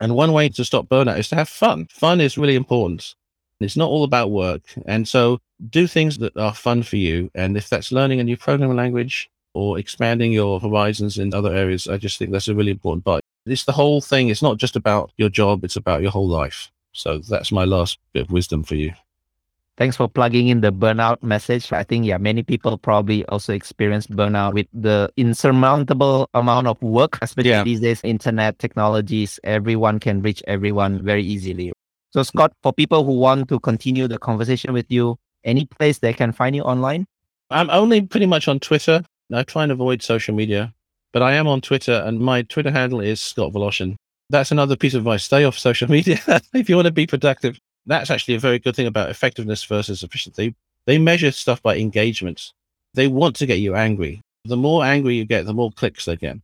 And 0.00 0.14
one 0.14 0.32
way 0.32 0.48
to 0.48 0.64
stop 0.64 0.88
burnout 0.88 1.18
is 1.18 1.28
to 1.28 1.36
have 1.36 1.48
fun. 1.48 1.86
Fun 1.90 2.20
is 2.20 2.38
really 2.38 2.56
important. 2.56 3.14
It's 3.60 3.76
not 3.76 3.90
all 3.90 4.04
about 4.04 4.30
work. 4.30 4.62
And 4.86 5.06
so 5.06 5.38
do 5.68 5.86
things 5.86 6.18
that 6.18 6.36
are 6.36 6.54
fun 6.54 6.82
for 6.82 6.96
you. 6.96 7.30
And 7.34 7.56
if 7.56 7.68
that's 7.68 7.92
learning 7.92 8.20
a 8.20 8.24
new 8.24 8.36
programming 8.36 8.76
language 8.76 9.30
or 9.52 9.78
expanding 9.78 10.32
your 10.32 10.58
horizons 10.58 11.18
in 11.18 11.34
other 11.34 11.54
areas, 11.54 11.86
I 11.86 11.98
just 11.98 12.18
think 12.18 12.32
that's 12.32 12.48
a 12.48 12.54
really 12.54 12.70
important 12.70 13.04
part. 13.04 13.22
It's 13.44 13.64
the 13.64 13.72
whole 13.72 14.00
thing. 14.00 14.28
It's 14.28 14.42
not 14.42 14.56
just 14.56 14.76
about 14.76 15.12
your 15.18 15.28
job, 15.28 15.64
it's 15.64 15.76
about 15.76 16.02
your 16.02 16.10
whole 16.10 16.28
life. 16.28 16.70
So 16.92 17.18
that's 17.18 17.52
my 17.52 17.64
last 17.64 17.98
bit 18.12 18.22
of 18.22 18.30
wisdom 18.30 18.62
for 18.62 18.76
you. 18.76 18.92
Thanks 19.80 19.96
for 19.96 20.08
plugging 20.08 20.48
in 20.48 20.60
the 20.60 20.70
burnout 20.70 21.22
message. 21.22 21.72
I 21.72 21.84
think, 21.84 22.04
yeah, 22.04 22.18
many 22.18 22.42
people 22.42 22.76
probably 22.76 23.24
also 23.32 23.54
experience 23.54 24.06
burnout 24.06 24.52
with 24.52 24.66
the 24.74 25.10
insurmountable 25.16 26.28
amount 26.34 26.66
of 26.66 26.76
work, 26.82 27.18
especially 27.22 27.52
Yeah. 27.52 27.64
these 27.64 27.80
days, 27.80 28.02
internet 28.04 28.58
technologies, 28.58 29.40
everyone 29.42 29.98
can 29.98 30.20
reach 30.20 30.42
everyone 30.46 31.02
very 31.02 31.24
easily. 31.24 31.72
So, 32.12 32.22
Scott, 32.22 32.52
for 32.62 32.74
people 32.74 33.04
who 33.04 33.12
want 33.12 33.48
to 33.48 33.58
continue 33.58 34.06
the 34.06 34.18
conversation 34.18 34.74
with 34.74 34.84
you, 34.90 35.16
any 35.44 35.64
place 35.64 35.96
they 35.96 36.12
can 36.12 36.32
find 36.32 36.54
you 36.54 36.62
online? 36.62 37.06
I'm 37.48 37.70
only 37.70 38.02
pretty 38.02 38.26
much 38.26 38.48
on 38.48 38.60
Twitter. 38.60 39.02
I 39.32 39.44
try 39.44 39.62
and 39.62 39.72
avoid 39.72 40.02
social 40.02 40.34
media, 40.34 40.74
but 41.14 41.22
I 41.22 41.32
am 41.32 41.48
on 41.48 41.62
Twitter 41.62 42.02
and 42.04 42.20
my 42.20 42.42
Twitter 42.42 42.70
handle 42.70 43.00
is 43.00 43.22
Scott 43.22 43.54
Wlaschin. 43.54 43.96
That's 44.28 44.52
another 44.52 44.76
piece 44.76 44.92
of 44.92 45.00
advice. 45.00 45.24
Stay 45.24 45.44
off 45.44 45.58
social 45.58 45.88
media 45.90 46.18
if 46.52 46.68
you 46.68 46.76
want 46.76 46.84
to 46.86 46.92
be 46.92 47.06
productive. 47.06 47.58
That's 47.90 48.08
actually 48.08 48.36
a 48.36 48.38
very 48.38 48.60
good 48.60 48.76
thing 48.76 48.86
about 48.86 49.10
effectiveness 49.10 49.64
versus 49.64 50.04
efficiency. 50.04 50.54
They 50.86 50.96
measure 50.96 51.32
stuff 51.32 51.60
by 51.60 51.76
engagement. 51.76 52.52
They 52.94 53.08
want 53.08 53.34
to 53.36 53.46
get 53.46 53.58
you 53.58 53.74
angry. 53.74 54.22
The 54.44 54.56
more 54.56 54.84
angry 54.84 55.16
you 55.16 55.24
get, 55.24 55.44
the 55.44 55.52
more 55.52 55.72
clicks 55.72 56.04
they 56.04 56.14
get. 56.14 56.36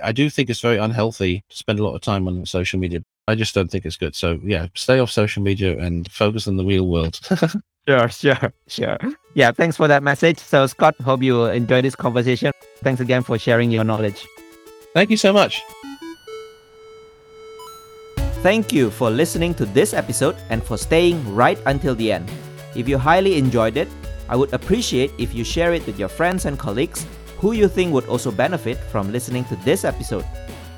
I 0.00 0.12
do 0.12 0.30
think 0.30 0.48
it's 0.48 0.60
very 0.60 0.76
unhealthy 0.76 1.42
to 1.48 1.56
spend 1.56 1.80
a 1.80 1.84
lot 1.84 1.96
of 1.96 2.02
time 2.02 2.28
on 2.28 2.46
social 2.46 2.78
media. 2.78 3.02
I 3.26 3.34
just 3.34 3.52
don't 3.52 3.68
think 3.68 3.84
it's 3.84 3.96
good. 3.96 4.14
So 4.14 4.38
yeah, 4.44 4.68
stay 4.76 5.00
off 5.00 5.10
social 5.10 5.42
media 5.42 5.76
and 5.76 6.08
focus 6.12 6.46
on 6.46 6.56
the 6.56 6.64
real 6.64 6.86
world. 6.86 7.18
Sure, 7.88 8.08
sure, 8.10 8.52
sure. 8.68 8.96
Yeah, 9.34 9.50
thanks 9.50 9.76
for 9.76 9.88
that 9.88 10.04
message. 10.04 10.38
So, 10.38 10.68
Scott, 10.68 10.94
hope 11.00 11.20
you 11.20 11.46
enjoy 11.46 11.82
this 11.82 11.96
conversation. 11.96 12.52
Thanks 12.76 13.00
again 13.00 13.24
for 13.24 13.36
sharing 13.40 13.72
your 13.72 13.82
knowledge. 13.82 14.24
Thank 14.94 15.10
you 15.10 15.16
so 15.16 15.32
much. 15.32 15.60
Thank 18.42 18.72
you 18.72 18.90
for 18.90 19.08
listening 19.08 19.54
to 19.54 19.64
this 19.64 19.94
episode 19.94 20.34
and 20.50 20.64
for 20.64 20.76
staying 20.76 21.22
right 21.32 21.62
until 21.66 21.94
the 21.94 22.10
end. 22.10 22.28
If 22.74 22.88
you 22.88 22.98
highly 22.98 23.38
enjoyed 23.38 23.76
it, 23.76 23.86
I 24.28 24.34
would 24.34 24.52
appreciate 24.52 25.12
if 25.16 25.32
you 25.32 25.44
share 25.44 25.74
it 25.74 25.86
with 25.86 25.96
your 25.96 26.08
friends 26.08 26.44
and 26.44 26.58
colleagues 26.58 27.06
who 27.38 27.52
you 27.52 27.68
think 27.68 27.92
would 27.92 28.06
also 28.06 28.32
benefit 28.32 28.78
from 28.90 29.12
listening 29.12 29.44
to 29.44 29.54
this 29.62 29.84
episode. 29.84 30.24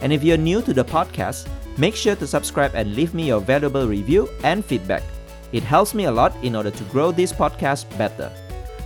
And 0.02 0.12
if 0.12 0.22
you're 0.22 0.36
new 0.36 0.60
to 0.60 0.74
the 0.74 0.84
podcast, 0.84 1.48
make 1.78 1.96
sure 1.96 2.14
to 2.16 2.26
subscribe 2.26 2.74
and 2.74 2.94
leave 2.94 3.14
me 3.14 3.28
your 3.28 3.40
valuable 3.40 3.88
review 3.88 4.28
and 4.42 4.62
feedback. 4.62 5.02
It 5.52 5.62
helps 5.62 5.94
me 5.94 6.04
a 6.04 6.12
lot 6.12 6.36
in 6.44 6.54
order 6.54 6.70
to 6.70 6.84
grow 6.92 7.12
this 7.12 7.32
podcast 7.32 7.88
better. 7.96 8.30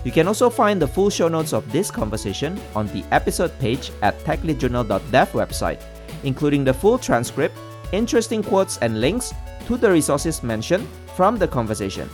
You 0.05 0.13
can 0.13 0.29
also 0.29 0.49
find 0.49 0.81
the 0.81 0.87
full 0.87 1.11
show 1.11 1.27
notes 1.27 1.53
of 1.53 1.69
this 1.73 1.91
conversation 1.91 2.61
on 2.77 2.87
the 2.87 3.03
episode 3.11 3.59
page 3.59 3.91
at 4.03 4.17
techleadjournal.dev 4.21 5.33
website, 5.33 5.83
including 6.23 6.63
the 6.63 6.75
full 6.75 6.97
transcript, 6.97 7.59
interesting 7.93 8.43
quotes 8.43 8.79
and 8.79 9.01
links 9.01 9.33
to 9.67 9.77
the 9.77 9.91
resources 9.91 10.43
mentioned 10.43 10.87
from 11.15 11.37
the 11.37 11.49
conversation. 11.49 12.09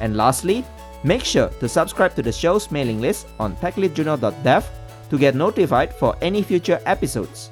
And 0.00 0.16
lastly, 0.16 0.64
make 1.02 1.24
sure 1.24 1.48
to 1.60 1.68
subscribe 1.68 2.14
to 2.14 2.22
the 2.22 2.32
show's 2.32 2.70
mailing 2.70 3.00
list 3.00 3.26
on 3.38 3.56
techleadjournal.dev 3.56 4.70
to 5.10 5.18
get 5.18 5.34
notified 5.34 5.94
for 5.94 6.16
any 6.20 6.42
future 6.42 6.80
episodes. 6.86 7.50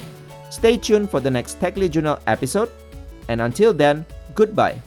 Stay 0.51 0.77
tuned 0.77 1.11
for 1.11 1.21
the 1.21 1.31
next 1.31 1.61
Tech 1.61 1.77
Lead 1.77 1.93
Journal 1.93 2.19
episode, 2.27 2.71
and 3.29 3.41
until 3.41 3.73
then, 3.73 4.05
goodbye. 4.35 4.81